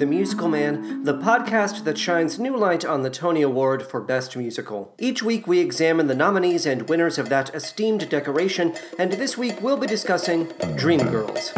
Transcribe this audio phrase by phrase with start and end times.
[0.00, 4.34] The Musical Man, the podcast that shines new light on the Tony Award for Best
[4.34, 4.94] Musical.
[4.98, 9.60] Each week we examine the nominees and winners of that esteemed decoration, and this week
[9.60, 10.46] we'll be discussing
[10.80, 11.54] Dreamgirls.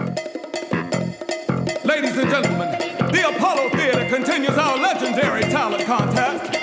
[1.84, 2.72] Ladies and gentlemen,
[3.12, 6.61] the Apollo Theater continues our legendary talent contest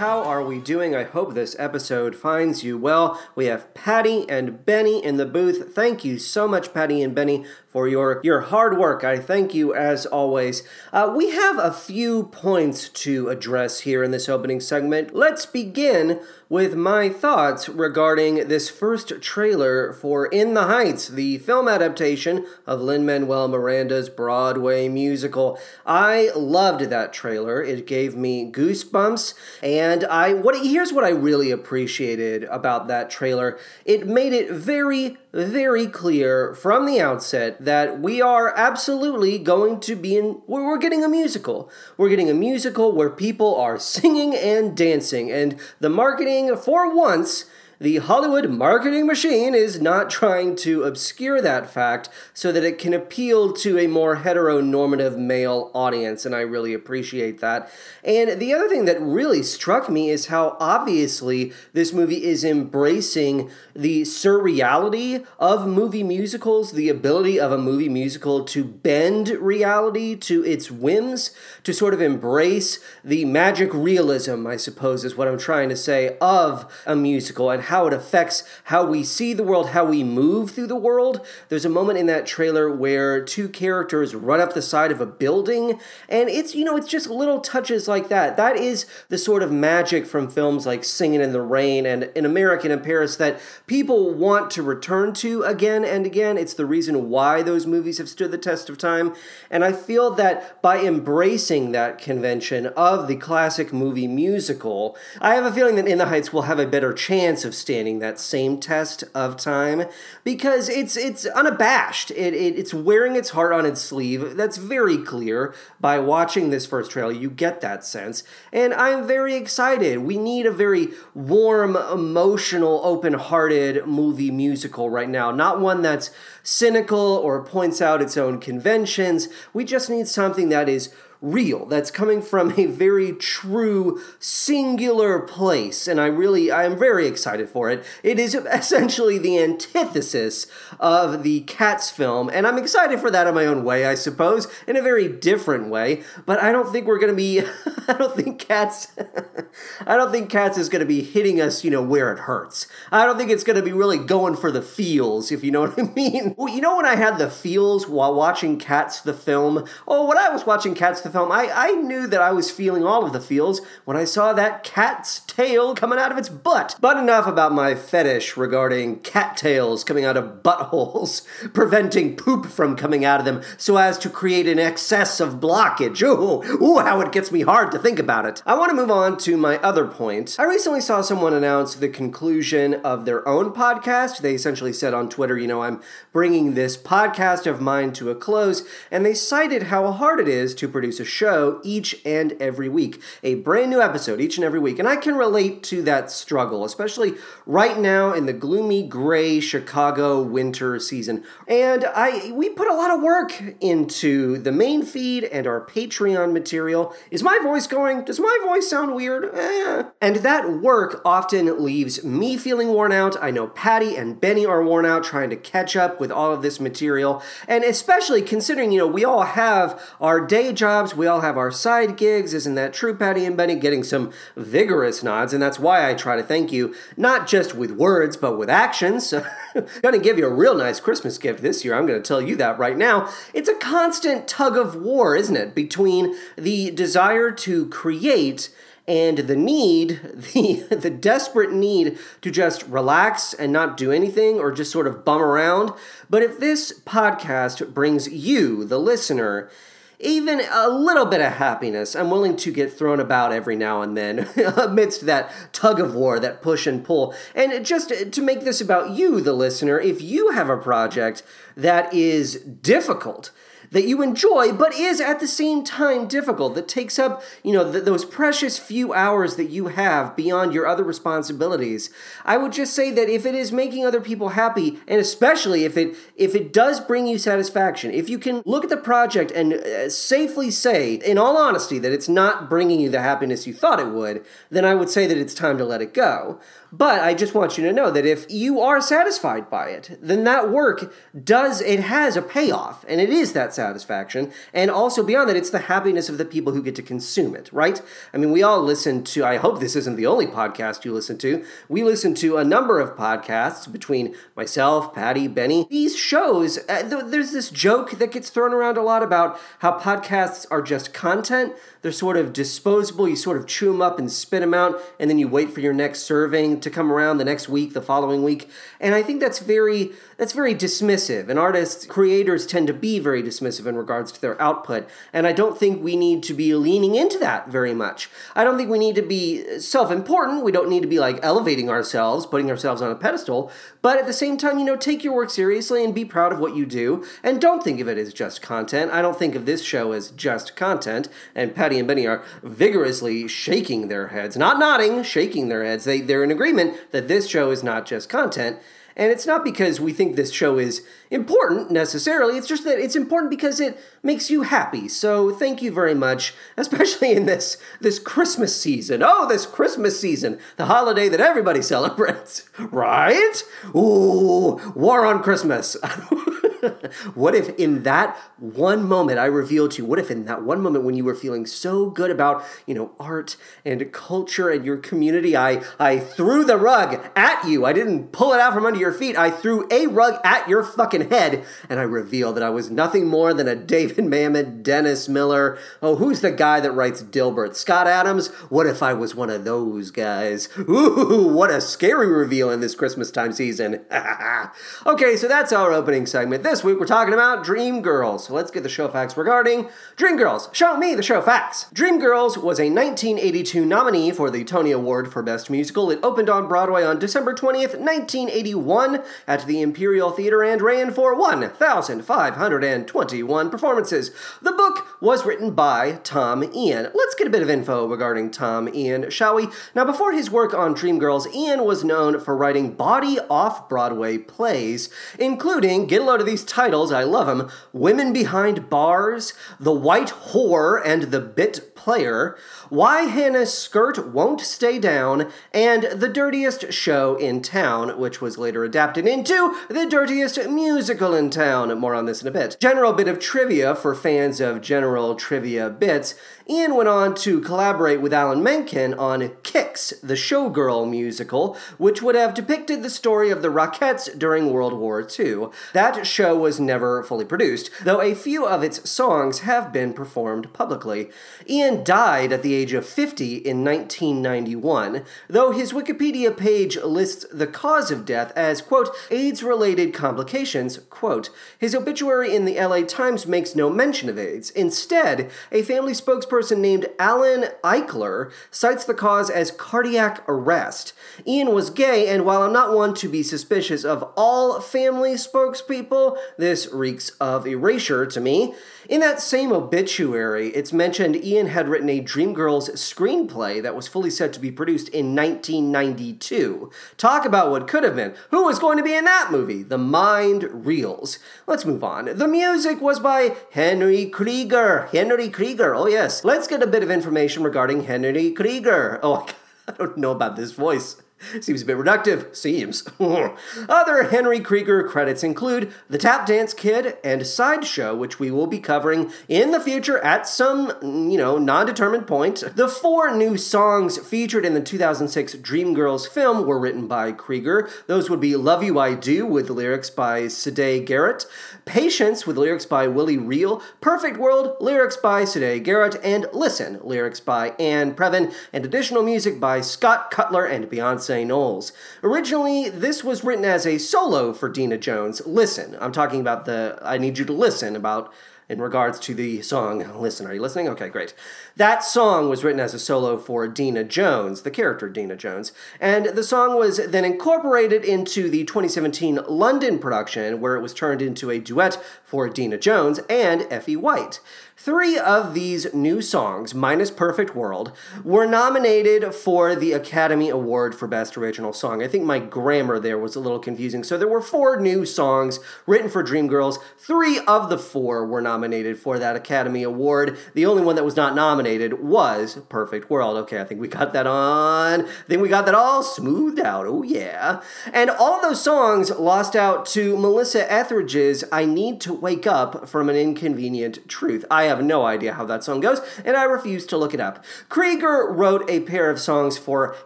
[0.00, 0.96] how are we doing?
[0.96, 3.20] I hope this episode finds you well.
[3.34, 5.74] We have Patty and Benny in the booth.
[5.74, 9.04] Thank you so much, Patty and Benny, for your, your hard work.
[9.04, 10.62] I thank you as always.
[10.92, 15.14] Uh, we have a few points to address here in this opening segment.
[15.14, 21.68] Let's begin with my thoughts regarding this first trailer for In the Heights, the film
[21.68, 25.56] adaptation of Lin Manuel Miranda's Broadway musical.
[25.86, 27.62] I loved that trailer.
[27.62, 33.56] It gave me goosebumps, and I what here's what I really appreciated about that trailer.
[33.84, 39.94] It made it very very clear from the outset that we are absolutely going to
[39.94, 41.70] be in we're getting a musical.
[41.96, 47.44] We're getting a musical where people are singing and dancing and the marketing for once
[47.80, 52.92] the Hollywood marketing machine is not trying to obscure that fact so that it can
[52.92, 57.70] appeal to a more heteronormative male audience, and I really appreciate that.
[58.04, 63.50] And the other thing that really struck me is how obviously this movie is embracing
[63.74, 70.44] the surreality of movie musicals, the ability of a movie musical to bend reality to
[70.44, 71.30] its whims,
[71.62, 76.18] to sort of embrace the magic realism, I suppose is what I'm trying to say,
[76.20, 80.50] of a musical and how it affects how we see the world, how we move
[80.50, 81.24] through the world.
[81.48, 85.06] There's a moment in that trailer where two characters run up the side of a
[85.06, 88.36] building, and it's, you know, it's just little touches like that.
[88.36, 92.26] That is the sort of magic from films like Singing in the Rain and An
[92.26, 96.36] American in Paris that people want to return to again and again.
[96.36, 99.14] It's the reason why those movies have stood the test of time.
[99.50, 105.44] And I feel that by embracing that convention of the classic movie musical, I have
[105.44, 108.58] a feeling that In the Heights will have a better chance of standing that same
[108.58, 109.84] test of time
[110.24, 112.10] because it's it's unabashed.
[112.10, 114.36] It, it it's wearing its heart on its sleeve.
[114.36, 117.12] That's very clear by watching this first trailer.
[117.12, 118.22] You get that sense,
[118.52, 119.98] and I'm very excited.
[119.98, 125.30] We need a very warm, emotional, open-hearted movie musical right now.
[125.30, 126.10] Not one that's
[126.42, 129.28] cynical or points out its own conventions.
[129.52, 135.86] We just need something that is real that's coming from a very true singular place
[135.86, 137.84] and i really i am very excited for it.
[138.02, 140.46] It is essentially the antithesis
[140.78, 144.48] of the cats film and i'm excited for that in my own way i suppose
[144.66, 147.40] in a very different way but i don't think we're going to be
[147.88, 148.92] i don't think cats
[149.86, 152.66] i don't think cats is going to be hitting us you know where it hurts.
[152.92, 155.60] I don't think it's going to be really going for the feels if you know
[155.66, 156.34] what i mean.
[156.36, 159.64] Well, you know when i had the feels while watching cats the film?
[159.86, 162.84] Oh when i was watching cats the film, I, I knew that I was feeling
[162.84, 166.76] all of the feels when I saw that cat's tail coming out of its butt.
[166.80, 173.04] But enough about my fetish regarding cattails coming out of buttholes, preventing poop from coming
[173.04, 176.02] out of them so as to create an excess of blockage.
[176.02, 178.42] Ooh, ooh, how it gets me hard to think about it.
[178.46, 180.36] I want to move on to my other point.
[180.38, 184.18] I recently saw someone announce the conclusion of their own podcast.
[184.18, 185.80] They essentially said on Twitter, you know, I'm
[186.12, 190.54] bringing this podcast of mine to a close, and they cited how hard it is
[190.56, 193.00] to produce a show each and every week.
[193.22, 194.78] A brand new episode each and every week.
[194.78, 197.14] And I can relate to that struggle, especially
[197.46, 201.24] right now in the gloomy gray Chicago winter season.
[201.48, 206.32] And I we put a lot of work into the main feed and our Patreon
[206.32, 206.94] material.
[207.10, 208.04] Is my voice going?
[208.04, 209.34] Does my voice sound weird?
[209.34, 209.84] Eh.
[210.00, 213.16] And that work often leaves me feeling worn out.
[213.22, 216.42] I know Patty and Benny are worn out trying to catch up with all of
[216.42, 217.22] this material.
[217.48, 220.98] And especially considering, you know, we all have our day jobs jobs.
[220.98, 222.34] We all have our side gigs.
[222.34, 223.54] Isn't that true, Patty and Benny?
[223.56, 227.72] Getting some vigorous nods, and that's why I try to thank you, not just with
[227.72, 229.14] words, but with actions.
[229.82, 231.74] gonna give you a real nice Christmas gift this year.
[231.74, 233.08] I'm gonna tell you that right now.
[233.32, 238.50] It's a constant tug of war, isn't it, between the desire to create
[238.88, 244.50] and the need, the the desperate need to just relax and not do anything or
[244.50, 245.72] just sort of bum around.
[246.08, 249.50] But if this podcast brings you, the listener,
[250.00, 253.96] even a little bit of happiness, I'm willing to get thrown about every now and
[253.96, 257.14] then amidst that tug of war, that push and pull.
[257.34, 261.22] And just to make this about you, the listener, if you have a project
[261.56, 263.30] that is difficult,
[263.70, 267.70] that you enjoy, but is at the same time difficult, that takes up, you know,
[267.70, 271.90] th- those precious few hours that you have beyond your other responsibilities.
[272.24, 275.76] I would just say that if it is making other people happy, and especially if
[275.76, 279.54] it if it does bring you satisfaction, if you can look at the project and
[279.54, 283.80] uh, safely say, in all honesty, that it's not bringing you the happiness you thought
[283.80, 286.40] it would, then I would say that it's time to let it go.
[286.72, 290.24] But I just want you to know that if you are satisfied by it, then
[290.24, 290.92] that work
[291.24, 294.32] does, it has a payoff, and it is that satisfaction.
[294.54, 297.50] And also beyond that, it's the happiness of the people who get to consume it,
[297.52, 297.82] right?
[298.14, 301.18] I mean, we all listen to, I hope this isn't the only podcast you listen
[301.18, 301.44] to.
[301.68, 305.66] We listen to a number of podcasts between myself, Patty, Benny.
[305.68, 309.78] These shows, uh, th- there's this joke that gets thrown around a lot about how
[309.78, 311.52] podcasts are just content.
[311.82, 313.08] They're sort of disposable.
[313.08, 315.60] You sort of chew them up and spit them out, and then you wait for
[315.60, 318.50] your next serving to come around the next week, the following week.
[318.78, 321.30] And I think that's very that's very dismissive.
[321.30, 324.86] And artists, creators tend to be very dismissive in regards to their output.
[325.14, 328.10] And I don't think we need to be leaning into that very much.
[328.36, 330.44] I don't think we need to be self-important.
[330.44, 333.50] We don't need to be like elevating ourselves, putting ourselves on a pedestal.
[333.80, 336.38] But at the same time, you know, take your work seriously and be proud of
[336.38, 337.02] what you do.
[337.22, 338.90] And don't think of it as just content.
[338.90, 341.08] I don't think of this show as just content.
[341.34, 345.84] And And Benny are vigorously shaking their heads, not nodding, shaking their heads.
[345.84, 348.58] They, they're in agreement that this show is not just content.
[348.96, 352.96] And it's not because we think this show is important necessarily, it's just that it's
[352.96, 354.88] important because it makes you happy.
[354.88, 359.02] So thank you very much, especially in this this Christmas season.
[359.02, 363.42] Oh, this Christmas season, the holiday that everybody celebrates, right?
[363.74, 365.76] Ooh, war on Christmas.
[367.14, 370.60] what if in that one moment I revealed to you, what if in that one
[370.60, 374.76] moment when you were feeling so good about, you know, art and culture and your
[374.76, 377.64] community, I, I threw the rug at you.
[377.64, 379.16] I didn't pull it out from under your feet.
[379.16, 383.06] I threw a rug at your fucking head and I revealed that I was nothing
[383.06, 385.58] more than a David Mamet, Dennis Miller.
[385.82, 387.54] Oh, who's the guy that writes Dilbert?
[387.54, 388.28] Scott Adams?
[388.48, 390.48] What if I was one of those guys?
[390.58, 393.84] Ooh, what a scary reveal in this Christmas time season.
[394.86, 396.42] okay, so that's our opening segment.
[396.50, 398.26] This week we're talking about Dream Girls.
[398.26, 400.48] So let's get the show facts regarding Dream Girls.
[400.50, 401.66] Show me the show facts.
[401.72, 405.92] Dream Girls was a 1982 nominee for the Tony Award for Best Musical.
[405.92, 411.16] It opened on Broadway on December 20th, 1981 at the Imperial Theater and ran for
[411.16, 414.10] 1,521 performances.
[414.42, 416.90] The book was written by Tom Eyen.
[416.92, 419.46] Let's get a bit of info regarding Tom Eyen, shall we?
[419.76, 424.88] Now, before his work on Dreamgirls, Eyen was known for writing body off Broadway plays,
[425.16, 430.08] including, get a load of these titles, I love them Women Behind Bars, The White
[430.08, 432.36] Whore, and The Bit Player,
[432.68, 438.64] Why Hannah's Skirt Won't Stay Down, and The Dirtiest Show in Town, which was later
[438.64, 441.78] adapted into The Dirtiest Musical in Town.
[441.78, 442.56] More on this in a bit.
[442.60, 446.14] General bit of trivia for fans of general trivia bits.
[446.50, 452.16] Eyen went on to collaborate with Alan Menken on Kicks, the Showgirl musical, which would
[452.16, 455.46] have depicted the story of the Rockettes during World War II.
[455.74, 460.52] That show was never fully produced, though a few of its songs have been performed
[460.52, 461.10] publicly.
[461.48, 467.46] Eyen died at the age of 50 in 1991, though his Wikipedia page lists the
[467.46, 471.30] cause of death as, quote, AIDS related complications, quote.
[471.56, 474.50] His obituary in the LA Times makes no mention of AIDS.
[474.50, 480.92] Instead, a family spokesperson named Alan Eichler cites the cause as cardiac arrest.
[481.26, 486.16] Eyen was gay, and while I'm not one to be suspicious of all family spokespeople,
[486.38, 488.54] this reeks of erasure to me.
[488.90, 494.10] In that same obituary, it's mentioned Eyen had written a Dreamgirls screenplay that was fully
[494.10, 496.72] set to be produced in 1992.
[496.96, 498.16] Talk about what could have been.
[498.32, 499.62] Who was going to be in that movie?
[499.62, 501.20] The Mind Reels.
[501.46, 502.06] Let's move on.
[502.16, 504.88] The music was by Henry Krieger.
[504.90, 506.24] Henry Krieger, oh yes.
[506.24, 508.98] Let's get a bit of information regarding Henry Krieger.
[509.04, 509.24] Oh,
[509.68, 511.00] I don't know about this voice.
[511.40, 512.34] Seems a bit reductive.
[512.34, 512.84] Seems.
[513.68, 518.58] Other Henry Krieger credits include The Tap Dance Kid and Sideshow, which we will be
[518.58, 522.42] covering in the future at some, you know, non determined point.
[522.56, 527.68] The four new songs featured in the 2006 Dreamgirls film were written by Krieger.
[527.86, 531.26] Those would be Love You I Do with lyrics by Siedah Garrett,
[531.66, 537.20] Patience with lyrics by Willie Reale, Perfect World, lyrics by Siedah Garrett, and Listen, lyrics
[537.20, 541.72] by Anne Preven, and additional music by Scott Cutler and Beyonce Knowles.
[542.02, 545.20] Originally, this was written as a solo for Deena Jones.
[545.26, 548.12] Listen, I'm talking about the I Need You to Listen about
[548.50, 550.26] in regards to the song Listen.
[550.26, 550.68] Are you listening?
[550.68, 551.14] Okay, great.
[551.56, 556.06] That song was written as a solo for Deena Jones, the character Deena Jones, and
[556.06, 561.30] the song was then incorporated into the 2017 London production, where it was turned into
[561.30, 564.18] a duet for Deena Jones and Effie White.
[564.62, 567.72] Three of these new songs, minus Perfect World,
[568.04, 571.82] were nominated for the Academy Award for Best Original Song.
[571.82, 573.82] I think my grammar there was a little confusing.
[573.82, 576.58] So there were four new songs written for Dreamgirls.
[576.76, 580.18] Three of the four were nominated for that Academy Award.
[580.34, 583.16] The only one that was not nominated was Perfect World.
[583.16, 584.82] Okay, I think we got that on.
[584.82, 586.66] I think we got that all smoothed out.
[586.66, 587.40] Oh, yeah.
[587.72, 592.90] And all those songs lost out to Melissa Etheridge's I Need to Wake Up from
[592.90, 594.26] an Inconvenient Truth.
[594.30, 597.24] I have no idea how that song goes, and I refuse to look it up.
[597.48, 599.76] Krieger wrote a pair of songs for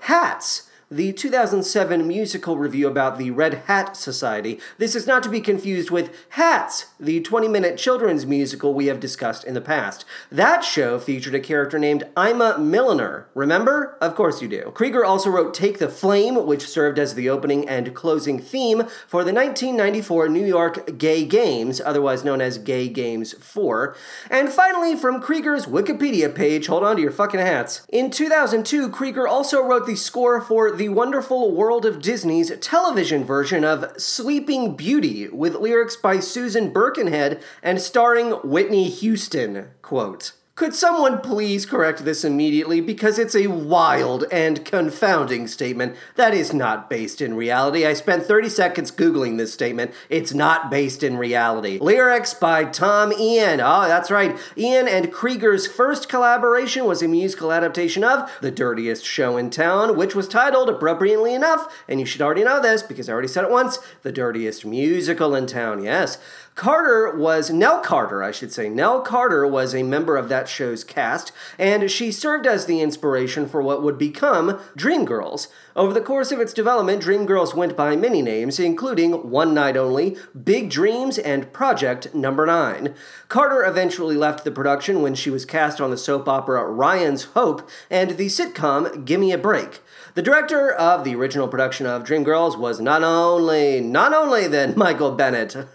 [0.00, 4.60] Hats the 2007 musical review about the Red Hat Society.
[4.78, 9.00] This is not to be confused with Hats, the 20 minute children's musical we have
[9.00, 10.04] discussed in the past.
[10.30, 13.26] That show featured a character named Ima Milliner.
[13.34, 13.98] Remember?
[14.00, 14.70] Of course you do.
[14.72, 19.24] Krieger also wrote Take the Flame, which served as the opening and closing theme for
[19.24, 23.96] the 1994 New York Gay Games, otherwise known as Gay Games 4.
[24.30, 27.84] And finally, from Krieger's Wikipedia page, hold on to your fucking hats.
[27.88, 33.64] In 2002, Krieger also wrote the score for the Wonderful World of Disney's television version
[33.64, 39.68] of Sleeping Beauty with lyrics by Susan Birkenhead and starring Whitney Houston.
[39.82, 40.32] Quote.
[40.56, 46.54] Could someone please correct this immediately because it's a wild and confounding statement that is
[46.54, 47.84] not based in reality.
[47.84, 49.90] I spent 30 seconds Googling this statement.
[50.08, 51.78] It's not based in reality.
[51.80, 53.60] Lyrics by Tom Eyen.
[53.60, 54.38] Oh, that's right.
[54.56, 59.96] Eyen and Krieger's first collaboration was a musical adaptation of The Dirtiest Show in Town,
[59.96, 63.42] which was titled, appropriately enough, and you should already know this because I already said
[63.42, 65.82] it once, The Dirtiest Musical in Town.
[65.82, 66.16] Yes.
[66.54, 68.68] Carter was, Nell Carter, I should say.
[68.68, 73.48] Nell Carter was a member of that show's cast, and she served as the inspiration
[73.48, 75.48] for what would become Dreamgirls.
[75.76, 80.16] Over the course of its development, Dreamgirls went by many names, including One Night Only,
[80.44, 82.94] Big Dreams, and Project Number 9.
[83.28, 87.68] Carter eventually left the production when she was cast on the soap opera Ryan's Hope
[87.90, 89.80] and the sitcom Gimme a Break.
[90.14, 95.10] The director of the original production of Dreamgirls was not only, not only then Michael
[95.10, 95.66] Bennett.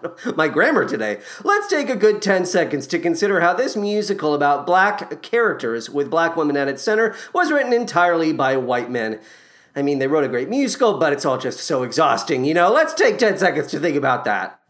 [0.36, 1.20] my grammar today.
[1.42, 6.10] Let's take a good 10 seconds to consider how this musical about black characters with
[6.10, 9.20] black women at its center was written entirely by white men.
[9.74, 12.70] I mean, they wrote a great musical, but it's all just so exhausting, you know?
[12.70, 14.61] Let's take 10 seconds to think about that.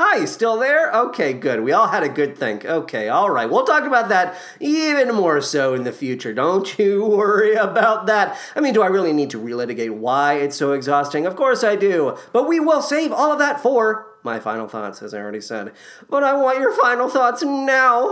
[0.00, 0.92] Hi, you still there?
[0.92, 1.60] Okay, good.
[1.60, 2.64] We all had a good think.
[2.64, 3.50] Okay, all right.
[3.50, 6.32] We'll talk about that even more so in the future.
[6.32, 8.38] Don't you worry about that.
[8.54, 11.26] I mean, do I really need to relitigate why it's so exhausting?
[11.26, 12.16] Of course I do.
[12.32, 15.72] But we will save all of that for my final thoughts, as I already said.
[16.08, 18.08] But I want your final thoughts now.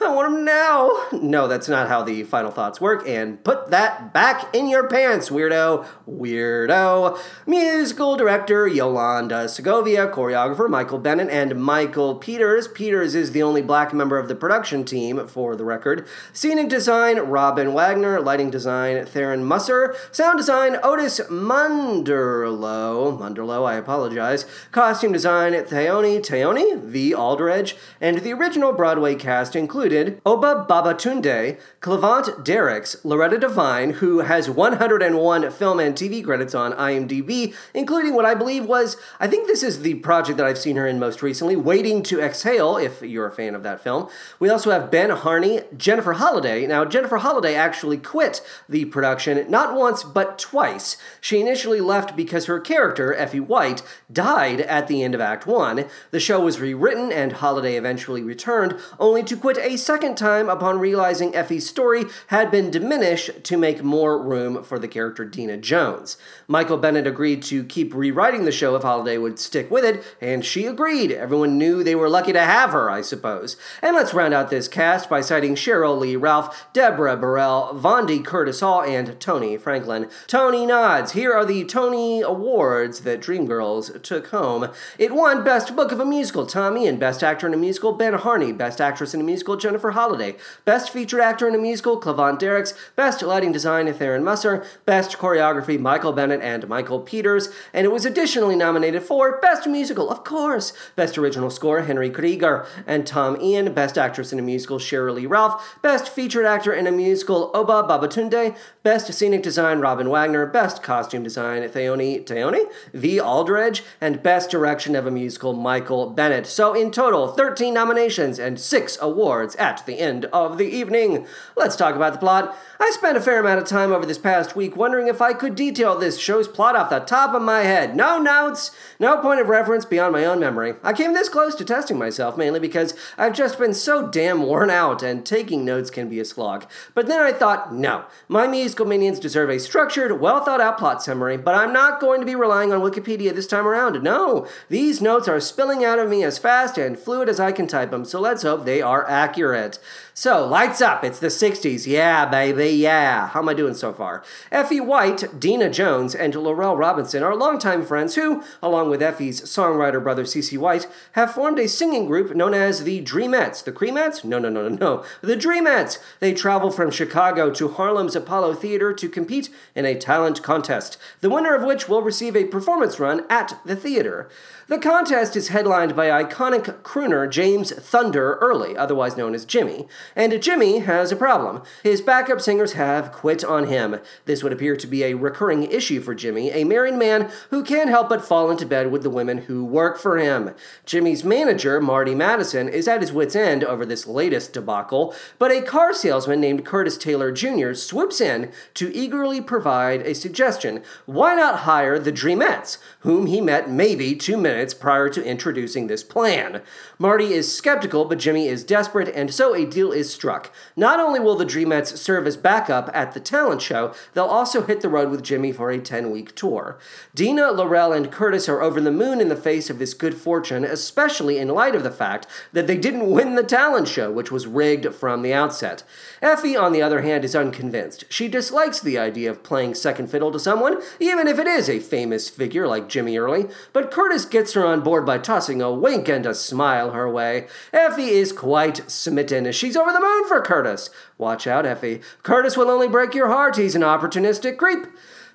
[0.00, 0.90] I want them now.
[1.12, 3.06] No, that's not how the final thoughts work.
[3.06, 5.86] And put that back in your pants, weirdo.
[6.08, 7.18] Weirdo.
[7.46, 12.68] Musical director Yolanda Segovia, choreographer Michael Bennett, and Michael Peters.
[12.68, 16.06] Peters is the only black member of the production team, for the record.
[16.32, 18.20] Scenic design Robin Wagner.
[18.20, 19.94] Lighting design Tharon Musser.
[20.10, 23.18] Sound design Otis Munderloh.
[23.18, 24.46] Munderloh, I apologize.
[24.70, 27.12] Costume design Theoni Teoni V.
[27.12, 34.48] Aldridge, and the original Broadway cast included Obba Babatunde, Cleavant Derricks, Loretta Devine, who has
[34.48, 39.64] 101 film and TV credits on IMDb, including what I believe was, I think this
[39.64, 43.26] is the project that I've seen her in most recently, Waiting to Exhale, if you're
[43.26, 44.08] a fan of that film.
[44.38, 46.66] We also have Ben Harney, Jennifer Holliday.
[46.66, 50.96] Now, Jennifer Holliday actually quit the production not once, but twice.
[51.20, 53.82] She initially left because her character, Effie White,
[54.12, 55.86] died at the end of Act Act 1.
[56.12, 60.78] The show was rewritten and Holliday eventually returned, only to quit a second time upon
[60.78, 66.16] realizing Effie's story had been diminished to make more room for the character Deena Jones.
[66.46, 70.44] Michael Bennett agreed to keep rewriting the show if Holliday would stick with it, and
[70.44, 71.10] she agreed.
[71.10, 73.56] Everyone knew they were lucky to have her, I suppose.
[73.80, 78.60] And let's round out this cast by citing Cheryl Lee Ralph, Deborah Burrell, Vondie Curtis
[78.60, 80.08] Hall, and Tony Franklin.
[80.28, 81.12] Tony nods.
[81.12, 84.68] Here are the Tony Awards that Dreamgirls took home.
[84.98, 88.12] It won Best Book of a Musical, Tommy, and Best Actor in a Musical, Ben
[88.12, 88.52] Harney.
[88.52, 90.34] Best Actress in a Musical, Jennifer Holliday.
[90.64, 92.74] Best Featured Actor in a Musical, Cleavant Derricks.
[92.96, 94.64] Best Lighting Design, Tharon Musser.
[94.84, 97.50] Best Choreography, Michael Bennett and Michael Peters.
[97.72, 100.72] And it was additionally nominated for Best Musical, of course.
[100.96, 103.72] Best Original Score, Henry Krieger and Tom Eyen.
[103.72, 104.78] Best Actress in a Musical,
[105.12, 105.78] Lee Ralph.
[105.82, 108.56] Best Featured Actor in a Musical, Obba Babatunde.
[108.82, 110.44] Best Scenic Design, Robin Wagner.
[110.44, 113.20] Best Costume Design, Theoni Theoni, V.
[113.20, 113.84] Aldridge.
[114.00, 116.46] And Best Direction of a Musical, Michael Bennett.
[116.46, 121.26] So in total, 13 nominations and 6 awards at the end of the evening.
[121.56, 122.56] Let's talk about the plot.
[122.80, 125.54] I spent a fair amount of time over this past week wondering if I could
[125.54, 127.94] detail this show's plot off the top of my head.
[127.94, 130.74] No notes, no point of reference beyond my own memory.
[130.82, 134.70] I came this close to testing myself, mainly because I've just been so damn worn
[134.70, 136.66] out and taking notes can be a slog.
[136.92, 141.02] But then I thought, no, my musical minions deserve a structured, well thought out plot
[141.02, 144.02] summary, but I'm not going to be relying on Wikipedia this time around.
[144.02, 147.66] No, these notes are spilling out of me as fast and fluid as I can
[147.66, 149.78] type them, so let's hope they are accurate.
[150.14, 151.86] So, lights up, it's the 60s.
[151.86, 153.28] Yeah, baby, yeah.
[153.28, 154.22] How am I doing so far?
[154.50, 160.02] Effie White, Deena Jones, and Lorrell Robinson are longtime friends who, along with Effie's songwriter
[160.02, 160.58] brother C.C.
[160.58, 163.64] White, have formed a singing group known as the Dreamettes.
[163.64, 164.22] The Creamettes?
[164.22, 165.04] No, no, no, no, no.
[165.22, 165.98] The Dreamettes!
[166.20, 171.30] They travel from Chicago to Harlem's Apollo Theater to compete in a talent contest, the
[171.30, 174.28] winner of which will receive a performance run at the theater.
[174.68, 179.88] The contest is headlined by iconic crooner James Thunder Early, otherwise known as Jimmy.
[180.14, 181.64] And Jimmy has a problem.
[181.82, 183.98] His backup singers have quit on him.
[184.24, 187.90] This would appear to be a recurring issue for Jimmy, a married man who can't
[187.90, 190.54] help but fall into bed with the women who work for him.
[190.86, 195.60] Jimmy's manager, Marty Madison, is at his wits' end over this latest debacle, but a
[195.60, 197.74] car salesman named Curtis Taylor Jr.
[197.74, 200.84] swoops in to eagerly provide a suggestion.
[201.06, 206.02] Why not hire the Dreamettes, whom he met maybe two minutes prior to introducing this
[206.02, 206.62] plan?
[207.02, 210.52] Marty is skeptical, but Jimmy is desperate, and so a deal is struck.
[210.76, 214.82] Not only will the Dreamettes serve as backup at the talent show, they'll also hit
[214.82, 216.78] the road with Jimmy for a 10 week tour.
[217.12, 220.62] Deena, Lorrell, and Curtis are over the moon in the face of this good fortune,
[220.62, 224.46] especially in light of the fact that they didn't win the talent show, which was
[224.46, 225.82] rigged from the outset.
[226.20, 228.04] Effie, on the other hand, is unconvinced.
[228.10, 231.80] She dislikes the idea of playing second fiddle to someone, even if it is a
[231.80, 236.08] famous figure like Jimmy Early, but Curtis gets her on board by tossing a wink
[236.08, 237.46] and a smile her way.
[237.72, 239.50] Effie is quite smitten.
[239.52, 240.90] She's over the moon for Curtis.
[241.18, 242.00] Watch out, Effie.
[242.22, 243.56] Curtis will only break your heart.
[243.56, 244.86] He's an opportunistic creep.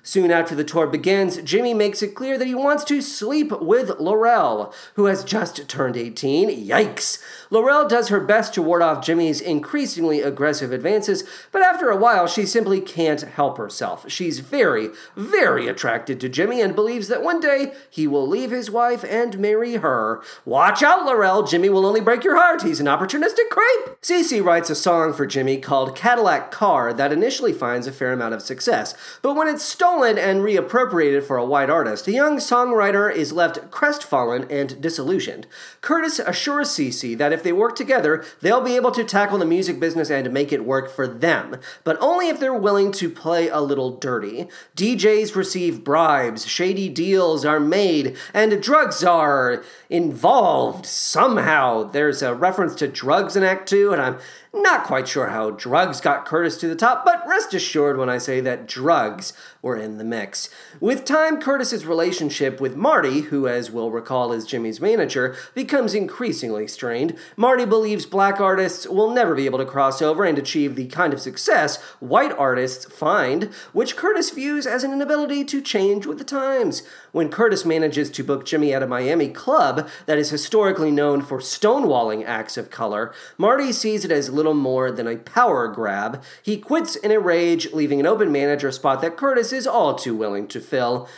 [0.02, 3.90] Soon after the tour begins, Jimmy makes it clear that he wants to sleep with
[3.98, 6.48] Lorrell, who has just turned 18.
[6.66, 7.22] Yikes!
[7.50, 12.26] Lorrell does her best to ward off Jimmy's increasingly aggressive advances, but after a while,
[12.26, 14.10] she simply can't help herself.
[14.10, 18.70] She's very, very attracted to Jimmy and believes that one day he will leave his
[18.70, 20.22] wife and marry her.
[20.44, 21.48] Watch out, Lorrell!
[21.48, 22.62] Jimmy will only break your heart.
[22.62, 23.96] He's an opportunistic creep!
[24.02, 24.40] C.C.
[24.40, 28.42] writes a song for Jimmy called Cadillac Car that initially finds a fair amount of
[28.42, 33.32] success, but when it's stolen and reappropriated for a white artist, the young songwriter is
[33.32, 35.46] left crestfallen and disillusioned.
[35.80, 37.14] Curtis assures C.C.
[37.14, 40.52] that if they work together, they'll be able to tackle the music business and make
[40.52, 44.48] it work for them, but only if they're willing to play a little dirty.
[44.76, 51.82] DJs receive bribes, shady deals are made, and drugs are involved somehow.
[51.84, 54.18] There's a reference to drugs in Act 2, and I'm
[54.52, 58.18] not quite sure how drugs got Curtis to the top, but rest assured when I
[58.18, 60.50] say that drugs were in the mix.
[60.80, 66.66] With time, Curtis's relationship with Marty, who, as we'll recall, is Jimmy's manager, becomes increasingly
[66.66, 67.16] strained.
[67.36, 71.12] Marty believes black artists will never be able to cross over and achieve the kind
[71.12, 76.24] of success white artists find, which Curtis views as an inability to change with the
[76.24, 76.82] times.
[77.12, 81.38] When Curtis manages to book Jimmy at a Miami club that is historically known for
[81.38, 86.22] stonewalling acts of color, Marty sees it as little more than a power grab.
[86.42, 90.14] He quits in a rage, leaving an open manager spot that Curtis is all too
[90.14, 91.08] willing to fill.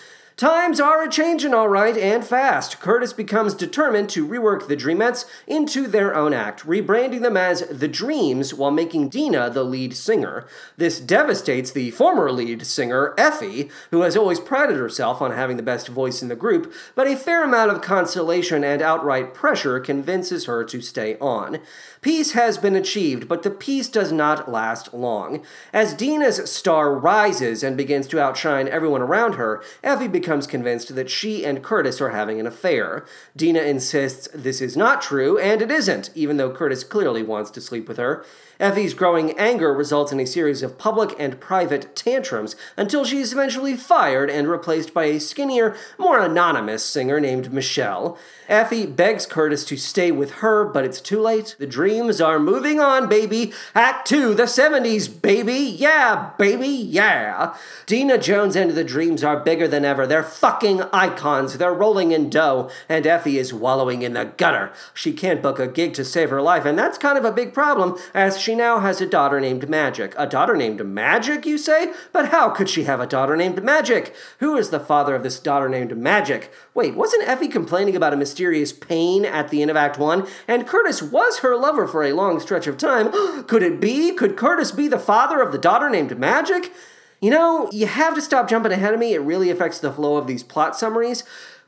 [0.41, 2.81] Times are a changin' all right, and fast.
[2.81, 7.89] Curtis becomes determined to rework the Dreamettes into their own act, rebranding them as The
[7.89, 10.47] Dreams while making Deena the lead singer.
[10.79, 15.63] This devastates the former lead singer, Effie, who has always prided herself on having the
[15.63, 20.47] best voice in the group, but a fair amount of consolation and outright pressure convinces
[20.47, 21.59] her to stay on.
[22.03, 25.45] Peace has been achieved, but the peace does not last long.
[25.71, 31.11] As Deena's star rises and begins to outshine everyone around her, Effie becomes convinced that
[31.11, 33.05] she and Curtis are having an affair.
[33.37, 37.61] Deena insists this is not true, and it isn't, even though Curtis clearly wants to
[37.61, 38.25] sleep with her.
[38.61, 43.33] Effie's growing anger results in a series of public and private tantrums until she is
[43.33, 48.19] eventually fired and replaced by a skinnier, more anonymous singer named Michelle.
[48.49, 51.55] Effie begs Curtis to stay with her, but it's too late.
[51.59, 53.53] The dreams are moving on, baby.
[53.77, 55.55] Act 2, the 70s, baby.
[55.55, 57.55] Yeah, baby, yeah.
[57.87, 60.05] Deena Jones and the dreams are bigger than ever.
[60.07, 61.59] They're fucking icons.
[61.59, 64.73] They're rolling in dough, and Effie is wallowing in the gutter.
[64.93, 67.55] She can't book a gig to save her life, and that's kind of a big
[67.55, 70.15] problem, as she now has a daughter named Magic.
[70.17, 71.93] A daughter named Magic, you say?
[72.13, 74.15] But how could she have a daughter named Magic?
[74.39, 76.53] Who is the father of this daughter named Magic?
[76.75, 80.27] Wait, wasn't Effie complaining about a mysterious pain at the end of Act 1?
[80.47, 83.11] And Curtis was her lover for a long stretch of time.
[83.47, 84.13] Could it be?
[84.13, 86.73] Could Curtis be the father of the daughter named Magic?
[87.21, 89.13] You know, you have to stop jumping ahead of me.
[89.13, 91.23] It really affects the flow of these plot summaries.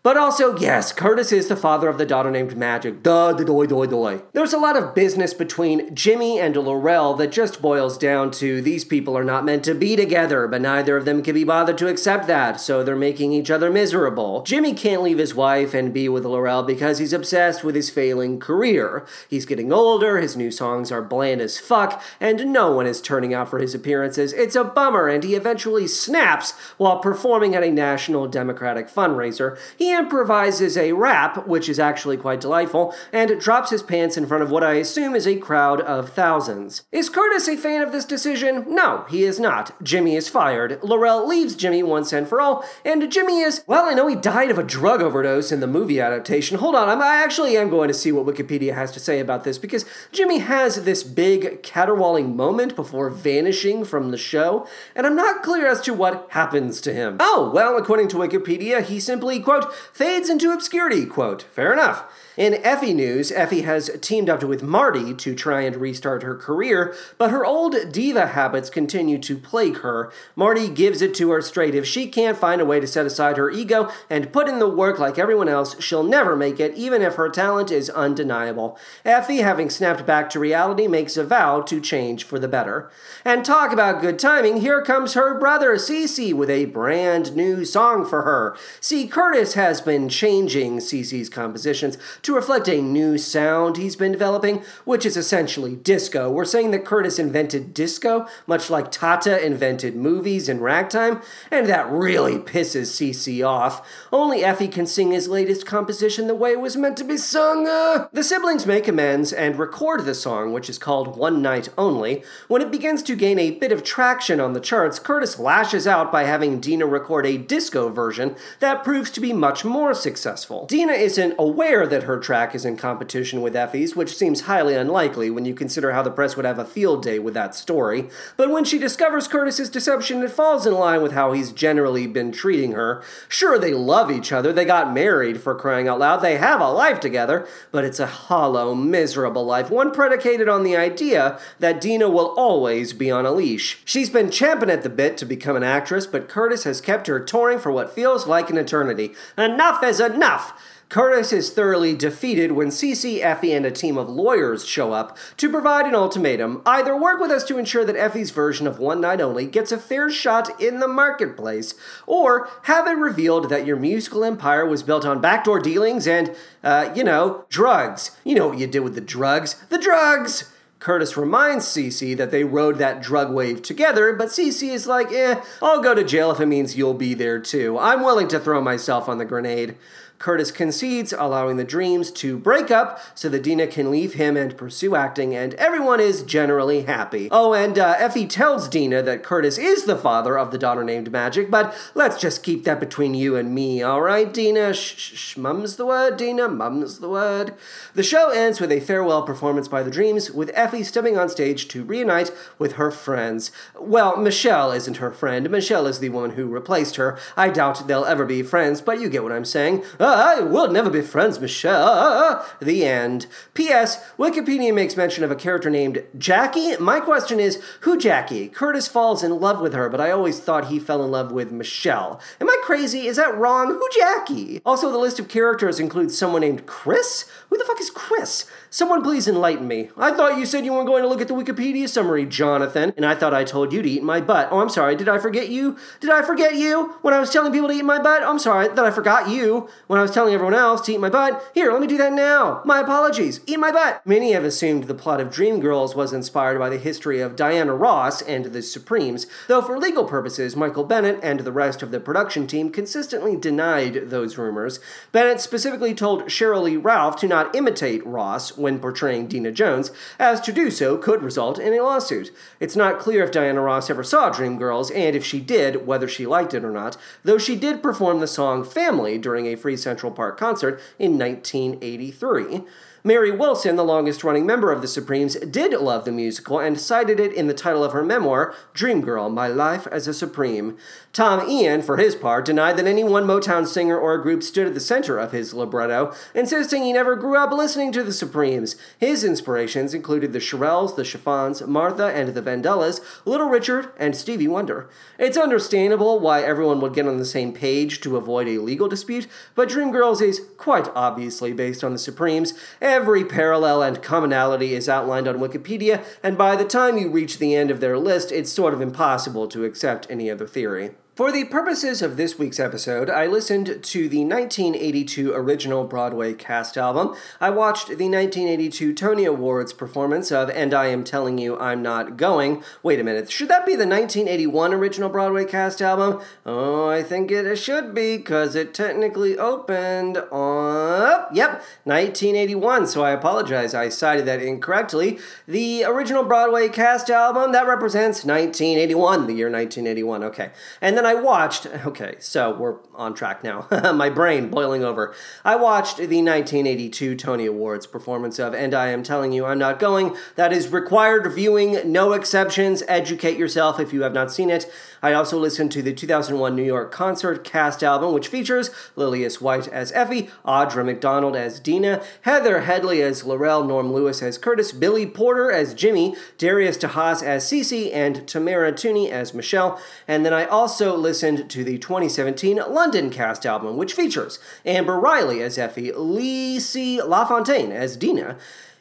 [0.04, 3.04] But also, yes, Curtis is the father of the daughter named Magic.
[3.04, 4.22] Duh, doy, doy, doy.
[4.32, 8.84] There's a lot of business between Jimmy and Lorrell that just boils down to these
[8.84, 11.86] people are not meant to be together, but neither of them can be bothered to
[11.86, 14.42] accept that, so they're making each other miserable.
[14.42, 18.40] Jimmy can't leave his wife and be with Lorrell because he's obsessed with his failing
[18.40, 19.06] career.
[19.30, 23.32] He's getting older, his new songs are bland as fuck, and no one is turning
[23.32, 24.32] out for his appearances.
[24.32, 29.56] It's a bummer, and he eventually snaps while performing at a national Democratic fundraiser.
[29.78, 34.42] He improvises a rap, which is actually quite delightful, and drops his pants in front
[34.42, 36.82] of what I assume is a crowd of thousands.
[36.92, 38.64] Is Curtis a fan of this decision?
[38.68, 39.82] No, he is not.
[39.82, 40.80] Jimmy is fired.
[40.80, 44.50] Lorrell leaves Jimmy once and for all, and Jimmy is, well, I know he died
[44.50, 46.58] of a drug overdose in the movie adaptation.
[46.58, 49.44] Hold on, I'm, I actually am going to see what Wikipedia has to say about
[49.44, 55.16] this because Jimmy has this big caterwauling moment before vanishing from the show, and I'm
[55.16, 57.16] not clear as to what happens to him.
[57.20, 61.42] Oh, well, according to Wikipedia, he simply, quote, fades into obscurity, quote.
[61.42, 62.04] Fair enough.
[62.34, 66.94] In Effie news, Effie has teamed up with Marty to try and restart her career,
[67.18, 70.10] but her old diva habits continue to plague her.
[70.34, 71.74] Marty gives it to her straight.
[71.74, 74.68] If she can't find a way to set aside her ego and put in the
[74.68, 78.78] work like everyone else, she'll never make it, even if her talent is undeniable.
[79.04, 82.90] Effie, having snapped back to reality, makes a vow to change for the better.
[83.26, 88.06] And talk about good timing, here comes her brother, C.C., with a brand new song
[88.06, 88.56] for her.
[88.80, 94.62] See, Curtis has been changing C.C.'s compositions to reflect a new sound he's been developing,
[94.84, 96.30] which is essentially disco.
[96.30, 101.90] We're saying that Curtis invented disco, much like Tateh invented movies and ragtime, and that
[101.90, 103.42] really pisses C.C.
[103.42, 103.86] off.
[104.12, 107.66] Only Effie can sing his latest composition the way it was meant to be sung.
[107.66, 108.08] Uh.
[108.12, 112.22] The siblings make amends and record the song, which is called One Night Only.
[112.48, 116.12] When it begins to gain a bit of traction on the charts, Curtis lashes out
[116.12, 120.66] by having Deena record a disco version that proves to be much more successful.
[120.66, 125.30] Deena isn't aware that her track is in competition with Effie's, which seems highly unlikely
[125.30, 128.08] when you consider how the press would have a field day with that story.
[128.36, 132.32] But when she discovers Curtis's deception, it falls in line with how he's generally been
[132.32, 133.02] treating her.
[133.28, 136.70] Sure, they love each other, they got married for crying out loud, they have a
[136.70, 142.08] life together, but it's a hollow, miserable life, one predicated on the idea that Deena
[142.08, 143.80] will always be on a leash.
[143.84, 147.20] She's been champing at the bit to become an actress, but Curtis has kept her
[147.20, 149.14] touring for what feels like an eternity.
[149.36, 150.58] Enough is enough!
[150.92, 155.48] Curtis is thoroughly defeated when C.C., Effie, and a team of lawyers show up to
[155.48, 156.60] provide an ultimatum.
[156.66, 159.78] Either work with us to ensure that Effie's version of One Night Only gets a
[159.78, 161.72] fair shot in the marketplace,
[162.06, 166.92] or have it revealed that your musical empire was built on backdoor dealings and, uh,
[166.94, 168.10] you know, drugs.
[168.22, 169.54] You know what you did with the drugs.
[169.70, 170.52] The drugs!
[170.82, 172.12] Curtis reminds C.C.
[172.14, 174.68] that they rode that drug wave together, but C.C.
[174.68, 177.78] is like, eh, I'll go to jail if it means you'll be there too.
[177.78, 179.76] I'm willing to throw myself on the grenade.
[180.22, 184.56] Curtis concedes, allowing the dreams to break up so that Deena can leave him and
[184.56, 187.26] pursue acting, and everyone is generally happy.
[187.32, 191.10] Oh, and uh, Effie tells Deena that Curtis is the father of the daughter named
[191.10, 194.72] Magic, but let's just keep that between you and me, alright, Deena?
[194.72, 197.54] Shh, shh, mum's the word, Deena, mum's the word.
[197.94, 201.66] The show ends with a farewell performance by the Dreams, with Effie stepping on stage
[201.66, 202.30] to reunite
[202.60, 203.50] with her friends.
[203.76, 205.50] Well, Michelle isn't her friend.
[205.50, 207.18] Michelle is the woman who replaced her.
[207.36, 209.82] I doubt they'll ever be friends, but you get what I'm saying.
[210.12, 212.46] I will never be friends, Michelle.
[212.60, 213.26] The end.
[213.54, 214.04] P.S.
[214.18, 216.76] Wikipedia makes mention of a character named Jackie.
[216.76, 218.48] My question is, who Jackie?
[218.48, 221.50] Curtis falls in love with her, but I always thought he fell in love with
[221.50, 222.20] Michelle.
[222.40, 223.06] Am I crazy?
[223.06, 223.68] Is that wrong?
[223.68, 224.60] Who Jackie?
[224.64, 227.28] Also, the list of characters includes someone named Chris.
[227.48, 228.46] Who the fuck is Chris?
[228.70, 229.90] Someone please enlighten me.
[229.98, 233.04] I thought you said you weren't going to look at the Wikipedia summary, Jonathan, and
[233.04, 234.48] I thought I told you to eat my butt.
[234.50, 234.96] Oh, I'm sorry.
[234.96, 235.76] Did I forget you?
[236.00, 238.22] Did I forget you when I was telling people to eat my butt?
[238.22, 241.08] I'm sorry that I forgot you when I was telling everyone else to eat my
[241.08, 241.42] butt.
[241.54, 242.60] Here, let me do that now.
[242.64, 243.40] My apologies.
[243.46, 244.04] Eat my butt.
[244.04, 248.20] Many have assumed the plot of Dreamgirls was inspired by the history of Diana Ross
[248.22, 252.46] and the Supremes, though for legal purposes, Michael Bennett and the rest of the production
[252.46, 254.80] team consistently denied those rumors.
[255.12, 260.40] Bennett specifically told Cheryl Lee Ralph to not imitate Ross when portraying Deena Jones, as
[260.40, 262.30] to do so could result in a lawsuit.
[262.60, 266.26] It's not clear if Diana Ross ever saw Dreamgirls, and if she did, whether she
[266.26, 270.12] liked it or not, though she did perform the song Family during a Free Central
[270.12, 272.62] Park concert in 1983.
[273.04, 277.18] Mary Wilson, the longest running member of the Supremes, did love the musical and cited
[277.18, 280.76] it in the title of her memoir, Dream Girl My Life as a Supreme.
[281.12, 284.74] Tom Eyen, for his part, denied that any one Motown singer or group stood at
[284.74, 288.76] the center of his libretto, insisting he never grew up listening to the Supremes.
[288.96, 294.46] His inspirations included the Shirelles, the Chiffons, Martha and the Vandellas, Little Richard, and Stevie
[294.46, 294.88] Wonder.
[295.18, 299.26] It's understandable why everyone would get on the same page to avoid a legal dispute,
[299.56, 302.54] but Dreamgirls is quite obviously based on the Supremes.
[302.92, 307.54] Every parallel and commonality is outlined on Wikipedia, and by the time you reach the
[307.54, 310.90] end of their list, it's sort of impossible to accept any other theory.
[311.14, 316.78] For the purposes of this week's episode, I listened to the 1982 original Broadway cast
[316.78, 317.14] album.
[317.38, 322.16] I watched the 1982 Tony Awards performance of And I Am Telling You I'm Not
[322.16, 322.64] Going.
[322.82, 326.22] Wait a minute, should that be the 1981 original Broadway cast album?
[326.46, 330.22] Oh, I think it should be, because it technically opened on.
[330.32, 333.74] Oh, yep, 1981, so I apologize.
[333.74, 335.18] I cited that incorrectly.
[335.46, 340.24] The original Broadway cast album, that represents 1981, the year 1981.
[340.24, 340.52] Okay.
[340.80, 343.66] And then I watched, okay, so we're on track now.
[343.92, 345.14] My brain boiling over.
[345.44, 349.80] I watched the 1982 Tony Awards performance of And I Am Telling You I'm Not
[349.80, 350.16] Going.
[350.36, 352.84] That is required viewing, no exceptions.
[352.86, 354.70] Educate yourself if you have not seen it.
[355.02, 359.66] I also listened to the 2001 New York concert cast album, which features Lillias White
[359.66, 365.04] as Effie, Audra McDonald as Deena, Heather Headley as Lorrell, Norm Lewis as Curtis, Billy
[365.04, 369.80] Porter as Jimmy, Darius de Haas as C.C., and Tamara Tunie as Michelle.
[370.06, 375.42] And then I also listened to the 2017 London cast album, which features Amber Riley
[375.42, 378.38] as Effie, Liisi LaFontaine as Deena,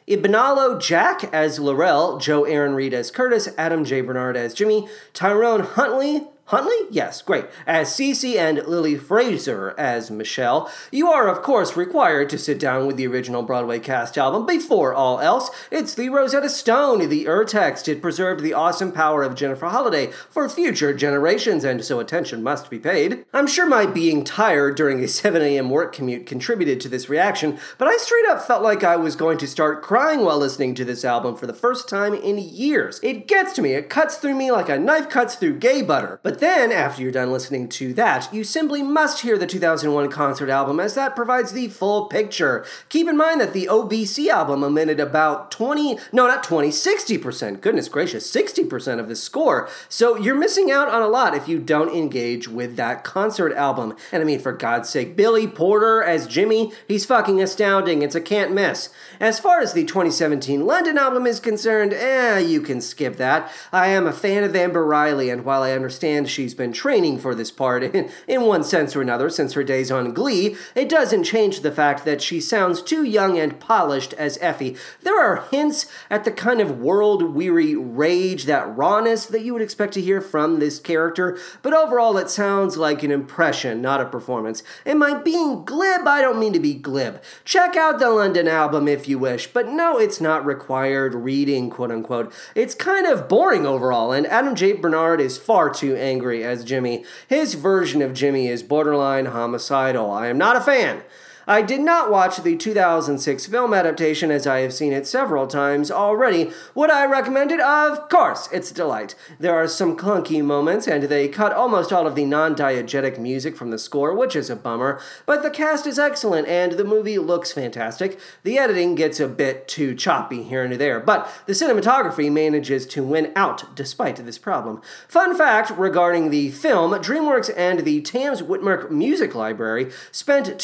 [0.08, 4.00] Ibinabo Jack as Lorrell, Joe Aaron Reid as Curtis, Adam J.
[4.00, 6.76] Bernard as Jimmy, Tyrone Huntley, Huntley?
[6.90, 7.46] Yes, great.
[7.66, 8.36] As C.C.
[8.38, 10.70] and Lily Frazer as Michelle.
[10.90, 14.92] You are, of course, required to sit down with the original Broadway cast album before
[14.92, 15.48] all else.
[15.70, 17.88] It's the Rosetta Stone, the Urtext.
[17.88, 22.68] It preserved the awesome power of Jennifer Holliday for future generations, and so attention must
[22.68, 23.24] be paid.
[23.32, 25.70] I'm sure my being tired during a 7 a.m.
[25.70, 29.38] work commute contributed to this reaction, but I straight up felt like I was going
[29.38, 33.00] to start crying while listening to this album for the first time in years.
[33.02, 36.20] It gets to me, it cuts through me like a knife cuts through gay butter.
[36.22, 40.48] But then, after you're done listening to that, you simply must hear the 2001 concert
[40.48, 42.64] album as that provides the full picture.
[42.88, 47.88] Keep in mind that the OBC album omitted about 20, no, not 20, 60%, goodness
[47.88, 49.68] gracious, 60% of the score.
[49.88, 53.96] So you're missing out on a lot if you don't engage with that concert album.
[54.10, 58.02] And I mean, for God's sake, Billy Porter as Jimmy, he's fucking astounding.
[58.02, 58.88] It's a can't miss.
[59.22, 63.52] As far as the 2017 London album is concerned, eh, you can skip that.
[63.72, 67.32] I am a fan of Amber Riley, and while I understand she's been training for
[67.32, 71.22] this part in, in one sense or another since her days on Glee, it doesn't
[71.22, 74.76] change the fact that she sounds too young and polished as Effie.
[75.02, 79.62] There are hints at the kind of world weary rage, that rawness that you would
[79.62, 84.04] expect to hear from this character, but overall it sounds like an impression, not a
[84.04, 84.64] performance.
[84.84, 86.08] Am I being glib?
[86.08, 87.22] I don't mean to be glib.
[87.44, 91.90] Check out the London album if you wish, but no, it's not required reading, quote
[91.90, 92.32] unquote.
[92.54, 94.72] It's kind of boring overall, and Adam J.
[94.72, 97.04] Bernard is far too angry as Jimmy.
[97.28, 100.10] His version of Jimmy is borderline homicidal.
[100.10, 101.02] I am not a fan.
[101.46, 105.90] I did not watch the 2006 film adaptation as I have seen it several times
[105.90, 106.52] already.
[106.74, 107.60] Would I recommend it?
[107.60, 109.14] Of course, it's a delight.
[109.40, 113.56] There are some clunky moments, and they cut almost all of the non diegetic music
[113.56, 117.18] from the score, which is a bummer, but the cast is excellent and the movie
[117.18, 118.18] looks fantastic.
[118.42, 123.02] The editing gets a bit too choppy here and there, but the cinematography manages to
[123.02, 124.80] win out despite this problem.
[125.08, 130.58] Fun fact regarding the film DreamWorks and the Tams Witmark Music Library spent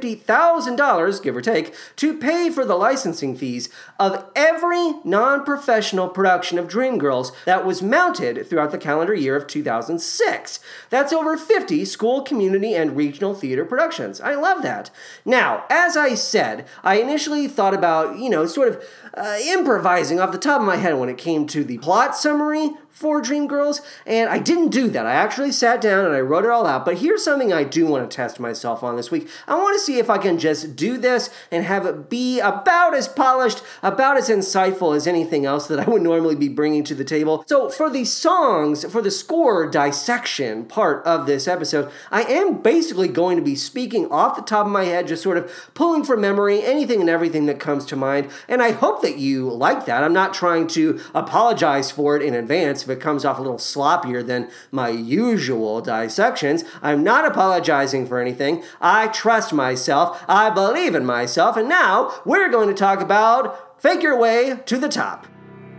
[0.00, 6.58] $250,000, give or take, to pay for the licensing fees of every non professional production
[6.58, 10.60] of Dreamgirls that was mounted throughout the calendar year of 2006.
[10.88, 14.20] That's over 50 school, community, and regional theater productions.
[14.20, 14.90] I love that.
[15.24, 18.84] Now, as I said, I initially thought about, you know, sort of
[19.14, 22.70] uh, improvising off the top of my head when it came to the plot summary
[23.00, 25.06] for Dreamgirls, and I didn't do that.
[25.06, 26.84] I actually sat down and I wrote it all out.
[26.84, 29.26] But here's something I do want to test myself on this week.
[29.48, 32.94] I want to see if I can just do this and have it be about
[32.94, 36.94] as polished, about as insightful as anything else that I would normally be bringing to
[36.94, 37.42] the table.
[37.46, 43.08] So, for the songs, for the score dissection part of this episode, I am basically
[43.08, 46.20] going to be speaking off the top of my head, just sort of pulling from
[46.20, 48.30] memory anything and everything that comes to mind.
[48.46, 50.04] And I hope that you like that.
[50.04, 53.58] I'm not trying to apologize for it in advance if it comes off a little
[53.58, 56.64] sloppier than my usual dissections.
[56.82, 58.62] I'm not apologizing for anything.
[58.80, 60.22] I trust myself.
[60.28, 61.56] I believe in myself.
[61.56, 65.26] And now we're going to talk about Fake Your Way to the Top.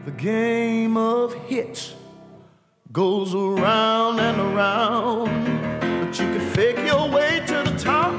[0.05, 1.93] The game of hits
[2.91, 5.29] goes around and around,
[5.79, 8.11] but you can fake your way to the top.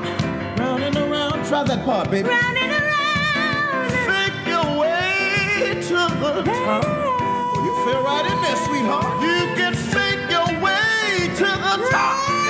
[0.58, 2.28] Round and around, try that part, baby.
[2.28, 3.90] Round and around.
[4.06, 7.11] Fake your way to the top.
[7.84, 9.20] Feel right in there, sweetheart.
[9.22, 12.41] You can fake your way to the top.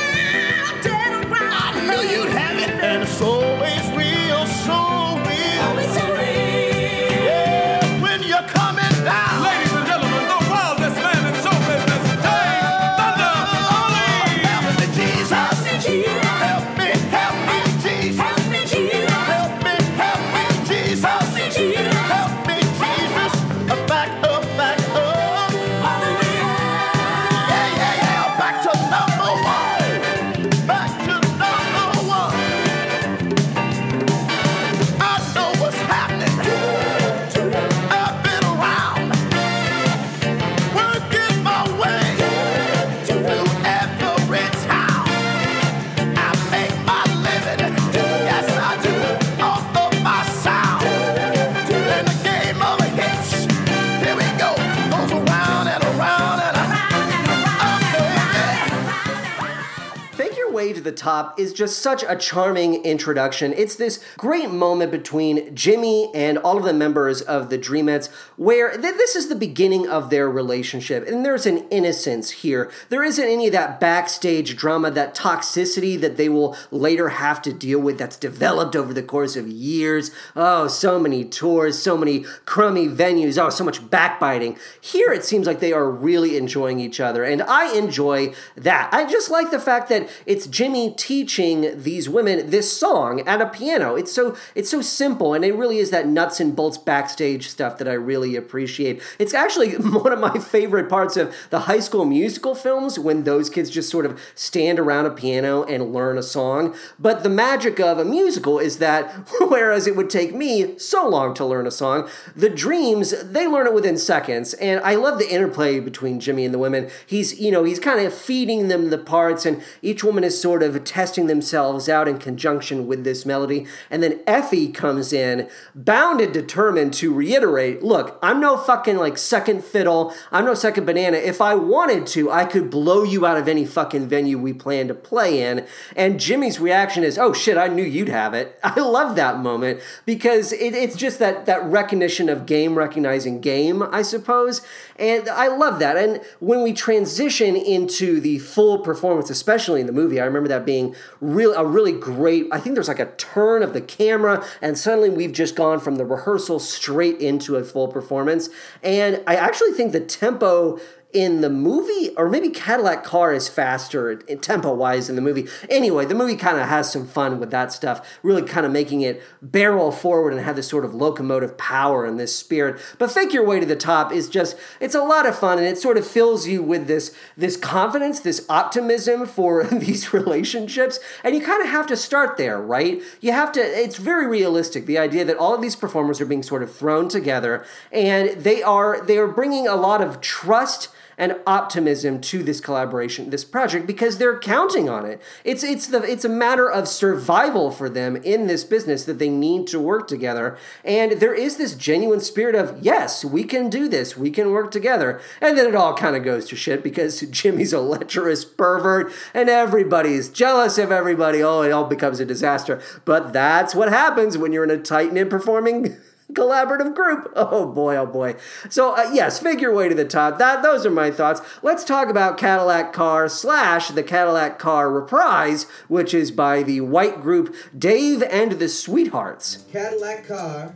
[61.02, 63.52] Top is just such a charming introduction.
[63.56, 68.70] It's this great moment between Jimmy and all of the members of the Dreamettes where
[68.70, 71.08] th- this is the beginning of their relationship.
[71.08, 72.70] And there's an innocence here.
[72.88, 77.52] There isn't any of that backstage drama, that toxicity that they will later have to
[77.52, 80.12] deal with that's developed over the course of years.
[80.36, 83.42] Oh, so many tours, so many crummy venues.
[83.42, 84.56] Oh, so much backbiting.
[84.80, 87.24] Here it seems like they are really enjoying each other.
[87.24, 88.94] And I enjoy that.
[88.94, 93.46] I just like the fact that it's Jimmy teaching these women this song at a
[93.46, 93.94] piano.
[93.94, 97.78] It's so it's so simple and it really is that nuts and bolts backstage stuff
[97.78, 99.02] that I really appreciate.
[99.18, 103.50] It's actually one of my favorite parts of the high school musical films when those
[103.50, 106.74] kids just sort of stand around a piano and learn a song.
[106.98, 111.34] But the magic of a musical is that whereas it would take me so long
[111.34, 114.54] to learn a song, the dreams they learn it within seconds.
[114.54, 116.90] And I love the interplay between Jimmy and the women.
[117.06, 120.62] He's, you know, he's kind of feeding them the parts and each woman is sort
[120.62, 123.66] of testing themselves out in conjunction with this melody.
[123.90, 129.18] And then Effie comes in, bound and determined to reiterate look, I'm no fucking like
[129.18, 130.14] second fiddle.
[130.30, 131.16] I'm no second banana.
[131.16, 134.88] If I wanted to, I could blow you out of any fucking venue we plan
[134.88, 135.66] to play in.
[135.96, 138.58] And Jimmy's reaction is, oh shit, I knew you'd have it.
[138.64, 143.82] I love that moment because it, it's just that, that recognition of game recognizing game,
[143.82, 144.62] I suppose.
[144.96, 145.96] And I love that.
[145.96, 150.64] And when we transition into the full performance, especially in the movie, I remember that
[150.64, 150.71] being
[151.20, 152.46] real a really great.
[152.52, 155.96] I think there's like a turn of the camera, and suddenly we've just gone from
[155.96, 158.48] the rehearsal straight into a full performance.
[158.82, 160.78] And I actually think the tempo
[161.12, 165.46] in the movie, or maybe Cadillac Car is faster tempo wise in the movie.
[165.68, 169.02] Anyway, the movie kind of has some fun with that stuff, really kind of making
[169.02, 172.80] it barrel forward and have this sort of locomotive power and this spirit.
[172.98, 175.66] But Fake Your Way to the Top is just, it's a lot of fun and
[175.66, 180.98] it sort of fills you with this, this confidence, this optimism for these relationships.
[181.22, 183.02] And you kind of have to start there, right?
[183.20, 186.42] You have to, it's very realistic, the idea that all of these performers are being
[186.42, 190.88] sort of thrown together and they are, they are bringing a lot of trust
[191.22, 195.22] and optimism to this collaboration, this project, because they're counting on it.
[195.44, 199.28] It's it's the it's a matter of survival for them in this business that they
[199.28, 200.58] need to work together.
[200.84, 204.72] And there is this genuine spirit of yes, we can do this, we can work
[204.72, 205.20] together.
[205.40, 209.48] And then it all kind of goes to shit because Jimmy's a lecherous pervert and
[209.48, 211.40] everybody's jealous of everybody.
[211.40, 212.82] Oh, it all becomes a disaster.
[213.04, 215.98] But that's what happens when you're in a tight knit performing
[216.34, 217.32] collaborative group.
[217.52, 218.36] Oh boy, oh boy.
[218.70, 220.38] So uh, yes, figure Your Way to the Top.
[220.38, 221.40] That those are my thoughts.
[221.62, 227.20] Let's talk about Cadillac Car slash the Cadillac Car reprise, which is by the white
[227.20, 229.64] group Dave and the Sweethearts.
[229.72, 230.74] Cadillac Car,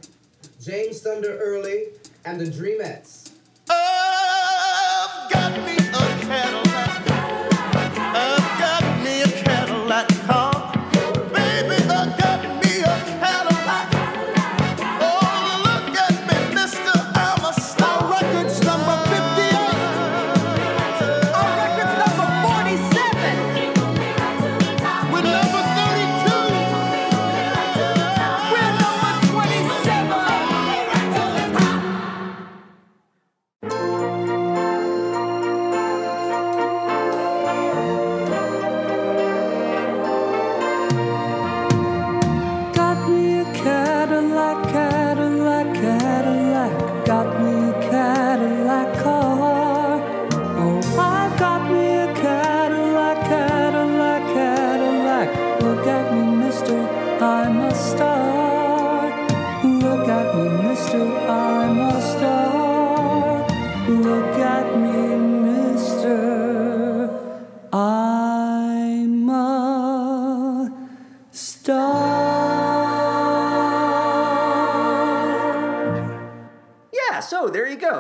[0.61, 1.87] James Thunder Early,
[2.25, 3.33] and the Dreamettes.
[3.71, 6.66] I've got me a Cadillac.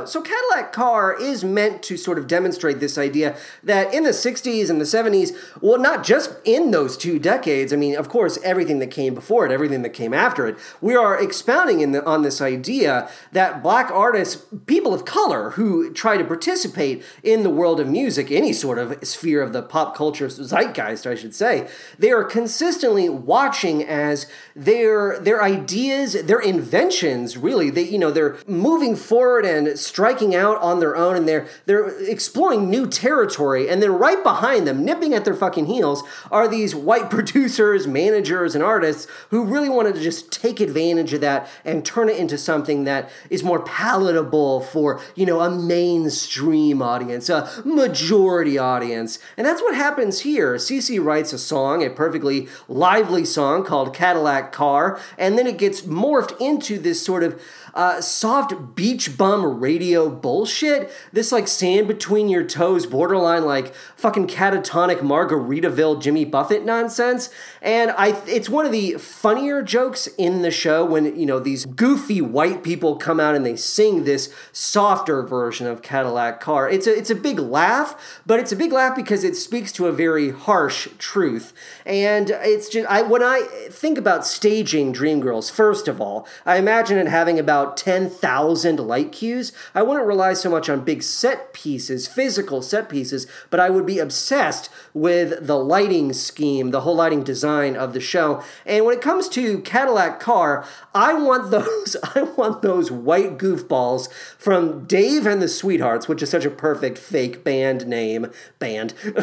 [0.07, 4.68] So Cadillac Car is meant to sort of demonstrate this idea that in the 60s
[4.68, 8.79] and the 70s, well, not just in those two decades, I mean, of course, everything
[8.81, 12.20] that came before it, everything that came after it, we are expounding in the, on
[12.20, 17.81] this idea that black artists, people of color who try to participate in the world
[17.81, 21.68] of music, any sort of sphere of the pop culture zeitgeist, I should say,
[21.99, 28.37] they are consistently watching as their their ideas, their inventions, really, they you know, they're
[28.47, 33.83] moving forward and striking out on their own and they're they're exploring new territory and
[33.83, 38.62] then right behind them nipping at their fucking heels are these white producers managers and
[38.64, 42.85] artists who really wanted to just take advantage of that and turn it into something
[42.85, 49.19] that is more palatable for you know a mainstream audience a majority audience.
[49.37, 50.59] And that's what happens here.
[50.59, 50.99] C.C.
[50.99, 56.39] writes a song a perfectly lively song called cadillac car and then it gets morphed
[56.41, 57.41] into this sort of
[57.77, 60.91] uh, soft beach bum radio bullshit.
[61.12, 67.29] This like sand between your toes, borderline like fucking catatonic Margaritaville Jimmy Buffett nonsense.
[67.61, 71.66] And I, it's one of the funnier jokes in the show when you know these
[71.66, 76.70] goofy white people come out and they sing this softer version of Cadillac Car.
[76.70, 79.87] It's a it's a big laugh, but it's a big laugh because it speaks to
[79.87, 81.53] a very harsh truth.
[81.85, 86.97] And it's just I when I think about staging Dreamgirls, first of all, I imagine
[86.97, 89.53] it having about 10,000 light cues.
[89.75, 93.87] I wouldn't rely so much on big set pieces, physical set pieces, but I would
[93.87, 98.43] be obsessed with the lighting scheme, the whole lighting design of the show.
[98.64, 104.12] And when it comes to Cadillac Car, I want those I want those white goofballs
[104.39, 108.95] from Dave and the Sweethearts, which is such a perfect fake band name, band.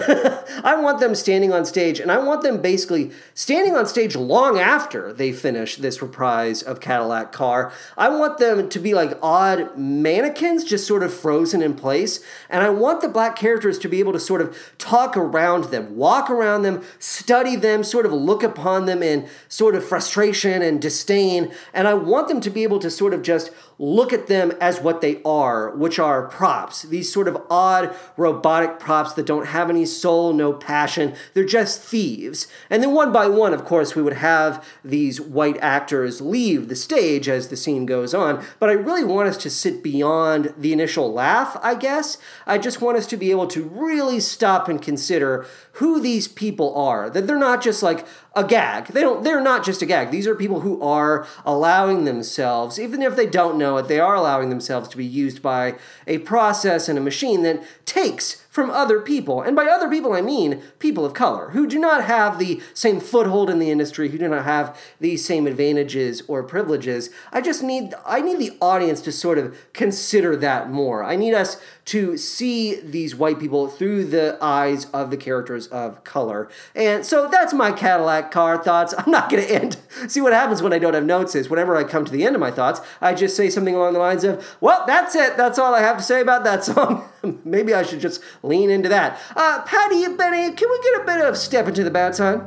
[0.63, 4.59] I want them standing on stage and I want them basically standing on stage long
[4.59, 7.71] after they finish this reprise of Cadillac Car.
[7.97, 12.63] I want them to be like odd mannequins just sort of frozen in place and
[12.63, 16.29] I want the black characters to be able to sort of talk around them, walk
[16.29, 21.53] around them, study them, sort of look upon them in sort of frustration and disdain,
[21.73, 24.79] and I want them to be able to sort of just look at them as
[24.79, 26.83] what they are, which are props.
[26.83, 31.15] These sort of odd robotic props that don't have any soul, no passion.
[31.33, 32.47] They're just thieves.
[32.69, 36.75] And then one by one, of course, we would have these white actors leave the
[36.75, 38.43] stage as the scene goes on.
[38.59, 42.17] But I really want us to sit beyond the initial laugh, I guess.
[42.45, 46.75] I just want us to be able to really stop and consider who these people
[46.75, 47.09] are.
[47.09, 48.05] That they're not just like
[48.35, 48.87] a gag.
[48.87, 50.11] They don't they're not just a gag.
[50.11, 54.15] These are people who are allowing themselves, even if they don't know it, they are
[54.15, 55.75] allowing themselves to be used by
[56.07, 59.41] a process and a machine that takes from other people.
[59.41, 62.99] And by other people, I mean people of color who do not have the same
[62.99, 67.09] foothold in the industry, who do not have these same advantages or privileges.
[67.31, 71.03] I just need I need the audience to sort of consider that more.
[71.03, 76.03] I need us to see these white people through the eyes of the characters of
[76.03, 76.47] color.
[76.75, 78.93] And so that's my Cadillac car thoughts.
[78.95, 79.77] I'm not going to end.
[80.07, 82.35] See what happens when I don't have notes is whenever I come to the end
[82.35, 85.37] of my thoughts, I just say something along the lines of, "Well, that's it.
[85.37, 87.09] That's all I have to say about that song."
[87.43, 89.19] Maybe I should just lean into that.
[89.35, 92.41] Uh, Patty and Benny, can we get a bit of step into the bad side?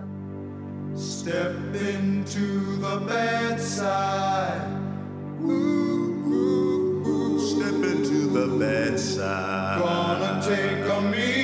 [0.94, 4.60] Step into the bad side.
[5.42, 7.38] Ooh, ooh, ooh.
[7.38, 9.78] Step into the bad side.
[9.78, 11.35] Gonna take a me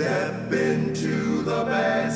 [0.00, 2.10] Step into the bad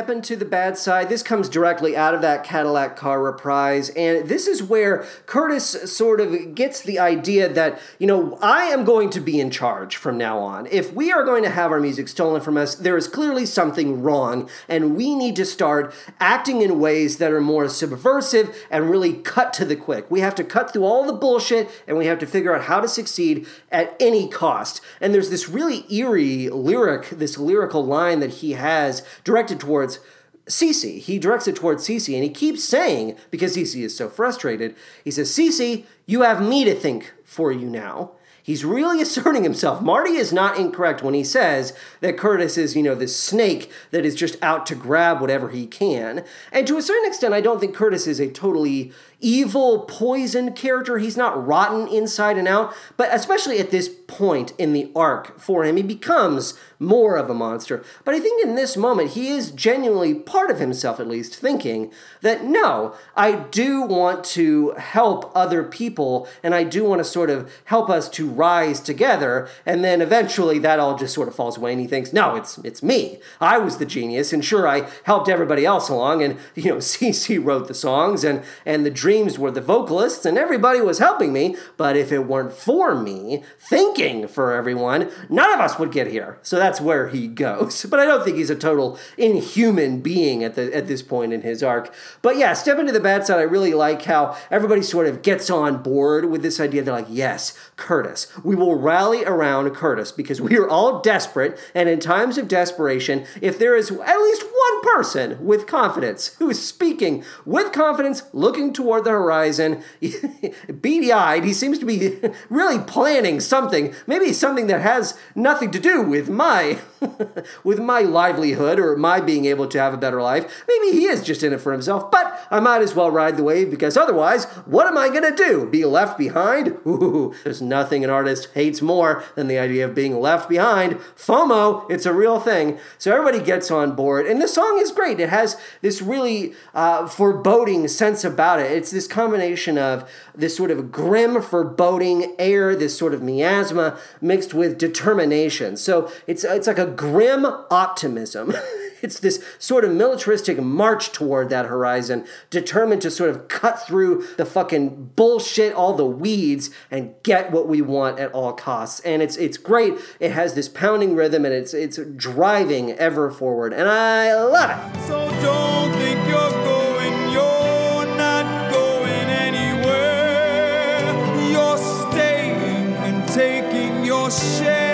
[0.00, 1.08] big fan of Step Into the Bad Side.
[1.08, 6.20] This comes directly out of that Cadillac car reprise, and this is where Curtis sort
[6.20, 10.16] of gets the idea that, you know, I am going to be in charge from
[10.16, 10.66] now on.
[10.66, 14.02] If we are going to have our music stolen from us, there is clearly something
[14.02, 19.14] wrong, and we need to start acting in ways that are more subversive and really
[19.14, 20.10] cut to the quick.
[20.10, 22.80] We have to cut through all the bullshit, and we have to figure out how
[22.80, 24.80] to succeed at any cost.
[25.00, 29.99] And there's this really eerie lyric, this lyrical line that he has directed towards
[30.46, 30.98] Cece.
[30.98, 33.82] He directs it towards C.C., and he keeps saying, because C.C.
[33.82, 34.74] is so frustrated,
[35.04, 38.12] he says, C.C., you have me to think for you now.
[38.42, 39.80] He's really asserting himself.
[39.80, 44.04] Marty is not incorrect when he says that Curtis is, you know, this snake that
[44.04, 46.24] is just out to grab whatever he can.
[46.50, 50.98] And to a certain extent, I don't think Curtis is a totally evil, poisoned character.
[50.98, 55.64] He's not rotten inside and out, but especially at this point in the arc for
[55.64, 57.84] him, he becomes more of a monster.
[58.04, 61.92] But I think in this moment, he is genuinely part of himself, at least, thinking
[62.22, 67.28] that no, I do want to help other people and I do want to sort
[67.30, 69.48] of help us to rise together.
[69.66, 72.58] And then eventually that all just sort of falls away and he thinks, no, it's
[72.58, 73.18] it's me.
[73.40, 77.36] I was the genius and sure I helped everybody else along and you know, C.C.
[77.38, 81.56] wrote the songs and and the dreams were the vocalists and everybody was helping me,
[81.76, 86.38] but if it weren't for me thinking for everyone, none of us would get here.
[86.42, 87.84] So that's where he goes.
[87.90, 91.42] But I don't think he's a total inhuman being at the at this point in
[91.42, 91.92] his arc.
[92.22, 93.40] But yeah, step into the bad side.
[93.40, 96.82] I really like how everybody sort of gets on board with this idea.
[96.82, 98.28] They're like, yes, Curtis.
[98.44, 101.58] We will rally around Curtis because we are all desperate.
[101.74, 106.48] And in times of desperation, if there is at least one person with confidence who
[106.48, 109.82] is speaking with confidence, looking toward the horizon,
[110.80, 112.18] beady eyed, he seems to be
[112.50, 116.78] really planning something, maybe something that has nothing to do with my
[117.64, 120.64] with my livelihood or my being able to have a better life.
[120.68, 123.44] Maybe he is just in it for himself, but I might as well ride the
[123.44, 125.66] wave because otherwise, what am I going to do?
[125.66, 126.78] Be left behind?
[126.86, 130.94] Ooh, there's nothing an artist hates more than the idea of being left behind.
[131.16, 132.78] FOMO, it's a real thing.
[132.98, 135.20] So everybody gets on board, and the song is great.
[135.20, 138.70] It has this really uh, foreboding sense about it.
[138.70, 144.54] It's this combination of this sort of grim, foreboding air, this sort of miasma mixed
[144.54, 145.76] with determination.
[145.76, 148.54] So it's it's like a grim optimism.
[149.02, 154.26] it's this sort of militaristic march toward that horizon, determined to sort of cut through
[154.36, 159.00] the fucking bullshit, all the weeds, and get what we want at all costs.
[159.00, 159.94] And it's it's great.
[160.18, 165.00] It has this pounding rhythm, and it's it's driving ever forward, and I love it.
[165.06, 166.90] So don't think you're going.
[167.32, 171.10] You're not going anywhere.
[171.50, 174.89] You're staying and taking your share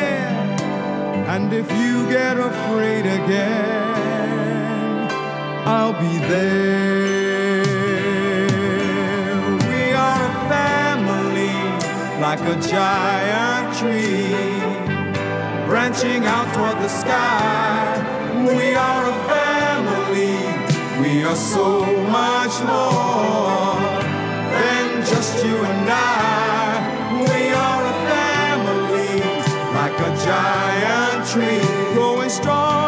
[2.39, 3.87] afraid again.
[5.67, 7.63] I'll be there.
[9.69, 11.59] We are a family,
[12.21, 14.33] like a giant tree,
[15.67, 17.85] branching out toward the sky.
[18.49, 20.39] We are a family.
[21.03, 21.69] We are so
[22.19, 23.77] much more
[24.57, 26.77] than just you and I.
[27.31, 29.13] We are a family,
[29.79, 31.06] like a giant
[31.37, 31.61] tree,
[31.93, 32.86] growing stronger,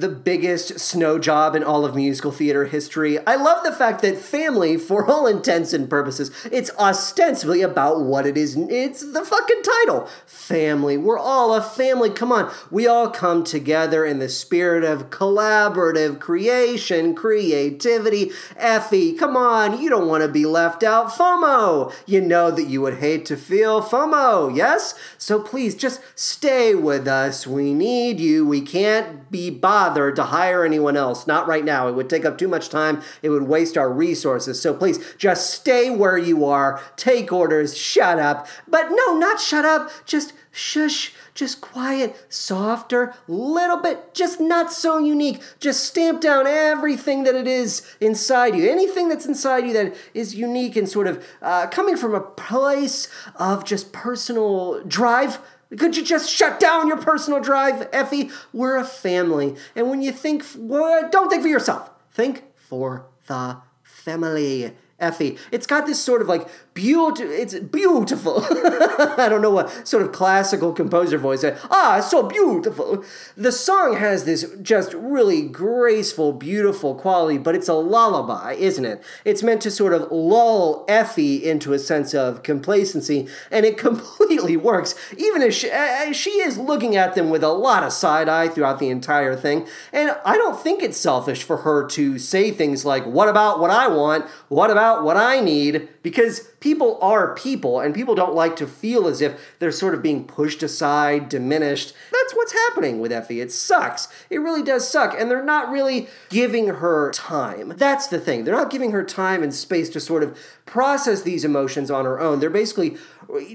[0.00, 3.18] the biggest snow job in all of musical theater history?
[3.26, 8.26] I love the fact that family, for all intents and purposes, it's ostensibly about what
[8.26, 8.56] it is.
[8.56, 10.08] It's the fucking title.
[10.26, 10.96] Family.
[10.96, 12.10] We're all a family.
[12.10, 12.52] Come on.
[12.70, 18.32] We all come together in the spirit of collaborative creation, creativity.
[18.56, 19.80] Effie, come on.
[19.80, 21.08] You don't want to be left out.
[21.08, 21.92] FOMO.
[22.06, 24.94] You know that you would hate to feel FOMO, yes?
[25.16, 27.46] So please just stay with us.
[27.46, 28.46] We need you.
[28.46, 31.26] We can't be bothered to hire anyone else.
[31.26, 31.88] Not right now.
[31.88, 33.02] It would take up too much time.
[33.22, 34.60] It would waste our resources.
[34.60, 36.80] So please just stay where you are.
[36.96, 37.76] Take orders.
[37.76, 38.46] Shut up.
[38.66, 39.90] But no, not shut up.
[40.04, 41.12] Just shush.
[41.36, 45.42] Just quiet, softer, little bit, just not so unique.
[45.60, 48.70] Just stamp down everything that it is inside you.
[48.70, 53.08] Anything that's inside you that is unique and sort of uh, coming from a place
[53.34, 55.38] of just personal drive.
[55.76, 58.30] Could you just shut down your personal drive, Effie?
[58.52, 59.56] We're a family.
[59.74, 64.74] And when you think, well, don't think for yourself, think for the family.
[64.98, 65.36] Effie.
[65.52, 68.44] It's got this sort of like beautiful, it's beautiful.
[68.50, 71.44] I don't know what sort of classical composer voice.
[71.70, 73.02] Ah, it's so beautiful.
[73.34, 79.02] The song has this just really graceful, beautiful quality, but it's a lullaby, isn't it?
[79.24, 84.56] It's meant to sort of lull Effie into a sense of complacency, and it completely
[84.56, 88.28] works, even as she, as she is looking at them with a lot of side
[88.28, 89.66] eye throughout the entire thing.
[89.94, 93.70] And I don't think it's selfish for her to say things like, What about what
[93.70, 94.26] I want?
[94.48, 95.88] What about what I need?
[96.02, 100.02] Because people are people, and people don't like to feel as if they're sort of
[100.02, 101.94] being pushed aside, diminished.
[102.10, 103.40] That's what's happening with Effie.
[103.40, 104.08] It sucks.
[104.30, 105.14] It really does suck.
[105.16, 107.74] And they're not really giving her time.
[107.76, 108.42] That's the thing.
[108.42, 112.18] They're not giving her time and space to sort of process these emotions on her
[112.18, 112.40] own.
[112.40, 112.96] They're basically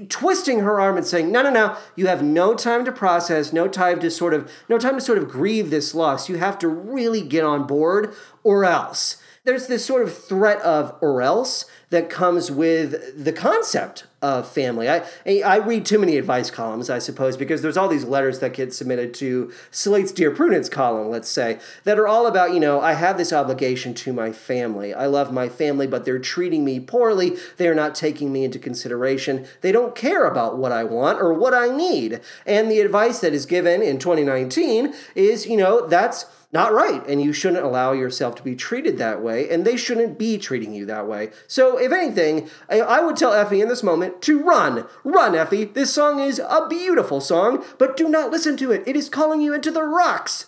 [0.08, 1.76] twisting her arm and saying, "No, no, no.
[1.94, 5.18] You have no time to process, no time to sort of no time to sort
[5.18, 6.30] of grieve this loss.
[6.30, 10.96] You have to really get on board or else." There's this sort of threat of
[11.00, 14.88] or else that comes with the concept of family.
[14.88, 18.54] I I read too many advice columns, I suppose, because there's all these letters that
[18.54, 22.80] get submitted to Slate's Dear Prudence column, let's say, that are all about, you know,
[22.80, 24.94] I have this obligation to my family.
[24.94, 27.36] I love my family, but they're treating me poorly.
[27.56, 29.46] They're not taking me into consideration.
[29.60, 32.20] They don't care about what I want or what I need.
[32.46, 37.22] And the advice that is given in 2019 is, you know, that's not right and
[37.22, 40.84] you shouldn't allow yourself to be treated that way and they shouldn't be treating you
[40.84, 44.86] that way so if anything I would tell effie in this moment to run.
[45.04, 45.64] Run effie.
[45.64, 48.82] This song is a beautiful song but do not listen to it.
[48.86, 50.46] It is calling you into the rocks.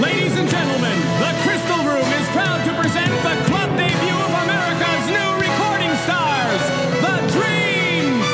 [0.00, 5.06] Ladies and gentlemen, the Crystal Room is proud to present the club debut of America's
[5.10, 6.62] new recording stars,
[7.04, 8.28] The Dreams.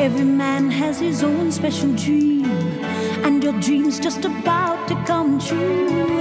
[0.00, 2.51] Every man has his own special dream, and
[3.52, 6.18] your dream's just about to come true.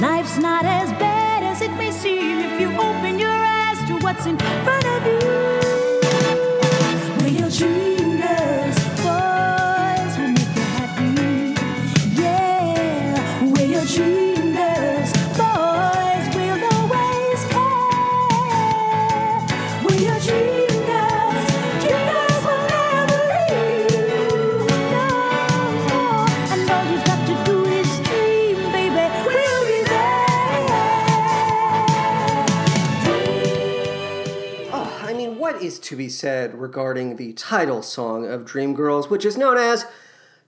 [0.00, 4.26] Life's not as bad as it may seem if you open your eyes to what's
[4.26, 5.61] in front of you.
[35.92, 39.84] To be said regarding the title song of Dreamgirls, which is known as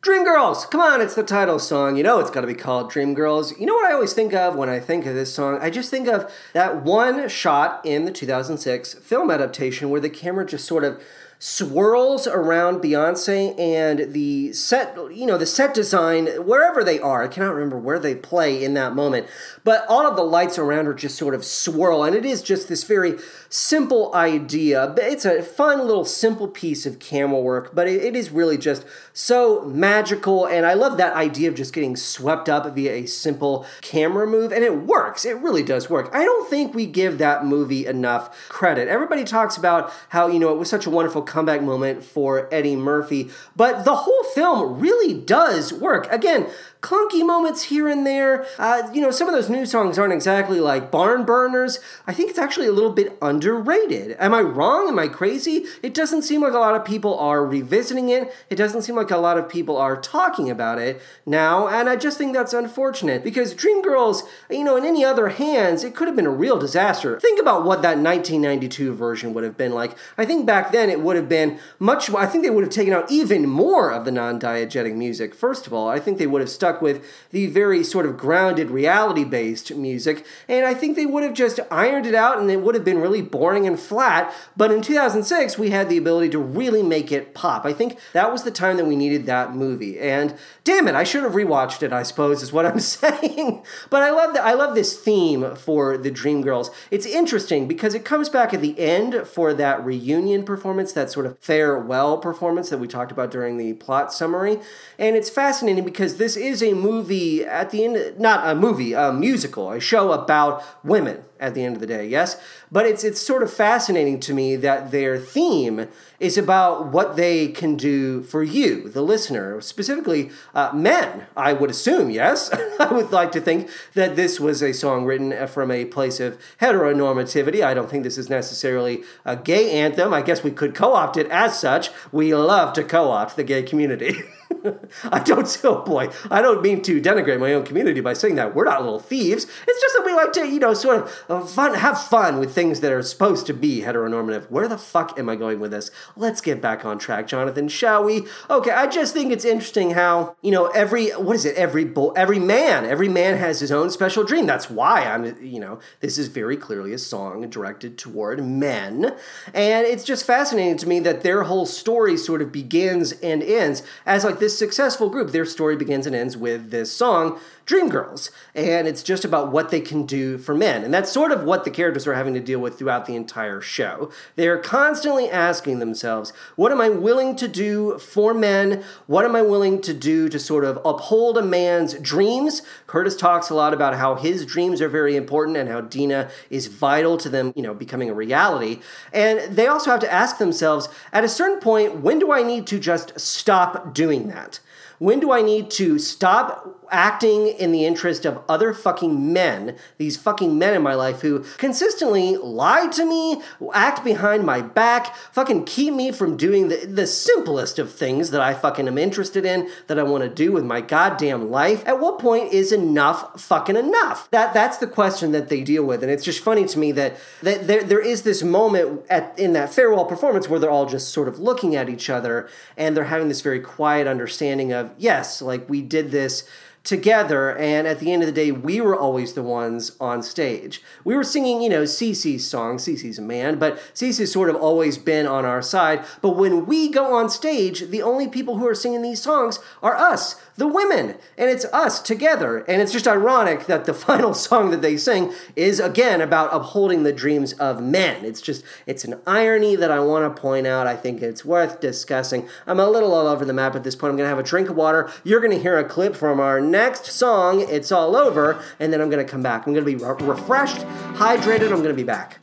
[0.01, 0.71] Dreamgirls!
[0.71, 1.99] Come on, it's the title song.
[1.99, 3.61] You know it's gotta be called Dreamgirls.
[3.61, 5.59] You know what I always think of when I think of this song?
[5.61, 10.47] I just think of that one shot in the 2006 film adaptation where the camera
[10.47, 11.03] just sort of
[11.47, 17.23] swirls around Beyonce and the set, you know, the set design, wherever they are.
[17.23, 19.27] I cannot remember where they play in that moment,
[19.63, 22.69] but all of the lights around her just sort of swirl, and it is just
[22.69, 23.19] this very
[23.51, 24.95] simple idea.
[24.97, 28.87] It's a fun little simple piece of camera work, but it, it is really just
[29.13, 33.67] so magical, and I love that idea of just getting swept up via a simple
[33.83, 35.27] camera move, and it works.
[35.27, 36.09] It really does work.
[36.15, 38.89] I don't think we give that movie enough credit.
[38.89, 42.77] Everybody talks about how, you know, it was such a wonderful comeback moment for Eddie
[42.77, 46.07] Murphy, but the whole film really does work.
[46.13, 46.47] Again,
[46.85, 48.47] clunky moments here and there.
[48.59, 51.81] Uh, you know, some of those new songs aren't exactly like barn burners.
[52.07, 54.17] I think it's actually a little bit underrated.
[54.19, 54.89] Am I wrong?
[54.89, 55.65] Am I crazy?
[55.83, 58.31] It doesn't seem like a lot of people are revisiting it.
[58.51, 61.97] It doesn't seem like a lot of people are talking about it now, and I
[61.97, 66.17] just think that's unfortunate because Dreamgirls, you know, in any other hands, it could have
[66.17, 67.19] been a real disaster.
[67.19, 69.97] Think about what that 1992 version would have been like.
[70.19, 72.93] I think back then it would have been much I think they would have taken
[72.93, 75.35] out even more of the non diegetic music.
[75.35, 78.71] First of all, I think they would have stuck with the very sort of grounded,
[78.71, 82.61] reality based music, and I think they would have just ironed it out and it
[82.61, 84.33] would have been really boring and flat.
[84.57, 87.65] But in 2006, we had the ability to really make it pop.
[87.65, 89.99] I think that was the time that we needed that movie.
[89.99, 93.63] And damn it, I should have rewatched it, I suppose, is what I'm saying.
[93.91, 96.71] but I love that I love this theme for the Dreamgirls.
[96.91, 101.27] It's interesting because it comes back at the end for that reunion performance, that sort
[101.27, 104.59] of farewell performance that we talked about during the plot summary.
[104.99, 109.13] And it's fascinating because this is a movie at the end, not a movie, a
[109.13, 112.41] musical, a show about women at the end of the day, yes?
[112.73, 115.89] But it's it's sort of fascinating to me that their theme
[116.19, 121.71] is about what they can do for you, the listener, specifically uh, men, I would
[121.71, 122.51] assume, yes?
[122.81, 126.39] I would like to think that this was a song written from a place of
[126.61, 127.63] heteronormativity.
[127.63, 130.15] I don't think this is necessarily a gay anthem.
[130.15, 131.91] I guess we could co opt it as such.
[132.11, 134.23] We love to co opt the gay community.
[135.11, 138.55] I don't, oh boy, I don't mean to denigrate my own community by saying that.
[138.55, 139.45] We're not little thieves.
[139.45, 142.55] It's just that we like to, you know, sort of uh, fun, have fun with
[142.55, 144.51] things that are supposed to be heteronormative.
[144.51, 145.91] Where the fuck am I going with this?
[146.17, 148.27] Let's get back on track, Jonathan, shall we?
[148.49, 152.39] Okay, I just think it's interesting how, you know, every, what is it, every, every
[152.39, 154.47] man, every man has his own special dream.
[154.47, 159.15] That's why I'm, you know, this is very clearly a song directed toward men.
[159.53, 163.83] And it's just fascinating to me that their whole story sort of begins and ends
[164.07, 165.31] as like this successful group.
[165.31, 168.31] Their story begins and ends with this song, Dreamgirls.
[168.55, 170.85] And it's just about what they can do for men.
[170.85, 173.61] And that's sort of what the characters are having to deal with throughout the entire
[173.61, 174.11] show.
[174.37, 178.85] They're constantly asking themselves, what am I willing to do for men?
[179.07, 182.63] What am I willing to do to sort of uphold a man's dreams?
[182.87, 186.67] Curtis talks a lot about how his dreams are very important and how Deena is
[186.67, 188.81] vital to them, you know, becoming a reality.
[189.13, 192.67] And they also have to ask themselves, at a certain point, when do I need
[192.69, 194.61] to just stop doing that?
[194.99, 200.17] When do I need to stop acting in the interest of other fucking men, these
[200.17, 203.43] fucking men in my life who consistently lie to me,
[203.75, 208.41] act behind my back, fucking keep me from doing the, the simplest of things that
[208.41, 211.83] I fucking am interested in, that I want to do with my goddamn life?
[211.85, 214.31] At what point is enough fucking enough?
[214.31, 217.17] That that's the question that they deal with, and it's just funny to me that
[217.43, 221.09] that there, there is this moment at in that farewell performance where they're all just
[221.09, 225.43] sort of looking at each other and they're having this very quiet understanding of yes,
[225.43, 226.45] like we did this
[226.85, 230.83] together and at the end of the day we were always the ones on stage.
[231.03, 234.99] We were singing you know C.C.'s song C.C.'s a man but C.C.'s sort of always
[234.99, 236.05] been on our side.
[236.21, 239.97] But when we go on stage the only people who are singing these songs are
[239.97, 241.17] us the women.
[241.37, 242.59] And it's us together.
[242.69, 247.03] And it's just ironic that the final song that they sing is again about upholding
[247.03, 248.25] the dreams of men.
[248.25, 250.87] It's just it's an irony that i want to point out.
[250.87, 252.49] I think it's worth discussing.
[252.67, 254.11] I'm a little all over the map at this point.
[254.11, 255.11] I'm going to have a drink of water.
[255.25, 259.01] You're going to hear a clip from our next song it's all over and then
[259.01, 259.67] i'm going to come back.
[259.67, 260.79] I'm going to be re- refreshed
[261.15, 261.73] hydrated.
[261.73, 262.39] I'm going to be back.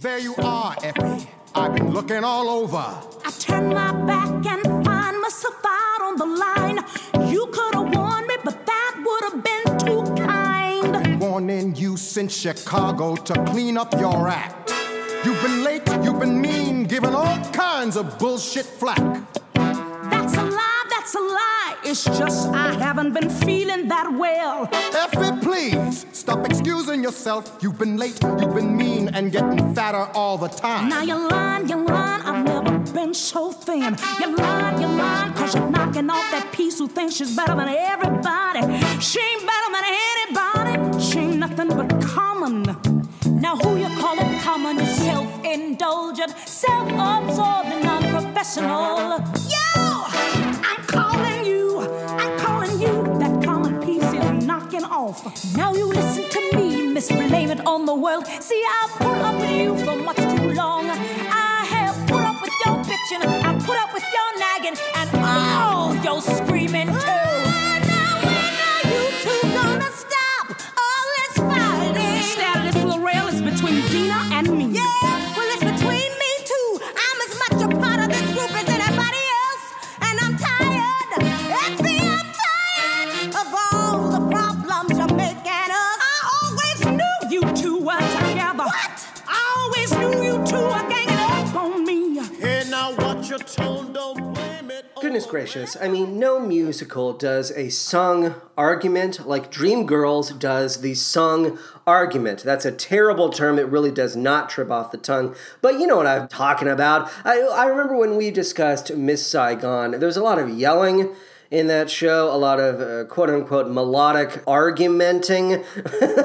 [0.00, 1.28] There you are, Effie.
[1.54, 2.76] I've been looking all over.
[2.76, 4.75] I turn my back and find
[5.26, 6.78] myself out on the line.
[7.28, 11.20] You could have warned me, but that would have been too kind.
[11.20, 14.72] Warning you since Chicago to clean up your act.
[15.24, 19.02] You've been late, you've been mean, giving all kinds of bullshit flack.
[21.06, 22.16] That's a lie, that's a lie.
[22.16, 24.68] It's just I haven't been feeling that well.
[24.72, 27.58] Effie, please stop excusing yourself.
[27.60, 30.88] You've been late, you've been mean, and getting fatter all the time.
[30.88, 32.22] Now you're lying, you're lying.
[32.22, 33.96] I've never been so thin.
[34.18, 37.68] You're lying, you're lying, cause you're knocking off that piece who thinks she's better than
[37.68, 38.62] everybody.
[39.00, 41.00] She ain't better than anybody.
[41.00, 42.64] She ain't nothing but common.
[43.40, 49.20] Now who you calling common is self-indulgent, self-absorbed, and unprofessional.
[49.48, 49.65] Yo,
[55.06, 55.56] off.
[55.56, 58.26] Now you listen to me, Miss Blame It on the World.
[58.26, 60.90] See, I've put up with you for much too long.
[60.90, 65.94] I have put up with your bitching, I've put up with your nagging, and all
[66.04, 66.55] your screaming
[95.28, 95.76] Gracious.
[95.80, 102.42] I mean, no musical does a sung argument like Dreamgirls does the sung argument.
[102.42, 103.58] That's a terrible term.
[103.58, 105.34] It really does not trip off the tongue.
[105.60, 107.10] But you know what I'm talking about.
[107.24, 111.14] I, I remember when we discussed Miss Saigon, there was a lot of yelling
[111.50, 115.52] in that show, a lot of uh, quote unquote melodic argumenting,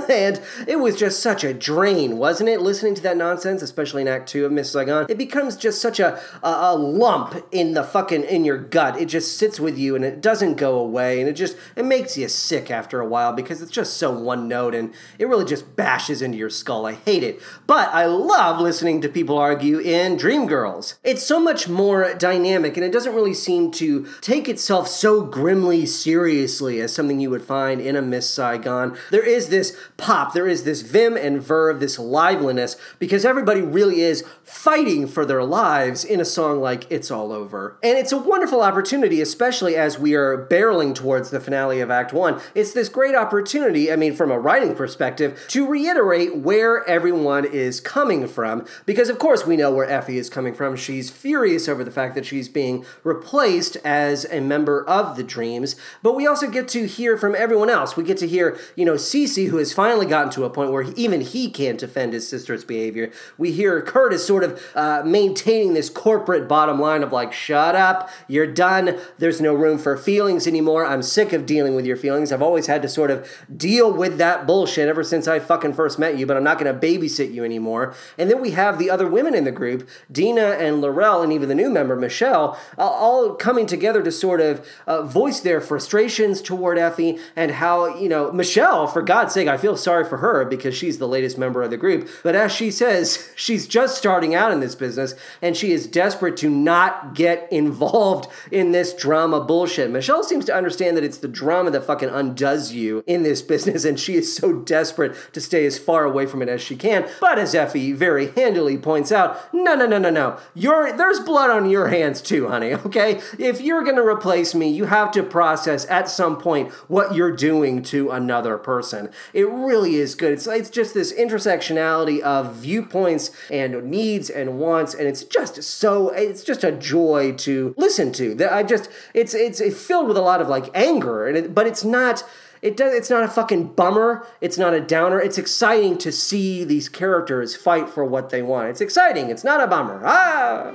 [0.09, 2.61] and it was just such a drain, wasn't it?
[2.61, 5.99] Listening to that nonsense, especially in Act Two of Miss Saigon, it becomes just such
[5.99, 8.99] a, a a lump in the fucking in your gut.
[8.99, 12.17] It just sits with you and it doesn't go away, and it just it makes
[12.17, 15.75] you sick after a while because it's just so one note and it really just
[15.75, 16.85] bashes into your skull.
[16.85, 20.95] I hate it, but I love listening to people argue in Dreamgirls.
[21.03, 25.85] It's so much more dynamic, and it doesn't really seem to take itself so grimly
[25.85, 28.95] seriously as something you would find in a Miss Saigon.
[29.09, 33.99] There is this pop, there is this vim and verve, this liveliness, because everybody really
[33.99, 37.77] is fighting for their lives in a song like It's All Over.
[37.83, 42.13] And it's a wonderful opportunity, especially as we are barreling towards the finale of Act
[42.13, 42.39] One.
[42.55, 47.81] It's this great opportunity, I mean, from a writing perspective, to reiterate where everyone is
[47.81, 50.75] coming from, because of course we know where Effie is coming from.
[50.75, 55.75] She's furious over the fact that she's being replaced as a member of the Dreams,
[56.01, 57.95] but we also get to hear from everyone else.
[57.95, 60.83] We get to hear, you know, C.C., who has finally gotten to a point where
[60.95, 63.11] even he can't defend his sister's behavior.
[63.37, 68.09] We hear Curtis sort of uh, maintaining this corporate bottom line of like, shut up,
[68.27, 70.85] you're done, there's no room for feelings anymore.
[70.85, 72.31] I'm sick of dealing with your feelings.
[72.31, 75.99] I've always had to sort of deal with that bullshit ever since I fucking first
[75.99, 77.93] met you, but I'm not going to babysit you anymore.
[78.17, 81.49] And then we have the other women in the group, Deena and Lorrell, and even
[81.49, 86.77] the new member, Michelle, all coming together to sort of uh, voice their frustrations toward
[86.77, 90.75] Effie and how, you know, Michelle, for God's sake, I feel sorry for her because
[90.75, 92.09] she's the latest member of the group.
[92.23, 96.35] But as she says, she's just starting out in this business and she is desperate
[96.37, 99.89] to not get involved in this drama bullshit.
[99.89, 103.85] Michelle seems to understand that it's the drama that fucking undoes you in this business
[103.85, 107.07] and she is so desperate to stay as far away from it as she can.
[107.21, 110.37] But as Effie very handily points out, no, no, no, no, no.
[110.53, 113.21] You're, there's blood on your hands too, honey, okay?
[113.39, 117.83] If you're gonna replace me, you have to process at some point what you're doing
[117.83, 119.09] to another person.
[119.33, 120.33] It really is good.
[120.33, 126.09] It's, it's just this intersectionality of viewpoints and needs and wants, and it's just so,
[126.09, 128.35] it's just a joy to listen to.
[128.35, 131.55] That I just, it's, it's, it's filled with a lot of like anger, and it,
[131.55, 132.23] but it's not,
[132.61, 136.63] it does it's not a fucking bummer it's not a downer it's exciting to see
[136.63, 140.71] these characters fight for what they want it's exciting it's not a bummer ah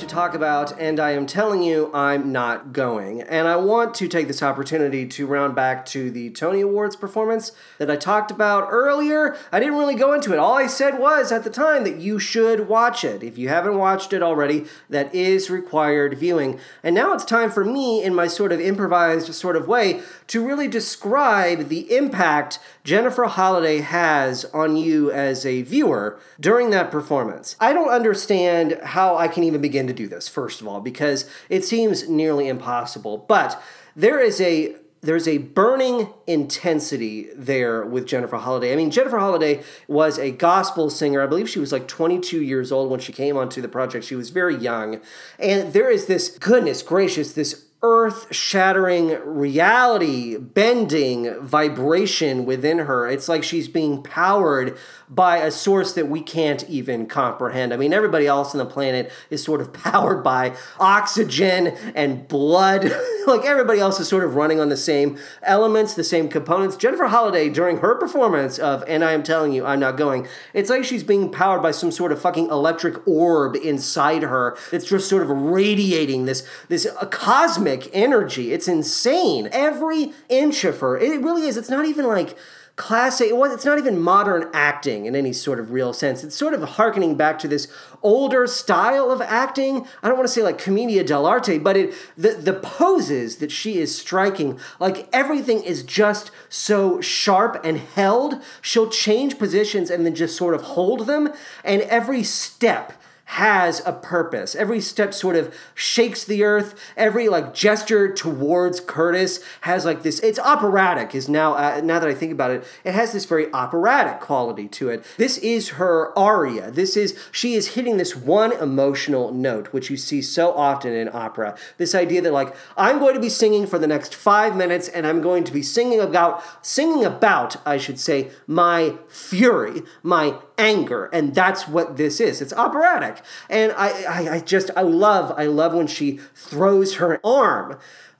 [0.00, 3.22] to talk about, and I am telling you, I'm not going.
[3.22, 7.52] And I want to take this opportunity to round back to the Tony Awards performance
[7.78, 9.34] that I talked about earlier.
[9.50, 10.38] I didn't really go into it.
[10.38, 13.22] All I said was at the time that you should watch it.
[13.22, 16.60] If you haven't watched it already, that is required viewing.
[16.82, 20.46] And now it's time for me, in my sort of improvised sort of way, to
[20.46, 27.56] really describe the impact Jennifer Holliday has on you as a viewer during that performance.
[27.58, 31.28] I don't understand how I can even begin to do this, first of all, because
[31.48, 33.18] it seems nearly impossible.
[33.18, 33.60] But
[33.96, 38.72] there is a there's a burning intensity there with Jennifer Holliday.
[38.72, 41.22] I mean, Jennifer Holliday was a gospel singer.
[41.22, 44.04] I believe she was like 22 years old when she came onto the project.
[44.04, 45.00] She was very young.
[45.38, 53.08] And there is this, goodness gracious, this earth shattering reality bending vibration within her.
[53.08, 54.76] It's like she's being powered
[55.10, 57.74] by a source that we can't even comprehend.
[57.74, 62.84] I mean, everybody else on the planet is sort of powered by oxygen and blood.
[63.26, 66.76] like everybody else is sort of running on the same elements, the same components.
[66.76, 70.70] Jennifer Holliday, during her performance of And I Am Telling You, I'm Not Going, it's
[70.70, 75.08] like she's being powered by some sort of fucking electric orb inside her that's just
[75.08, 78.52] sort of radiating this, this uh, cosmic energy.
[78.52, 79.48] It's insane.
[79.50, 81.56] Every inch of her, it really is.
[81.56, 82.36] It's not even like
[82.80, 86.24] classic it was, it's not even modern acting in any sort of real sense.
[86.24, 87.68] It's sort of harkening back to this
[88.02, 89.86] older style of acting.
[90.02, 93.76] I don't want to say like commedia dell'arte but it the, the poses that she
[93.78, 98.42] is striking like everything is just so sharp and held.
[98.62, 101.34] She'll change positions and then just sort of hold them.
[101.62, 102.94] And every step
[103.34, 104.56] has a purpose.
[104.56, 106.74] Every step sort of shakes the earth.
[106.96, 110.18] Every like gesture towards Curtis has like this.
[110.18, 111.14] It's operatic.
[111.14, 114.66] Is now uh, now that I think about it, it has this very operatic quality
[114.70, 115.04] to it.
[115.16, 116.72] This is her aria.
[116.72, 121.08] This is she is hitting this one emotional note, which you see so often in
[121.12, 121.56] opera.
[121.78, 125.06] This idea that like I'm going to be singing for the next five minutes, and
[125.06, 131.06] I'm going to be singing about singing about I should say my fury, my anger
[131.06, 132.42] and that's what this is.
[132.42, 133.22] It's operatic.
[133.48, 137.78] And I, I i just i love i love when she throws her arm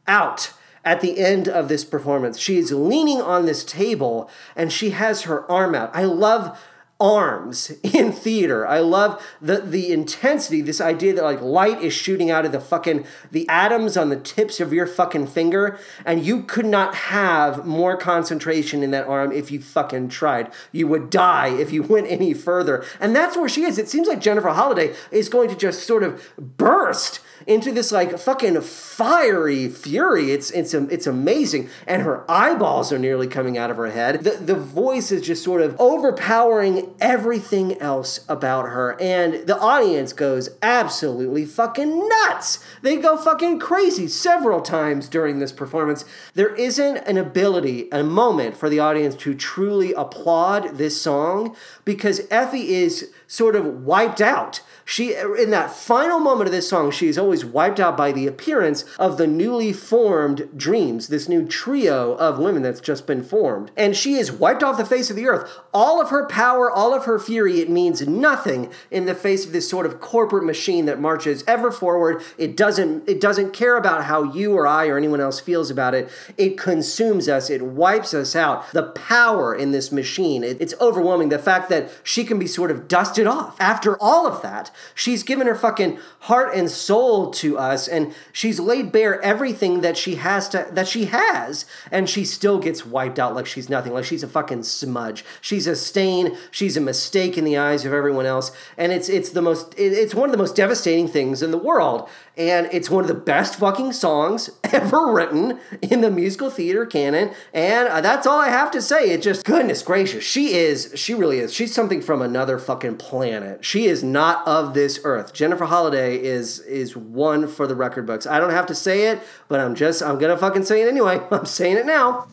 [0.08, 2.38] out at the end of this performance.
[2.38, 5.90] She is leaning on this table and she has her arm out.
[5.94, 6.58] I love
[7.00, 8.66] arms in theater.
[8.66, 12.60] I love the the intensity, this idea that like light is shooting out of the
[12.60, 17.66] fucking the atoms on the tips of your fucking finger and you could not have
[17.66, 20.52] more concentration in that arm if you fucking tried.
[20.72, 22.84] You would die if you went any further.
[23.00, 23.78] And that's where she is.
[23.78, 27.20] It seems like Jennifer Holliday is going to just sort of burst
[27.50, 30.30] into this like fucking fiery fury.
[30.30, 34.22] It's it's it's amazing, and her eyeballs are nearly coming out of her head.
[34.22, 40.12] The the voice is just sort of overpowering everything else about her, and the audience
[40.12, 42.64] goes absolutely fucking nuts.
[42.82, 46.04] They go fucking crazy several times during this performance.
[46.34, 52.28] There isn't an ability, a moment for the audience to truly applaud this song because
[52.30, 54.60] Effie is sort of wiped out.
[54.84, 58.26] She, in that final moment of this song, she is always wiped out by the
[58.26, 63.70] appearance of the newly formed Dreams, this new trio of women that's just been formed.
[63.76, 65.50] And she is wiped off the face of the earth.
[65.72, 69.52] All of her power, all of her fury, it means nothing in the face of
[69.52, 72.22] this sort of corporate machine that marches ever forward.
[72.38, 75.94] It doesn't, it doesn't care about how you or I or anyone else feels about
[75.94, 76.08] it.
[76.36, 77.50] It consumes us.
[77.50, 78.70] It wipes us out.
[78.72, 81.28] The power in this machine, it- it's overwhelming.
[81.28, 84.69] The fact that she can be sort of dusted off after all of that.
[84.94, 89.96] She's given her fucking heart and soul to us, and she's laid bare everything that
[89.96, 93.92] she has to that she has, and she still gets wiped out like she's nothing,
[93.92, 95.24] like she's a fucking smudge.
[95.40, 96.36] She's a stain.
[96.50, 99.92] She's a mistake in the eyes of everyone else, and it's it's the most it-
[99.92, 102.08] it's one of the most devastating things in the world,
[102.40, 107.32] and it's one of the best fucking songs ever written in the musical theater canon,
[107.52, 109.10] and uh, that's all I have to say.
[109.10, 111.52] It just goodness gracious, she is she really is.
[111.52, 113.62] She's something from another fucking planet.
[113.62, 115.34] She is not of this earth.
[115.34, 118.26] Jennifer Holliday is is one for the record books.
[118.26, 121.20] I don't have to say it, but I'm just I'm gonna fucking say it anyway.
[121.30, 122.26] I'm saying it now.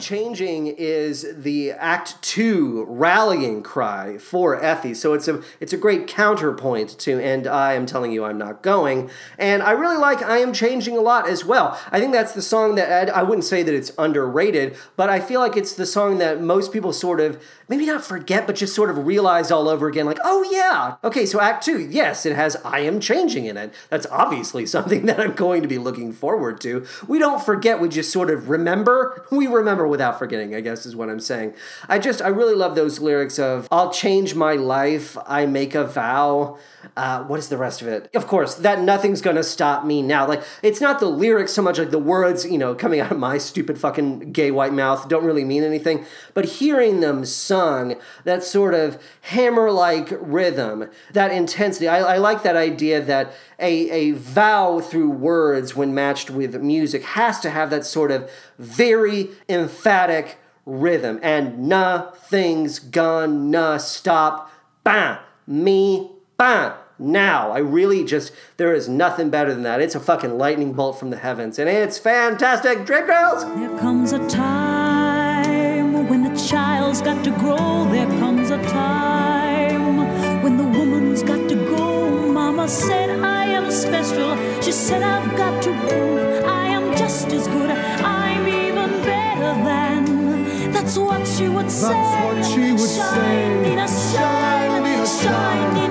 [0.00, 4.94] Changing is the Act Two rallying cry for Effie.
[4.94, 8.62] So it's a it's a great counterpoint to and I am telling you I'm not
[8.62, 9.10] going.
[9.38, 11.78] And I really like I Am Changing a lot as well.
[11.92, 15.20] I think that's the song that I, I wouldn't say that it's underrated, but I
[15.20, 18.74] feel like it's the song that most people sort of maybe not forget, but just
[18.74, 20.96] sort of realize all over again, like, oh yeah.
[21.04, 23.72] Okay, so Act Two, yes, it has I Am Changing in it.
[23.88, 26.84] That's obviously something that I'm going to be looking forward to.
[27.06, 29.24] We don't forget, we just sort of remember.
[29.30, 31.54] We remember without forgetting, I guess is what I'm saying.
[31.88, 35.84] I just, I really love those lyrics of, I'll change my life, I make a
[35.84, 36.58] vow.
[36.96, 38.10] Uh, what is the rest of it?
[38.14, 40.26] Of course, that nothing's gonna stop me now.
[40.26, 43.18] Like, it's not the lyrics so much like the words, you know, coming out of
[43.18, 46.04] my stupid fucking gay white mouth don't really mean anything,
[46.34, 51.86] but hearing them sung, that sort of hammer like rhythm, that intensity.
[51.86, 57.02] I, I like that idea that a, a vow through words, when matched with music,
[57.04, 61.20] has to have that sort of very emphatic rhythm.
[61.22, 64.50] And nothing's gonna stop,
[64.82, 66.72] bam, me, bam.
[66.98, 69.82] Now, I really just, there is nothing better than that.
[69.82, 72.86] It's a fucking lightning bolt from the heavens, and it's fantastic.
[72.86, 73.44] Drip girls!
[73.44, 77.86] There comes a time when the child's got to grow.
[77.92, 82.32] There comes a time when the woman's got to go.
[82.32, 84.34] Mama said, I am special.
[84.62, 87.70] She said, I've got to prove I am just as good.
[87.70, 90.72] I'm even better than.
[90.72, 91.92] That's what she would say.
[91.92, 93.62] what she would shine, say.
[93.62, 95.89] Nina, shine, Shine, Nina, shine, Nina, shine.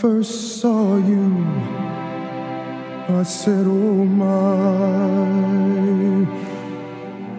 [0.00, 1.44] First saw you,
[3.08, 4.26] I said, Oh my,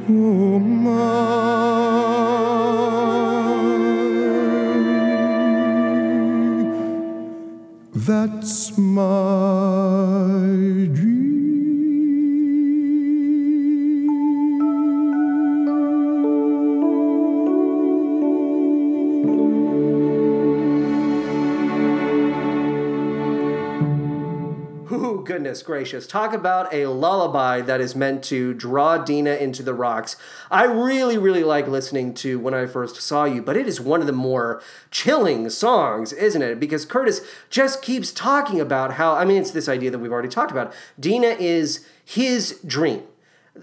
[0.10, 1.40] oh my.
[7.96, 10.20] That's my
[11.02, 11.09] Ooh,
[25.40, 26.06] goodness gracious.
[26.06, 30.18] Talk about a lullaby that is meant to draw Deena into the rocks.
[30.52, 34.02] I really, really like listening to When I First Saw You, but it is one
[34.02, 34.62] of the more
[34.92, 36.60] chilling songs, isn't it?
[36.60, 40.28] Because Curtis just keeps talking about how, I mean, it's this idea that we've already
[40.28, 40.74] talked about.
[41.00, 43.04] Deena is his dream.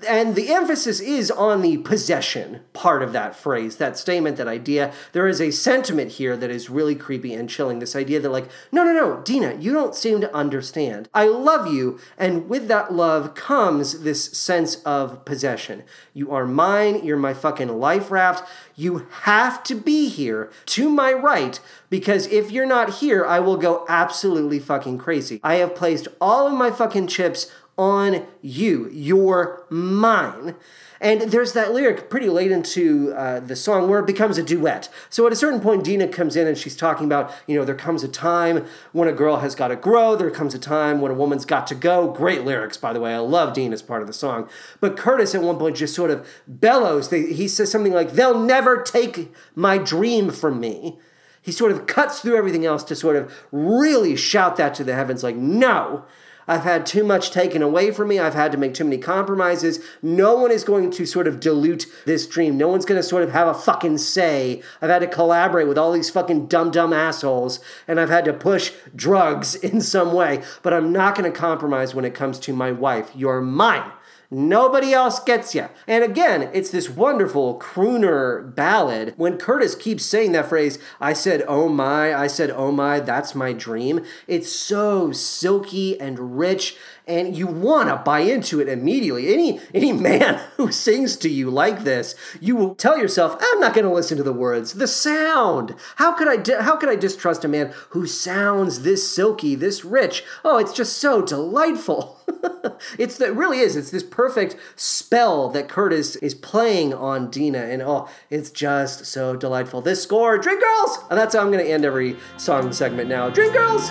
[0.06, 4.92] And the emphasis is on the possession part of that phrase, that statement, that idea.
[5.12, 7.78] There is a sentiment here that is really creepy and chilling.
[7.78, 11.08] This idea that, like, no, no, no, Deena, you don't seem to understand.
[11.14, 15.84] I love you, and with that love comes this sense of possession.
[16.12, 18.48] You are mine, you're my fucking life raft.
[18.74, 23.56] You have to be here to my right because if you're not here, I will
[23.56, 25.40] go absolutely fucking crazy.
[25.42, 28.88] I have placed all of my fucking chips on you.
[28.90, 30.54] You're mine.
[31.00, 34.88] And there's that lyric pretty late into uh, the song where it becomes a duet.
[35.10, 37.74] So at a certain point, Deena comes in and she's talking about, you know, there
[37.74, 41.12] comes a time when a girl has got to grow, there comes a time when
[41.12, 42.10] a woman's got to go.
[42.10, 43.14] Great lyrics, by the way.
[43.14, 44.48] I love Deena's part of the song.
[44.80, 47.10] But Curtis at one point just sort of bellows.
[47.10, 50.98] He says something like, They'll never take my dream from me.
[51.42, 54.94] He sort of cuts through everything else to sort of really shout that to the
[54.94, 56.06] heavens like, No.
[56.48, 58.18] I've had too much taken away from me.
[58.18, 59.80] I've had to make too many compromises.
[60.02, 62.56] No one is going to sort of dilute this dream.
[62.56, 64.62] No one's going to sort of have a fucking say.
[64.80, 68.32] I've had to collaborate with all these fucking dumb, dumb assholes, and I've had to
[68.32, 70.42] push drugs in some way.
[70.62, 73.10] But I'm not going to compromise when it comes to my wife.
[73.14, 73.90] You're mine.
[74.30, 75.68] Nobody else gets you.
[75.86, 79.14] And again, it's this wonderful crooner ballad.
[79.16, 83.34] When Curtis keeps saying that phrase, I said, oh my, I said, oh my, that's
[83.34, 84.04] my dream.
[84.26, 86.76] It's so silky and rich
[87.06, 89.32] and you want to buy into it immediately.
[89.32, 93.74] Any any man who sings to you like this, you will tell yourself, "I'm not
[93.74, 94.74] going to listen to the words.
[94.74, 95.74] The sound.
[95.96, 99.84] How could I di- how could I distrust a man who sounds this silky, this
[99.84, 100.24] rich?
[100.44, 102.20] Oh, it's just so delightful."
[102.98, 103.76] it's that really is.
[103.76, 109.36] It's this perfect spell that Curtis is playing on Deena, and oh, it's just so
[109.36, 109.80] delightful.
[109.80, 113.30] This score, Drink Girls, and that's how I'm going to end every song segment now.
[113.30, 113.90] Drink Girls.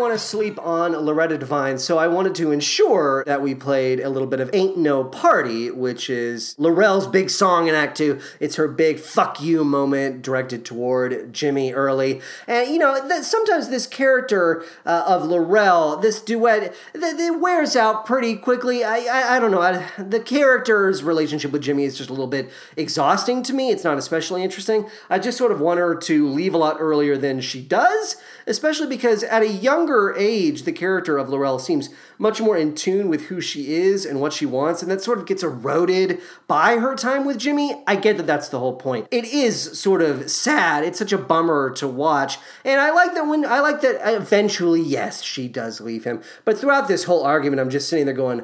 [0.00, 4.08] Want to sleep on Loretta Devine, so I wanted to ensure that we played a
[4.08, 8.18] little bit of Ain't No Party, which is Lorrell's big song in Act Two.
[8.40, 12.22] It's her big fuck you moment directed toward Jimmy Early.
[12.48, 17.76] And, you know, th- sometimes this character uh, of Lorrell, this duet, th- it wears
[17.76, 18.82] out pretty quickly.
[18.82, 19.60] I, I, I don't know.
[19.60, 23.70] I, the character's relationship with Jimmy is just a little bit exhausting to me.
[23.70, 24.88] It's not especially interesting.
[25.10, 28.16] I just sort of want her to leave a lot earlier than she does,
[28.50, 33.08] especially because at a younger age, the character of Lorrell seems much more in tune
[33.08, 36.76] with who she is and what she wants, and that sort of gets eroded by
[36.76, 37.82] her time with Jimmy.
[37.86, 39.06] I get that that's the whole point.
[39.10, 40.84] It is sort of sad.
[40.84, 44.82] It's such a bummer to watch, and I like that when I like that eventually,
[44.82, 46.20] yes, she does leave him.
[46.44, 48.42] But throughout this whole argument, I'm just sitting there going,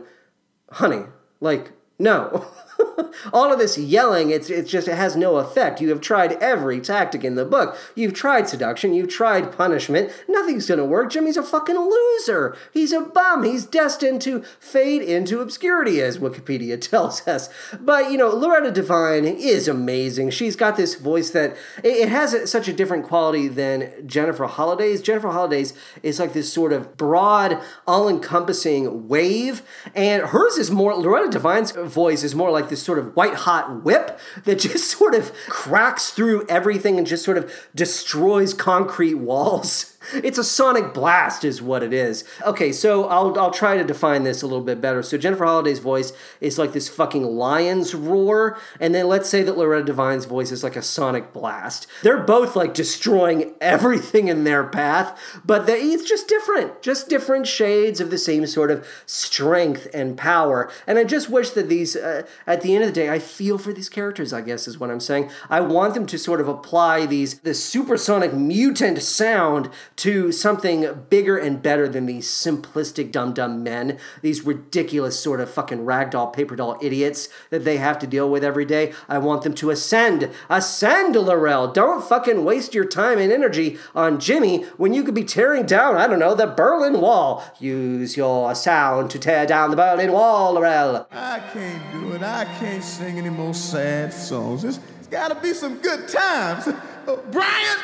[0.71, 1.03] honey,
[1.41, 2.47] like, no.
[3.33, 5.81] All of this yelling, it's it's just it has no effect.
[5.81, 7.77] You have tried every tactic in the book.
[7.95, 10.13] You've tried seduction, you've tried punishment.
[10.29, 11.11] Nothing's gonna work.
[11.11, 12.57] Jimmy's a fucking loser.
[12.73, 13.45] He's a bum.
[13.45, 17.49] He's destined to fade into obscurity, as Wikipedia tells us.
[17.81, 20.31] But you know, Loretta Devine is amazing.
[20.31, 24.47] She's got this voice that it, it has a, such a different quality than Jennifer
[24.47, 25.03] Holliday's.
[25.03, 29.63] Jennifer Holliday's is like this sort of broad, all-encompassing wave,
[29.95, 30.95] and hers is more.
[30.95, 35.15] Loretta Devine's voice is more like this sort of white hot whip that just sort
[35.15, 39.96] of cracks through everything and just sort of destroys concrete walls.
[40.15, 42.25] It's a sonic blast, is what it is.
[42.45, 45.03] Okay, so I'll, I'll try to define this a little bit better.
[45.03, 49.57] So, Jennifer Holliday's voice is like this fucking lion's roar, and then let's say that
[49.57, 51.87] Loretta Devine's voice is like a sonic blast.
[52.03, 57.47] They're both like destroying everything in their path, but they, it's just different, just different
[57.47, 60.71] shades of the same sort of strength and power.
[60.87, 63.59] And I just wish that these, uh, at the end of the day, I feel
[63.59, 65.31] for these characters, I guess is what I'm saying.
[65.51, 71.39] I want them to sort of apply these, this supersonic mutant sound to something bigger
[71.39, 76.55] and better than these simplistic dumb dumb men, these ridiculous sort of fucking ragdoll paper
[76.55, 78.93] doll idiots that they have to deal with every day.
[79.09, 81.73] I want them to ascend, ascend, Lorrell.
[81.73, 85.97] Don't fucking waste your time and energy on Jimmy when you could be tearing down,
[85.97, 87.43] I don't know, the Berlin Wall.
[87.59, 91.07] Use your sound to tear down the Berlin Wall, Lorrell.
[91.11, 92.23] I can't do it.
[92.23, 94.65] I can't sing any more sad songs.
[94.65, 96.69] It's, it's got to be some good times.
[97.33, 97.79] Brian?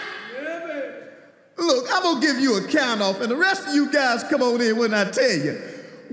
[1.62, 4.42] Look, I'm to give you a count off, and the rest of you guys come
[4.42, 5.52] on in when I tell you.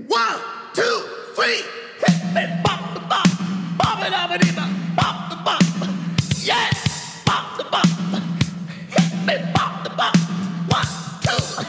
[0.06, 0.36] One,
[0.74, 1.04] two,
[1.34, 1.62] three.
[2.06, 3.26] Hit me, bop, the bop.
[3.76, 5.90] Bop it, bop it, bop, bop, the bop.
[6.40, 7.84] Yes, bop, the bop.
[7.84, 10.16] Hit me, bop, the bop.
[10.70, 10.86] One,
[11.24, 11.66] two.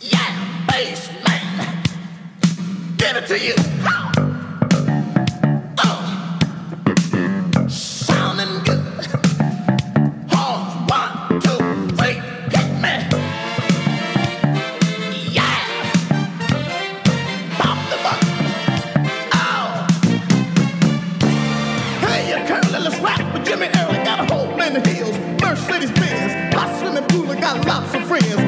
[0.00, 1.82] Yeah, bass man.
[2.96, 3.54] Give it to you.
[3.82, 4.25] How?
[27.46, 28.45] Got lots of friends.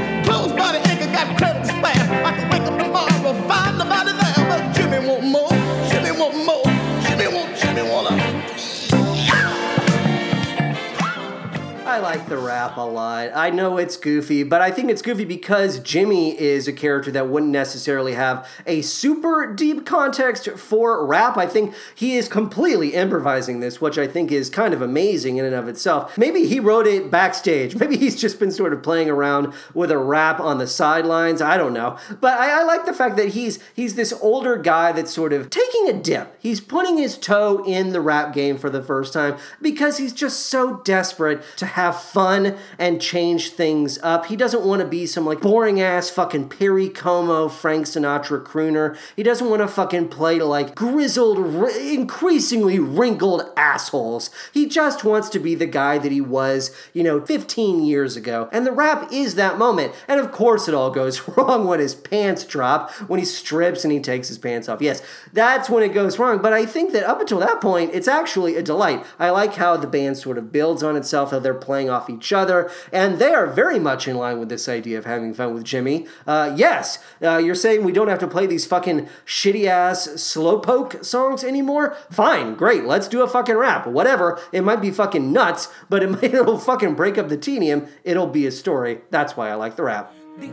[11.99, 13.33] I like the rap a lot.
[13.35, 17.29] I know it's goofy, but I think it's goofy because Jimmy is a character that
[17.29, 21.37] wouldn't necessarily have a super deep context for rap.
[21.37, 25.45] I think he is completely improvising this, which I think is kind of amazing in
[25.45, 26.17] and of itself.
[26.17, 27.75] Maybe he wrote it backstage.
[27.75, 31.43] Maybe he's just been sort of playing around with a rap on the sidelines.
[31.43, 31.99] I don't know.
[32.21, 35.51] But I, I like the fact that he's he's this older guy that's sort of
[35.51, 36.37] taking a dip.
[36.41, 40.47] He's putting his toe in the rap game for the first time because he's just
[40.47, 44.27] so desperate to have fun and change things up.
[44.27, 48.97] He doesn't want to be some like boring ass fucking Perry Como, Frank Sinatra crooner.
[49.17, 54.31] He doesn't want to fucking play to like grizzled, r- increasingly wrinkled assholes.
[54.53, 58.49] He just wants to be the guy that he was, you know, 15 years ago.
[58.53, 59.95] And the rap is that moment.
[60.07, 63.93] And of course, it all goes wrong when his pants drop, when he strips and
[63.93, 64.83] he takes his pants off.
[64.83, 65.03] Yes,
[65.33, 66.43] that's when it goes wrong.
[66.43, 69.05] But I think that up until that point, it's actually a delight.
[69.19, 72.33] I like how the band sort of builds on itself, how they're playing off each
[72.33, 75.65] other, and they are very much in line with this idea of having fun with
[75.65, 76.07] Jimmy.
[76.27, 81.05] Uh, yes, uh, you're saying we don't have to play these fucking shitty ass slowpoke
[81.05, 81.95] songs anymore?
[82.11, 83.87] Fine, great, let's do a fucking rap.
[83.87, 84.41] Whatever.
[84.53, 87.89] It might be fucking nuts, but it might, it'll fucking break up the tedium.
[88.05, 89.03] It'll be a story.
[89.11, 90.15] That's why I like the rap.
[90.39, 90.49] The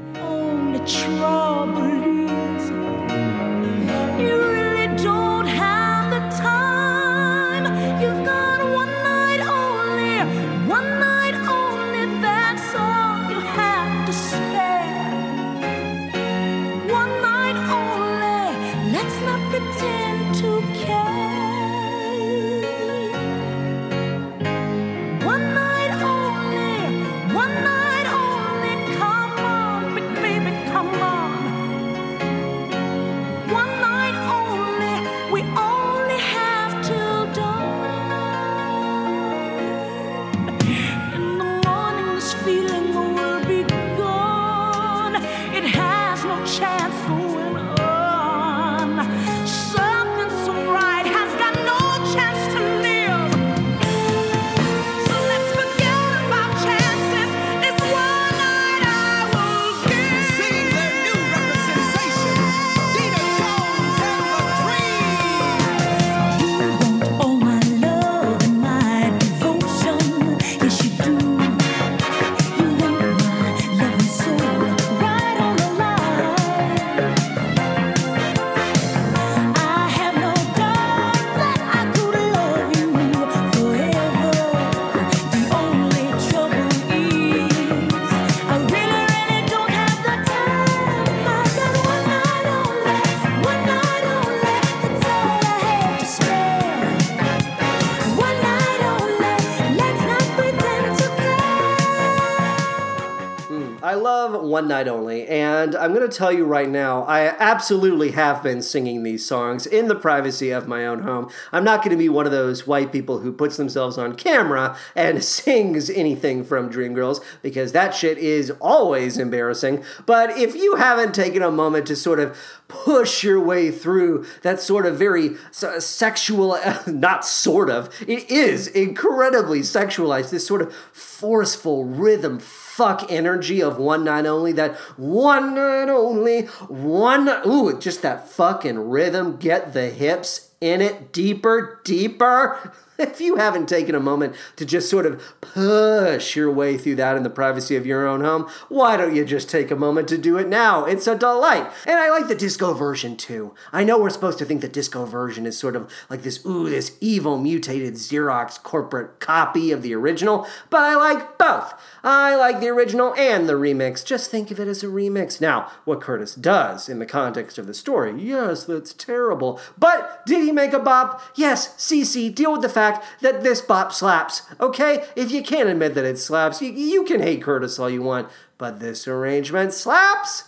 [104.49, 108.61] One Night Only, and I'm going to tell you right now, I absolutely have been
[108.61, 111.29] singing these songs in the privacy of my own home.
[111.51, 114.77] I'm not going to be one of those white people who puts themselves on camera
[114.95, 119.83] and sings anything from Dreamgirls, because that shit is always embarrassing.
[120.05, 124.59] But if you haven't taken a moment to sort of push your way through that
[124.59, 126.57] sort of very sexual,
[126.87, 132.39] not sort of, it is incredibly sexualized, this sort of forceful rhythm
[132.75, 138.77] fuck energy of one night only that one night only one ooh just that fucking
[138.77, 139.37] rhythm.
[139.37, 142.73] Get the hips in it deeper deeper?
[142.97, 147.17] If you haven't taken a moment to just sort of push your way through that
[147.17, 150.17] in the privacy of your own home why don't you just take a moment to
[150.17, 150.85] do it now?
[150.85, 151.69] It's a delight.
[151.85, 153.53] And i like the disco version too.
[153.73, 156.69] I know we're supposed to think the disco version is sort of like this ooh
[156.69, 161.73] this evil mutated xerox corporate copy of the original but i like both.
[162.03, 164.05] I like the original and the remix.
[164.05, 165.41] Just think of it as a remix.
[165.41, 170.44] Now what curtis does in the context of the story yes that's terrible but did
[170.45, 171.21] he make a bop?
[171.35, 175.05] Yes C.C deal with the fact that this bop slaps okay?
[175.15, 178.29] If you can't admit that it slaps you, you can hate curtis all you want
[178.57, 180.43] but this arrangement slaps.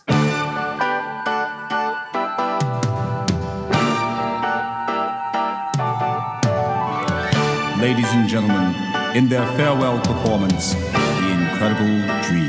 [7.80, 8.76] Ladies and gentlemen,
[9.16, 12.47] in their farewell performance, The Incredible Dreams.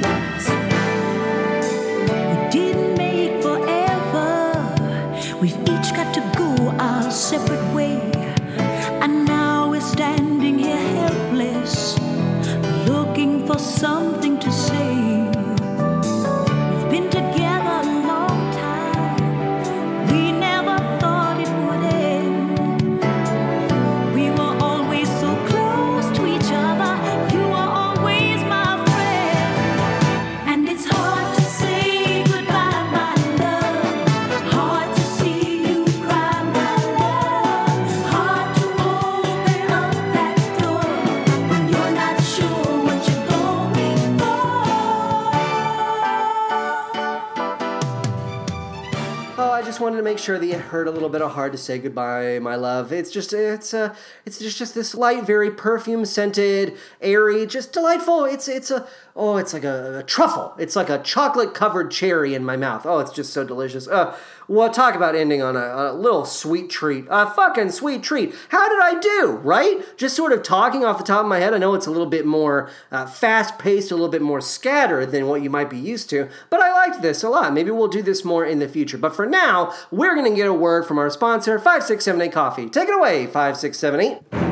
[49.89, 52.39] Wanted to make sure that you heard a little bit of hard to say goodbye,
[52.41, 52.93] my love.
[52.93, 53.95] It's just it's uh
[54.27, 58.27] it's just just this light, very perfume scented, airy, just delightful.
[58.27, 58.87] It's it's a
[59.19, 60.55] oh, it's like a, a truffle.
[60.59, 62.87] It's like a chocolate covered cherry in my mouth.
[62.87, 63.89] Oh, it's just so delicious.
[63.89, 64.17] Uh,
[64.47, 67.05] well, talk about ending on a, a little sweet treat.
[67.11, 68.33] A fucking sweet treat.
[68.51, 69.41] How did I do?
[69.43, 69.85] Right?
[69.99, 71.53] Just sort of talking off the top of my head.
[71.53, 75.11] I know it's a little bit more uh, fast paced, a little bit more scattered
[75.11, 77.53] than what you might be used to, but I liked this a lot.
[77.53, 78.99] Maybe we'll do this more in the future.
[78.99, 82.69] But for now, we're gonna get a word from our sponsor, 5678 Coffee.
[82.71, 84.48] Take it away, 5678.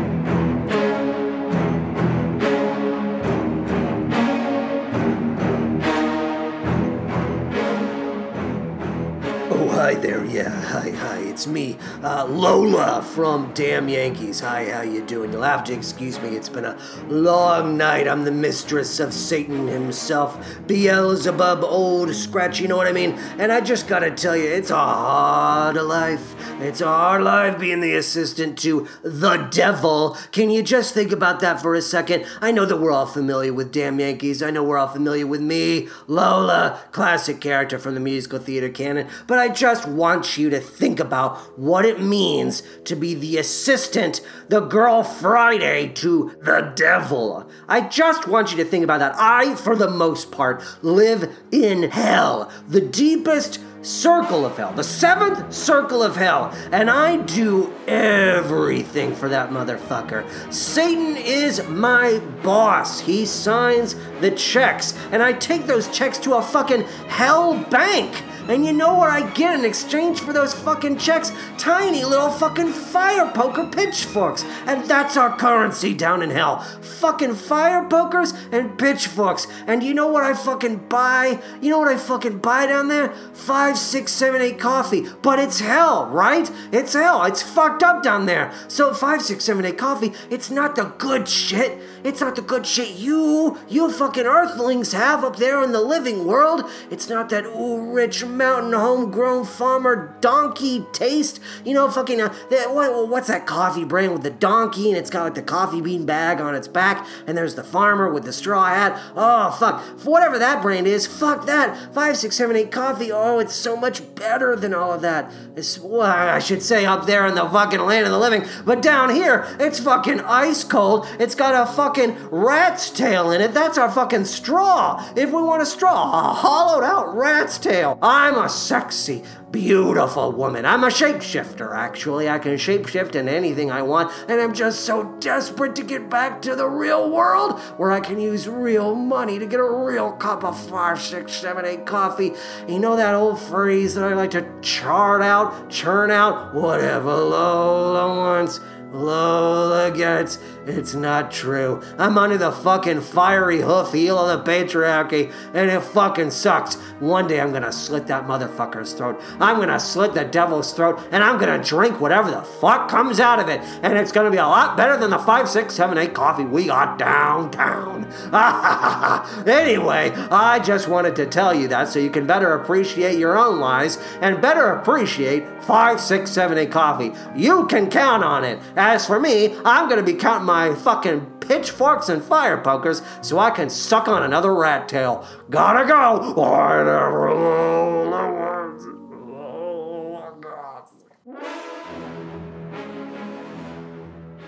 [10.36, 11.15] Yeah, hi, hi.
[11.36, 14.40] It's me, uh, Lola from Damn Yankees.
[14.40, 15.34] Hi, how you doing?
[15.34, 16.30] You'll have to excuse me.
[16.30, 18.08] It's been a long night.
[18.08, 22.58] I'm the mistress of Satan himself, Beelzebub, old scratch.
[22.58, 23.18] You know what I mean?
[23.38, 26.34] And I just gotta tell you, it's a hard life.
[26.58, 30.16] It's a hard life being the assistant to the devil.
[30.32, 32.24] Can you just think about that for a second?
[32.40, 34.42] I know that we're all familiar with Damn Yankees.
[34.42, 39.06] I know we're all familiar with me, Lola, classic character from the musical theater canon.
[39.26, 41.25] But I just want you to think about
[41.56, 47.48] what it means to be the assistant, the girl Friday to the devil.
[47.68, 49.14] I just want you to think about that.
[49.16, 55.52] I, for the most part, live in hell, the deepest circle of hell, the seventh
[55.54, 60.52] circle of hell, and I do everything for that motherfucker.
[60.52, 63.00] Satan is my boss.
[63.00, 68.24] He signs the checks, and I take those checks to a fucking hell bank.
[68.48, 71.32] And you know where I get in exchange for those fucking checks?
[71.58, 74.44] Tiny little fucking fire poker pitchforks.
[74.66, 76.60] And that's our currency down in hell.
[76.60, 79.46] Fucking fire pokers and pitchforks.
[79.66, 81.40] And you know what I fucking buy?
[81.60, 83.10] You know what I fucking buy down there?
[83.34, 85.06] Five, six, seven, eight coffee.
[85.22, 86.50] But it's hell, right?
[86.72, 87.24] It's hell.
[87.24, 88.52] It's fucked up down there.
[88.68, 91.78] So five, six, seven, eight coffee, it's not the good shit.
[92.06, 96.24] It's not the good shit you, you fucking earthlings have up there in the living
[96.24, 96.62] world.
[96.88, 101.40] It's not that ooh rich mountain homegrown farmer donkey taste.
[101.64, 105.10] You know, fucking, uh, that, what, what's that coffee brand with the donkey and it's
[105.10, 108.32] got like the coffee bean bag on its back and there's the farmer with the
[108.32, 108.96] straw hat.
[109.16, 109.82] Oh, fuck.
[110.04, 111.92] Whatever that brand is, fuck that.
[111.92, 113.10] Five, six, seven, eight coffee.
[113.10, 115.32] Oh, it's so much better than all of that.
[115.56, 118.80] It's, well, I should say up there in the fucking land of the living, but
[118.80, 121.08] down here, it's fucking ice cold.
[121.18, 121.95] It's got a fucking
[122.30, 123.54] rat's tail in it.
[123.54, 125.04] That's our fucking straw.
[125.16, 127.98] If we want a straw, a hollowed out rat's tail.
[128.02, 130.66] I'm a sexy, beautiful woman.
[130.66, 132.28] I'm a shapeshifter, actually.
[132.28, 136.42] I can shapeshift into anything I want, and I'm just so desperate to get back
[136.42, 140.44] to the real world where I can use real money to get a real cup
[140.44, 142.32] of five, six, seven, eight coffee.
[142.68, 148.16] You know that old phrase that I like to chart out, churn out, whatever Lola
[148.16, 148.60] wants.
[148.92, 150.38] Lola gets.
[150.66, 151.80] It's not true.
[151.96, 156.74] I'm under the fucking fiery hoof heel of the patriarchy, and it fucking sucks.
[156.98, 159.22] One day I'm gonna slit that motherfucker's throat.
[159.38, 163.38] I'm gonna slit the devil's throat, and I'm gonna drink whatever the fuck comes out
[163.38, 163.60] of it.
[163.82, 166.66] And it's gonna be a lot better than the 5, 6, 7, 8 coffee we
[166.66, 168.04] got downtown.
[169.46, 173.60] anyway, I just wanted to tell you that so you can better appreciate your own
[173.60, 177.12] lives and better appreciate 5, 6, 7, 8 coffee.
[177.36, 178.58] You can count on it.
[178.74, 183.50] As for me, I'm gonna be counting my fucking pitchforks and fire pokers so I
[183.50, 185.26] can suck on another rat tail.
[185.50, 186.34] Gotta go.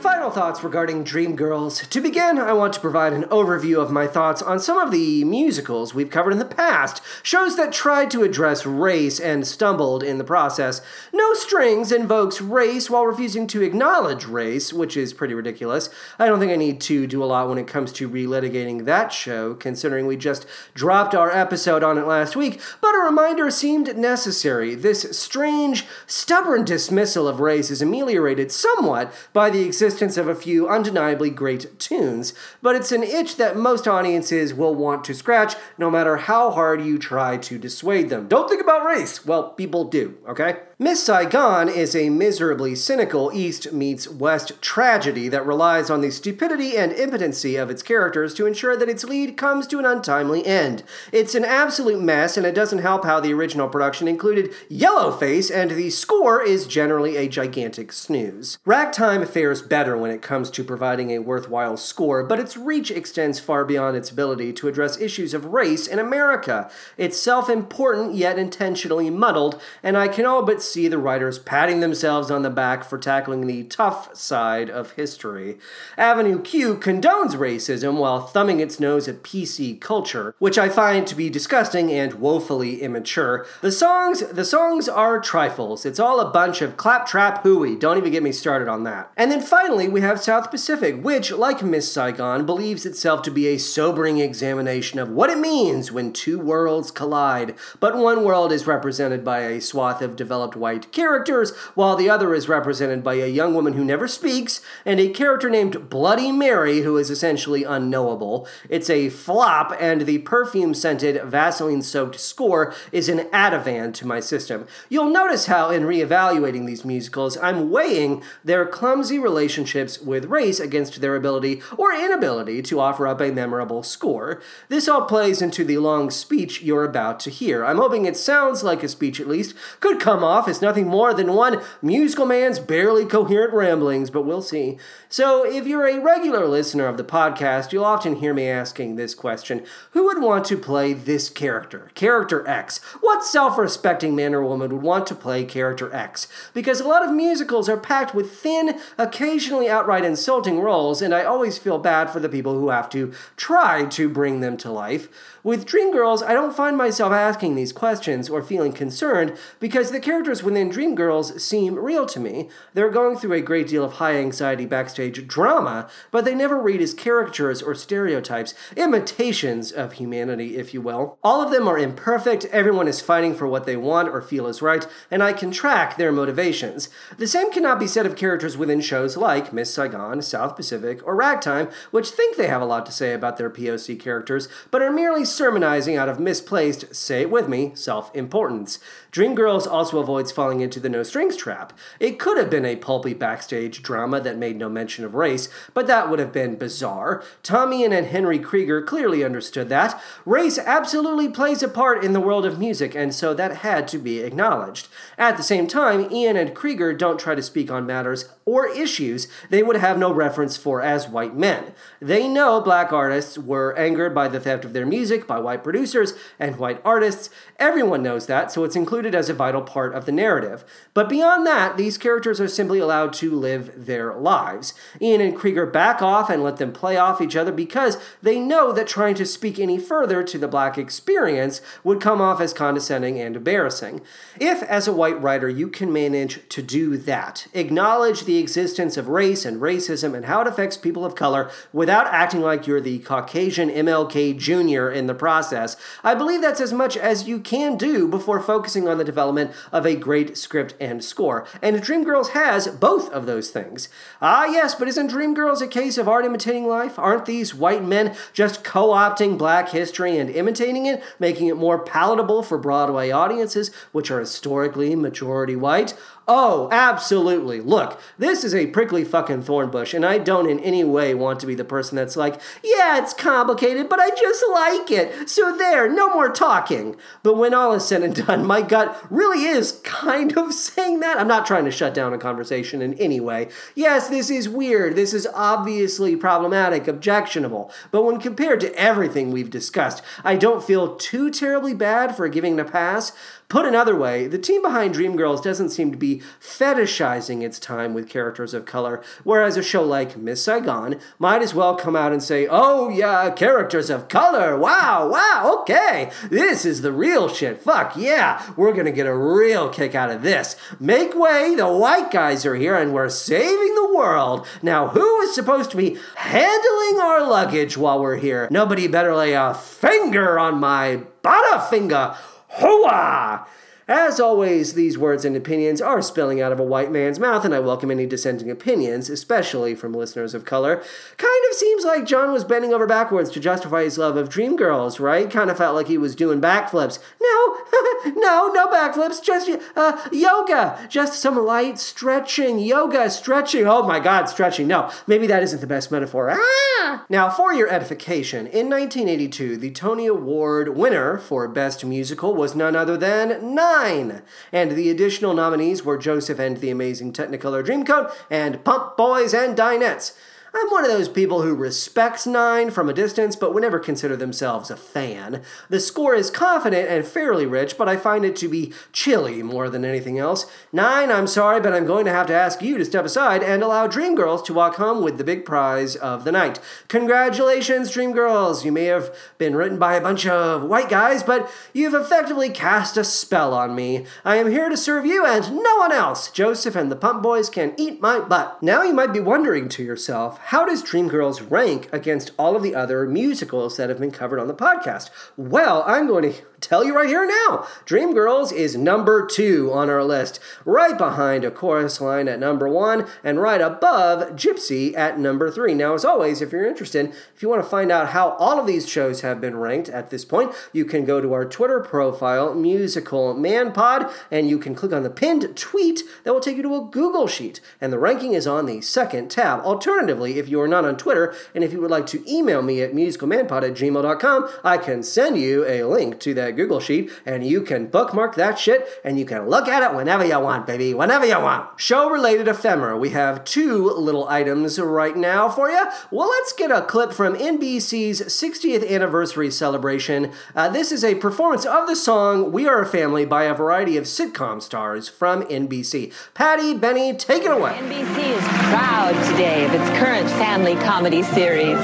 [0.00, 1.88] Final thoughts regarding Dreamgirls.
[1.88, 5.24] To begin, I want to provide an overview of my thoughts on some of the
[5.24, 10.18] musicals we've covered in the past, shows that tried to address race and stumbled in
[10.18, 10.80] the process.
[11.12, 15.90] No Strings invokes race while refusing to acknowledge race, which is pretty ridiculous.
[16.16, 19.12] I don't think I need to do a lot when it comes to relitigating that
[19.12, 23.96] show, considering we just dropped our episode on it last week, but a reminder seemed
[23.96, 24.76] necessary.
[24.76, 29.87] This strange, stubborn dismissal of race is ameliorated somewhat by the existence
[30.18, 35.04] of a few undeniably great tunes, but it's an itch that most audiences will want
[35.04, 38.28] to scratch no matter how hard you try to dissuade them.
[38.28, 39.24] Don't think about race!
[39.24, 40.56] Well, people do, okay?
[40.80, 46.76] Miss Saigon is a miserably cynical East meets West tragedy that relies on the stupidity
[46.76, 50.84] and impotency of its characters to ensure that its lead comes to an untimely end.
[51.10, 55.72] It's an absolute mess, and it doesn't help how the original production included Yellowface, and
[55.72, 58.58] the score is generally a gigantic snooze.
[58.64, 63.40] Ragtime fares better when it comes to providing a worthwhile score, but its reach extends
[63.40, 66.70] far beyond its ability to address issues of race in America.
[66.96, 71.80] It's self important yet intentionally muddled, and I can all but see the writers patting
[71.80, 75.58] themselves on the back for tackling the tough side of history.
[75.96, 81.14] Avenue Q condones racism while thumbing its nose at PC culture, which I find to
[81.14, 83.46] be disgusting and woefully immature.
[83.60, 85.86] The songs, the songs are trifles.
[85.86, 87.76] It's all a bunch of claptrap hooey.
[87.76, 89.10] Don't even get me started on that.
[89.16, 93.48] And then finally, we have South Pacific, which, like Miss Saigon, believes itself to be
[93.48, 97.54] a sobering examination of what it means when two worlds collide.
[97.80, 102.34] But one world is represented by a swath of developed white characters, while the other
[102.34, 106.80] is represented by a young woman who never speaks and a character named Bloody Mary
[106.80, 108.46] who is essentially unknowable.
[108.68, 114.20] It's a flop, and the perfume scented, Vaseline soaked score is an Ativan to my
[114.20, 114.66] system.
[114.88, 121.00] You'll notice how, in reevaluating these musicals, I'm weighing their clumsy relationships with race against
[121.00, 124.40] their ability or inability to offer up a memorable score.
[124.68, 127.64] This all plays into the long speech you're about to hear.
[127.64, 131.14] I'm hoping it sounds like a speech at least, could come off as nothing more
[131.14, 134.78] than one musical man's barely coherent ramblings, but we'll see.
[135.08, 139.14] So, if you're a regular listener of the podcast, you'll often hear me asking this
[139.14, 141.90] question Who would want to play this character?
[141.94, 142.78] Character X.
[143.00, 146.28] What self respecting man or woman would want to play character X?
[146.52, 151.24] Because a lot of musicals are packed with thin, occasionally outright insulting roles, and I
[151.24, 155.08] always feel bad for the people who have to try to bring them to life.
[155.48, 160.42] With Dreamgirls, I don't find myself asking these questions or feeling concerned because the characters
[160.42, 162.50] within Dreamgirls seem real to me.
[162.74, 166.82] They're going through a great deal of high anxiety backstage drama, but they never read
[166.82, 171.16] as caricatures or stereotypes, imitations of humanity, if you will.
[171.24, 174.60] All of them are imperfect, everyone is fighting for what they want or feel is
[174.60, 176.90] right, and I can track their motivations.
[177.16, 181.16] The same cannot be said of characters within shows like Miss Saigon, South Pacific, or
[181.16, 184.92] Ragtime, which think they have a lot to say about their POC characters, but are
[184.92, 188.80] merely sermonizing out of misplaced, say it with me, self importance.
[189.18, 191.72] Dreamgirls also avoids falling into the no strings trap.
[191.98, 195.88] It could have been a pulpy backstage drama that made no mention of race, but
[195.88, 197.24] that would have been bizarre.
[197.42, 200.00] Tom Eyen and Henry Krieger clearly understood that.
[200.24, 203.98] Race absolutely plays a part in the world of music, and so that had to
[203.98, 204.86] be acknowledged.
[205.18, 209.28] At the same time, Eyen and Krieger don't try to speak on matters or issues
[209.50, 211.74] they would have no reference for as white men.
[212.00, 216.14] They know black artists were angered by the theft of their music by white producers
[216.38, 217.28] and white artists.
[217.58, 220.64] Everyone knows that, so it's included as a vital part of the narrative.
[220.94, 224.74] But beyond that, these characters are simply allowed to live their lives.
[225.00, 228.72] Eyen and Krieger back off and let them play off each other because they know
[228.72, 233.20] that trying to speak any further to the black experience would come off as condescending
[233.20, 234.00] and embarrassing.
[234.40, 239.08] If, as a white writer, you can manage to do that, acknowledge the existence of
[239.08, 242.98] race and racism and how it affects people of color without acting like you're the
[243.00, 244.88] Caucasian MLK Jr.
[244.88, 248.98] in the process, I believe that's as much as you can do before focusing on
[248.98, 251.46] the development of a great script and score.
[251.62, 253.88] And Dreamgirls has both of those things.
[254.20, 256.98] Ah, yes, but isn't Dreamgirls a case of art imitating life?
[256.98, 261.78] Aren't these white men just co opting black history and imitating it, making it more
[261.78, 265.94] palatable for Broadway audiences, which are historically majority white?
[266.30, 267.62] Oh, absolutely.
[267.62, 271.40] Look, this is a prickly fucking thorn bush, and I don't in any way want
[271.40, 275.30] to be the person that's like, yeah, it's complicated, but I just like it.
[275.30, 276.96] So there, no more talking.
[277.22, 281.18] But when all is said and done, my gut really is kind of saying that.
[281.18, 283.48] I'm not trying to shut down a conversation in any way.
[283.74, 284.96] Yes, this is weird.
[284.96, 287.72] This is obviously problematic, objectionable.
[287.90, 292.58] But when compared to everything we've discussed, I don't feel too terribly bad for giving
[292.58, 293.12] it a pass.
[293.48, 298.06] Put another way, the team behind Dreamgirls doesn't seem to be fetishizing its time with
[298.06, 302.22] characters of color, whereas a show like Miss Saigon might as well come out and
[302.22, 307.96] say, oh yeah, characters of color, wow, wow, okay, this is the real shit, fuck
[307.96, 310.54] yeah, we're gonna get a real kick out of this.
[310.78, 314.46] Make way, the white guys are here and we're saving the world.
[314.60, 318.46] Now, who is supposed to be handling our luggage while we're here?
[318.50, 322.14] Nobody better lay a finger on my butterfinger.
[322.48, 323.46] Hoa!
[323.88, 327.54] As always, these words and opinions are spilling out of a white man's mouth, and
[327.54, 330.82] I welcome any dissenting opinions, especially from listeners of color.
[331.16, 335.00] Kind of seems like John was bending over backwards to justify his love of Dreamgirls,
[335.00, 335.30] right?
[335.30, 336.98] Kind of felt like he was doing backflips.
[337.18, 337.56] No,
[338.14, 343.66] no, no backflips, just uh, yoga, just some light stretching, yoga, stretching.
[343.66, 344.66] Oh my god, stretching.
[344.66, 346.30] No, maybe that isn't the best metaphor.
[346.30, 347.06] Ah!
[347.08, 352.76] Now, for your edification, in 1982, the Tony Award winner for Best Musical was none
[352.76, 354.22] other than Nine.
[354.50, 359.56] And the additional nominees were Joseph and the Amazing Technicolor Dreamcoat and Pump Boys and
[359.56, 360.16] Dinettes.
[360.54, 364.16] I'm one of those people who respects Nine from a distance, but would never consider
[364.16, 365.42] themselves a fan.
[365.68, 369.68] The score is confident and fairly rich, but I find it to be chilly more
[369.68, 370.46] than anything else.
[370.72, 373.62] Nine, I'm sorry, but I'm going to have to ask you to step aside and
[373.62, 376.60] allow Dreamgirls to walk home with the big prize of the night.
[376.88, 378.64] Congratulations, Dreamgirls!
[378.64, 382.96] You may have been written by a bunch of white guys, but you've effectively cast
[382.96, 384.06] a spell on me.
[384.24, 386.30] I am here to serve you and no one else.
[386.30, 388.62] Joseph and the Pump Boys can eat my butt.
[388.62, 392.74] Now you might be wondering to yourself, how does Dreamgirls rank against all of the
[392.74, 395.10] other musicals that have been covered on the podcast?
[395.36, 397.66] Well, I'm going to tell you right here now.
[397.86, 403.06] Dreamgirls is number two on our list, right behind A Chorus Line at number one,
[403.22, 405.74] and right above Gypsy at number three.
[405.74, 408.66] Now, as always, if you're interested, if you want to find out how all of
[408.66, 412.54] these shows have been ranked at this point, you can go to our Twitter profile,
[412.54, 416.62] Musical Man Pod, and you can click on the pinned tweet that will take you
[416.62, 419.60] to a Google sheet, and the ranking is on the second tab.
[419.60, 421.34] Alternatively, if you are not on Twitter.
[421.54, 425.38] And if you would like to email me at musicalmanpod at gmail.com, I can send
[425.38, 429.24] you a link to that Google Sheet and you can bookmark that shit and you
[429.24, 431.78] can look at it whenever you want, baby, whenever you want.
[431.80, 432.98] Show related ephemera.
[432.98, 435.86] We have two little items right now for you.
[436.10, 440.32] Well, let's get a clip from NBC's 60th anniversary celebration.
[440.54, 443.96] Uh, this is a performance of the song We Are a Family by a variety
[443.96, 446.12] of sitcom stars from NBC.
[446.34, 447.72] Patty, Benny, take it away.
[447.72, 451.78] NBC is proud today of its current family comedy series.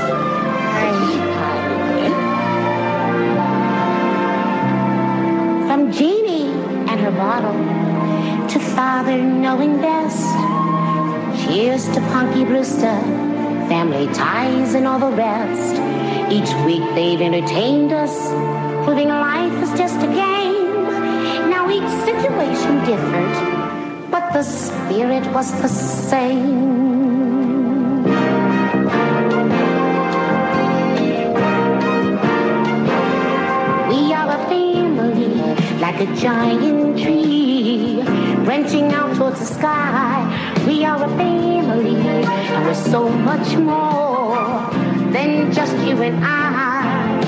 [5.69, 6.51] From Jeannie
[6.91, 7.55] and her bottle
[8.49, 10.35] to father knowing best.
[11.45, 12.99] Cheers to Punky Brewster,
[13.69, 15.75] family ties and all the rest.
[16.33, 18.31] Each week they've entertained us,
[18.85, 21.51] proving life is just a game.
[21.51, 26.94] Now each situation differed, but the spirit was the same.
[35.95, 38.03] Like a giant tree,
[38.45, 40.65] branching out towards the sky.
[40.67, 44.35] We are a family, and we're so much more
[45.13, 47.21] than just you and I.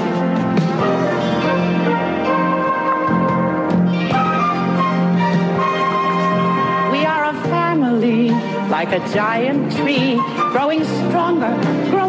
[6.90, 8.30] We are a family,
[8.68, 10.16] like a giant tree,
[10.50, 11.54] growing stronger,
[11.90, 12.05] growing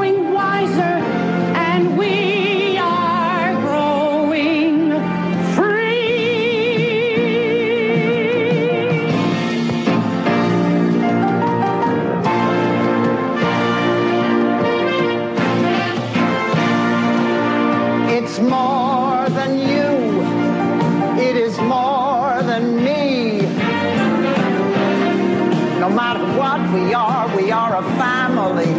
[26.86, 28.72] we are, we are a family.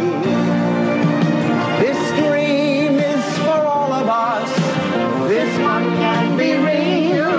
[1.83, 4.49] This dream is for all of us.
[5.27, 7.31] This one can be real.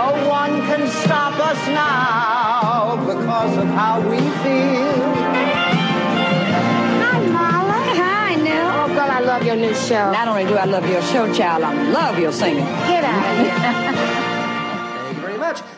[0.00, 5.00] No one can stop us now because of how we feel.
[7.02, 7.80] Hi, Marla.
[8.02, 8.84] Hi, Nell.
[8.84, 10.12] Oh, girl, I love your new show.
[10.12, 12.64] Not only do I love your show, child, I love your singing.
[12.64, 13.86] Get out of here.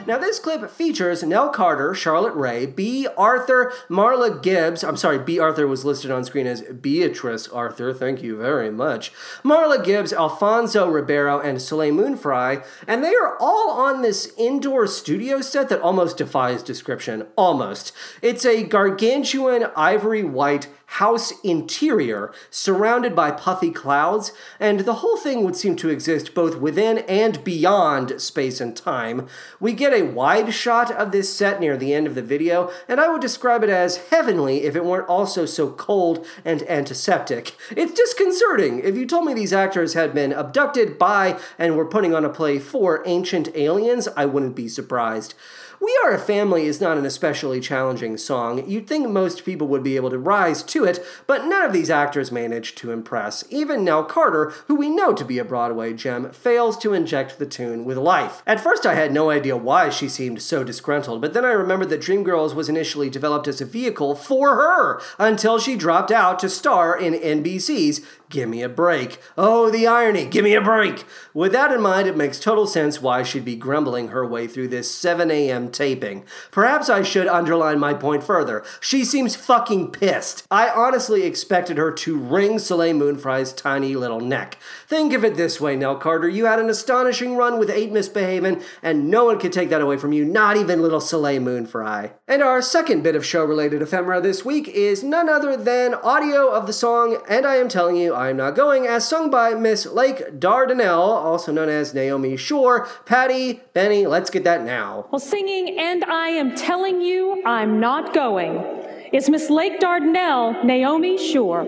[0.04, 4.82] Now, this clip features Nell Carter, Charlotte Rae, Bea Arthur, Marla Gibbs.
[4.82, 7.94] I'm sorry, Bea Arthur was listed on screen as Beatrice Arthur.
[7.94, 9.12] Thank you very much.
[9.44, 12.64] Marla Gibbs, Alfonso Ribeiro, and Soleil Moon Frye.
[12.88, 17.28] And they are all on this indoor studio set that almost defies description.
[17.36, 17.92] Almost.
[18.20, 25.42] It's a gargantuan ivory white house interior surrounded by puffy clouds, and the whole thing
[25.42, 29.26] would seem to exist both within and beyond space and time.
[29.58, 33.00] We get a wide shot of this set near the end of the video, and
[33.00, 37.56] I would describe it as heavenly if it weren't also so cold and antiseptic.
[37.70, 38.80] It's disconcerting.
[38.80, 42.28] If you told me these actors had been abducted by and were putting on a
[42.28, 45.34] play for ancient aliens, I wouldn't be surprised.
[45.82, 48.64] We Are a Family is not an especially challenging song.
[48.70, 51.90] You'd think most people would be able to rise to it, but none of these
[51.90, 53.42] actors managed to impress.
[53.50, 57.46] Even Nell Carter, who we know to be a Broadway gem, fails to inject the
[57.46, 58.44] tune with life.
[58.46, 61.88] At first, I had no idea why she seemed so disgruntled, but then I remembered
[61.88, 66.48] that Dreamgirls was initially developed as a vehicle for her until she dropped out to
[66.48, 68.02] star in NBC's
[68.32, 69.18] Give me a break.
[69.36, 70.24] Oh, the irony.
[70.24, 71.04] Give me a break.
[71.34, 74.68] With that in mind, it makes total sense why she'd be grumbling her way through
[74.68, 75.70] this 7 a.m.
[75.72, 76.24] taping.
[76.50, 78.64] Perhaps I should underline my point further.
[78.80, 80.46] She seems fucking pissed.
[80.50, 84.58] I honestly expected her to wring Soleil Moon Frye's tiny little neck.
[84.86, 86.28] Think of it this way, Nell Carter.
[86.28, 89.96] You had an astonishing run with Ain't Misbehavin', and no one could take that away
[89.96, 92.12] from you, not even little Soleil Moonfry.
[92.28, 96.48] And our second bit of show related ephemera this week is none other than audio
[96.48, 99.86] of the song And I Am Telling You I'm Not Going, as sung by Miss
[99.86, 102.86] Lake Dardanelle, also known as Naomi Shore.
[103.06, 105.06] Patty, Benny, let's get that now.
[105.10, 108.64] Well, singing And I Am Telling You I'm Not Going
[109.12, 111.64] is Miss Lake Dardanelle, Naomi Shore.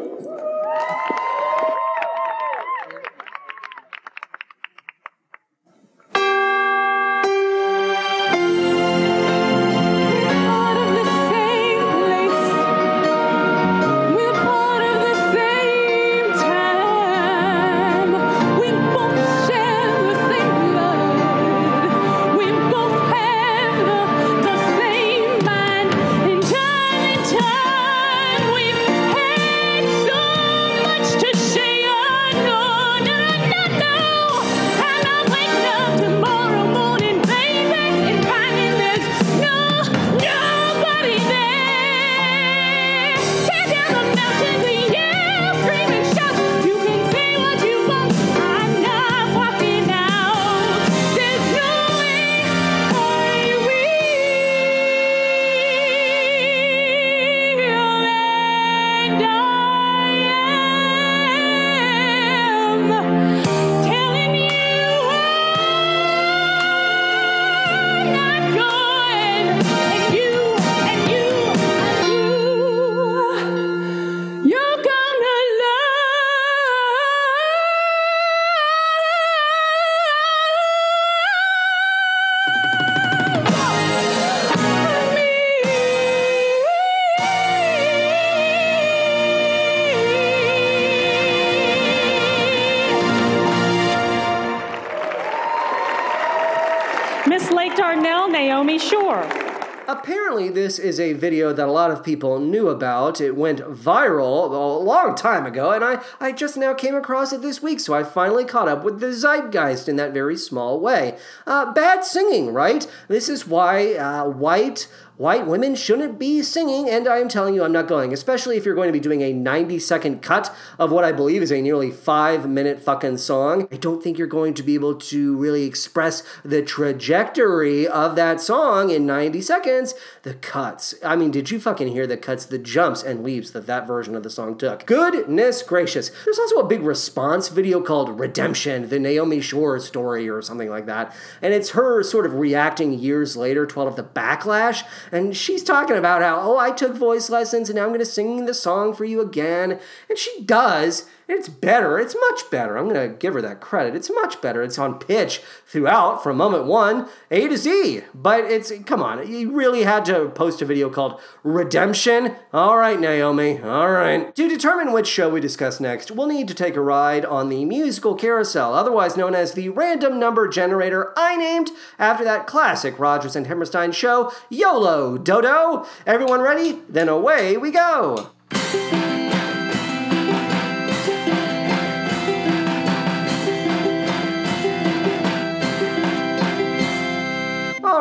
[100.84, 103.20] Is a video that a lot of people knew about.
[103.20, 107.40] It went viral a long time ago, and I, I just now came across it
[107.42, 111.16] this week, so I finally caught up with the zeitgeist in that very small way.
[111.46, 112.86] Uh, bad singing, right?
[113.08, 117.62] This is why uh, white white women shouldn't be singing, and I am telling you,
[117.62, 120.90] I'm not going, especially if you're going to be doing a 90 second cut of
[120.90, 123.68] what I believe is a nearly five minute fucking song.
[123.70, 128.40] I don't think you're going to be able to really express the trajectory of that
[128.40, 129.94] song in 90 seconds.
[130.22, 130.94] The cuts.
[131.04, 134.16] I mean, did you fucking hear the cuts, the jumps and leaps that that version
[134.16, 134.86] of the song took?
[134.86, 136.10] Goodness gracious.
[136.24, 140.86] There's also a big response video called Redemption, the Naomi Shore story or something like
[140.86, 141.14] that.
[141.40, 144.82] And it's her sort of reacting years later to all of the backlash
[145.12, 148.06] and she's talking about how, oh, I took voice lessons and now I'm going to
[148.06, 149.78] sing the song for you again.
[150.08, 151.06] And she does.
[151.26, 151.98] It's better.
[151.98, 152.76] It's much better.
[152.76, 153.96] I'm going to give her that credit.
[153.96, 154.62] It's much better.
[154.62, 158.02] It's on pitch throughout from moment one, A to Z.
[158.14, 162.36] But it's, come on, you really had to post a video called Redemption?
[162.52, 163.60] All right, Naomi.
[163.60, 164.34] All right.
[164.34, 167.64] To determine which show we discuss next, we'll need to take a ride on the
[167.64, 173.34] musical carousel, otherwise known as the random number generator I named after that classic Rodgers
[173.34, 175.86] and Hammerstein show, YOLO Dodo.
[176.06, 176.80] Everyone ready?
[176.88, 178.30] Then away we go.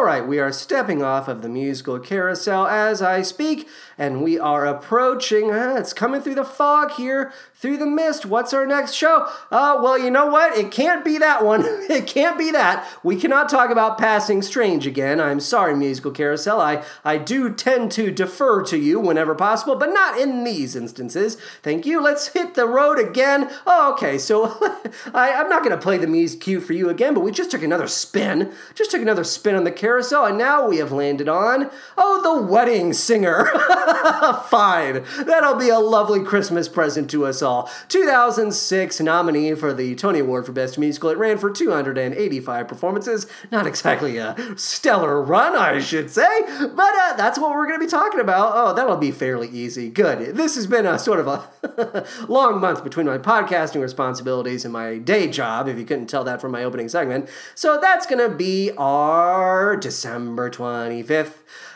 [0.04, 4.40] All right, we are stepping off of the musical carousel as I speak, and we
[4.40, 5.52] are approaching.
[5.52, 8.26] Uh, it's coming through the fog here, through the mist.
[8.26, 9.28] What's our next show?
[9.52, 10.58] Uh, well, you know what?
[10.58, 11.64] It can't be that one.
[11.66, 12.88] it can't be that.
[13.04, 15.22] We cannot talk about Passing Strange again.
[15.22, 16.60] I'm sorry, musical carousel.
[16.60, 21.38] I, I do tend to defer to you whenever possible, but not in these instances.
[21.62, 22.02] Thank you.
[22.02, 23.50] Let's hit the road again.
[23.66, 24.46] Oh, okay, so
[25.14, 27.52] I, I'm not going to play the Mies cue for you again, but we just
[27.52, 28.52] took another spin.
[28.76, 32.46] Just took another spin on the carousel, and now we have landed on, oh, the
[32.46, 33.50] wedding singer.
[34.50, 35.04] Fine.
[35.26, 37.70] That'll be a lovely Christmas present to us all.
[37.90, 41.10] 2006 nominee for the Tony Award for Best Musical.
[41.10, 43.28] It ran for 285 performances.
[43.52, 47.86] Not exactly a stellar run, I should say, but uh, that's what we're going to
[47.86, 48.52] be talking about.
[48.56, 49.90] Oh, that'll be fairly easy.
[49.90, 50.36] Good.
[50.36, 54.98] This has been a sort of a long month between my podcasting responsibilities and my
[54.98, 57.30] day job, if you couldn't tell that from my opening segment.
[57.56, 61.34] So that's going to be our December 25th.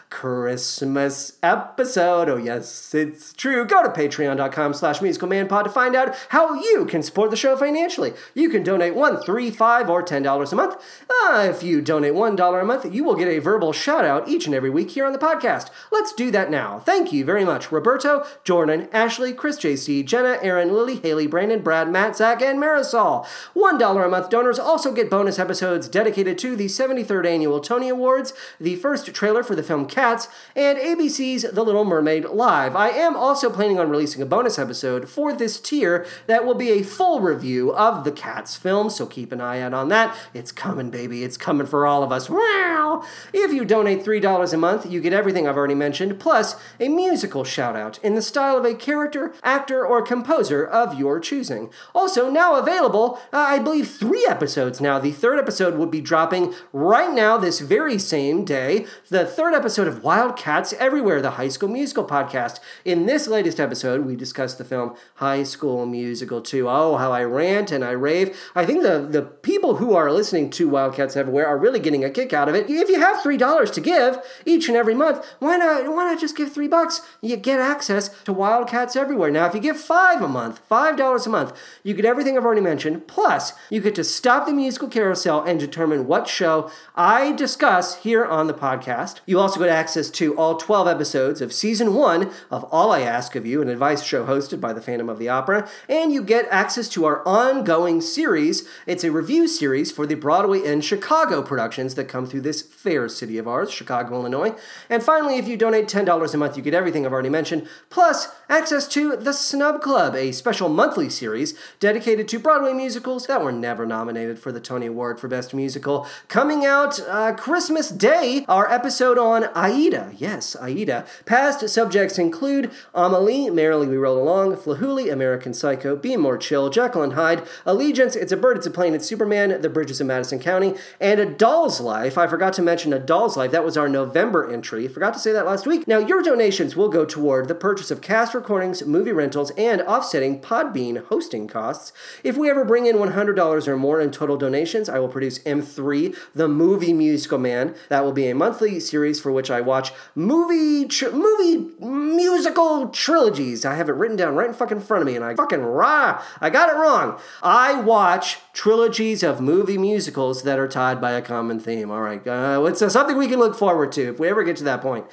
[0.09, 2.29] Christmas episode.
[2.29, 3.65] Oh, yes, it's true.
[3.65, 8.13] Go to patreon.com slash musicalmanpod to find out how you can support the show financially.
[8.33, 10.75] You can donate one, three, five, or ten dollars a month.
[11.09, 14.27] Uh, if you donate one dollar a month, you will get a verbal shout out
[14.27, 15.69] each and every week here on the podcast.
[15.91, 16.79] Let's do that now.
[16.79, 21.89] Thank you very much, Roberto, Jordan, Ashley, Chris JC, Jenna, Aaron, Lily, Haley, Brandon, Brad,
[21.89, 23.27] Matt, Zach, and Marisol.
[23.53, 27.89] One dollar a month donors also get bonus episodes dedicated to the 73rd annual Tony
[27.89, 32.75] Awards, the first trailer for the film Cats, and ABC's The Little Mermaid Live.
[32.75, 36.69] I am also planning on releasing a bonus episode for this tier that will be
[36.69, 40.15] a full review of the Cats film, so keep an eye out on that.
[40.35, 41.23] It's coming, baby.
[41.23, 42.29] It's coming for all of us.
[42.29, 43.03] Wow!
[43.33, 47.43] If you donate $3 a month, you get everything I've already mentioned, plus a musical
[47.43, 51.71] shout out in the style of a character, actor, or composer of your choosing.
[51.95, 54.99] Also, now available, uh, I believe three episodes now.
[54.99, 58.85] The third episode will be dropping right now, this very same day.
[59.09, 62.59] The third episode of Wildcats Everywhere, the High School Musical podcast.
[62.83, 66.69] In this latest episode, we discussed the film High School Musical 2.
[66.69, 68.37] Oh, how I rant and I rave.
[68.53, 72.09] I think the, the people who are listening to Wildcats Everywhere are really getting a
[72.09, 72.69] kick out of it.
[72.69, 76.35] If you have $3 to give each and every month, why not, why not just
[76.35, 77.01] give three bucks?
[77.21, 79.31] You get access to Wildcats Everywhere.
[79.31, 82.61] Now, if you give five a month, $5 a month, you get everything I've already
[82.61, 83.07] mentioned.
[83.07, 88.25] Plus, you get to stop the musical carousel and determine what show I discuss here
[88.25, 89.21] on the podcast.
[89.25, 93.35] You also get access to all 12 episodes of season one of All I Ask
[93.35, 96.47] of You, an advice show hosted by the Phantom of the Opera, and you get
[96.49, 98.67] access to our ongoing series.
[98.87, 103.07] It's a review series for the Broadway and Chicago productions that come through this fair
[103.07, 104.55] city of ours, Chicago, Illinois.
[104.89, 108.29] And finally, if you donate $10 a month, you get everything I've already mentioned, plus
[108.49, 113.51] access to The Snub Club, a special monthly series dedicated to Broadway musicals that were
[113.51, 116.07] never nominated for the Tony Award for Best Musical.
[116.29, 121.05] Coming out uh, Christmas Day, our episode on Aida, yes, Aida.
[121.25, 127.11] Past subjects include Amelie, Merrily We Roll Along, Flahooley, American Psycho, Be More Chill, Jekyll
[127.11, 130.73] Hyde, Allegiance, It's a Bird, It's a Plane, It's Superman, The Bridges of Madison County,
[131.01, 132.17] and A Doll's Life.
[132.17, 133.51] I forgot to mention A Doll's Life.
[133.51, 134.87] That was our November entry.
[134.87, 135.85] Forgot to say that last week.
[135.85, 140.39] Now, your donations will go toward the purchase of cast recordings, movie rentals, and offsetting
[140.39, 141.91] Podbean hosting costs.
[142.23, 146.15] If we ever bring in $100 or more in total donations, I will produce M3,
[146.33, 147.75] the movie musical man.
[147.89, 153.65] That will be a monthly series for which I watch movie movie musical trilogies.
[153.65, 156.23] I have it written down right in fucking front of me, and I fucking rah,
[156.41, 157.19] I got it wrong.
[157.41, 161.91] I watch trilogies of movie musicals that are tied by a common theme.
[161.91, 164.57] All right, uh, it's uh, something we can look forward to if we ever get
[164.57, 165.05] to that point.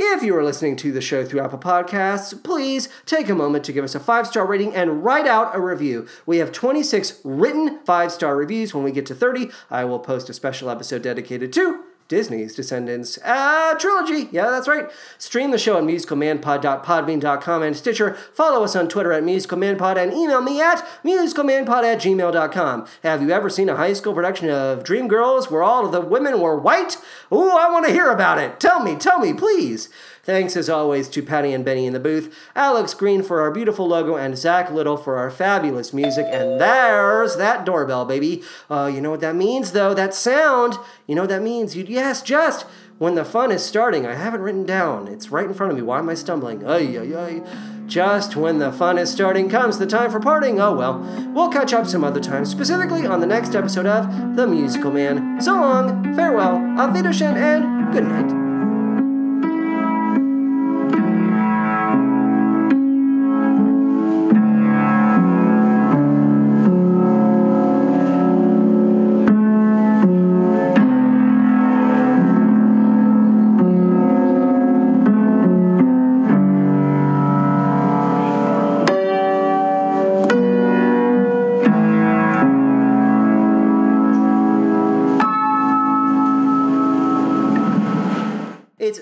[0.00, 3.72] If you are listening to the show through Apple Podcasts, please take a moment to
[3.72, 6.06] give us a five star rating and write out a review.
[6.24, 8.72] We have 26 written five star reviews.
[8.72, 13.18] When we get to 30, I will post a special episode dedicated to Disney's Descendants
[13.22, 14.28] uh, trilogy.
[14.32, 14.90] Yeah, that's right.
[15.18, 18.14] Stream the show at musicalmanpod.podbean.com and Stitcher.
[18.32, 22.86] Follow us on Twitter at musicalmanpod and email me at musicalmanpod at gmail.com.
[23.02, 26.40] Have you ever seen a high school production of Dreamgirls where all of the women
[26.40, 26.96] were white?
[27.30, 28.58] Ooh, I want to hear about it.
[28.58, 29.90] Tell me, tell me, please.
[30.28, 33.88] Thanks as always to Patty and Benny in the booth, Alex Green for our beautiful
[33.88, 36.26] logo, and Zach Little for our fabulous music.
[36.28, 38.42] And there's that doorbell, baby.
[38.68, 39.94] Uh, you know what that means, though?
[39.94, 40.74] That sound.
[41.06, 41.74] You know what that means?
[41.74, 42.66] You, yes, just
[42.98, 44.04] when the fun is starting.
[44.04, 45.08] I have it written down.
[45.08, 45.82] It's right in front of me.
[45.82, 46.62] Why am I stumbling?
[46.62, 47.86] Ay, ay, ay.
[47.86, 50.60] Just when the fun is starting comes the time for parting.
[50.60, 50.98] Oh well.
[51.34, 55.40] We'll catch up some other time, specifically on the next episode of The Musical Man.
[55.40, 58.37] So long, farewell, auf Wiedersehen, and good night.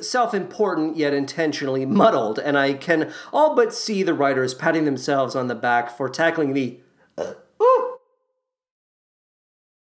[0.08, 5.34] Self important yet intentionally muddled, and I can all but see the writers patting themselves
[5.34, 6.80] on the back for tackling the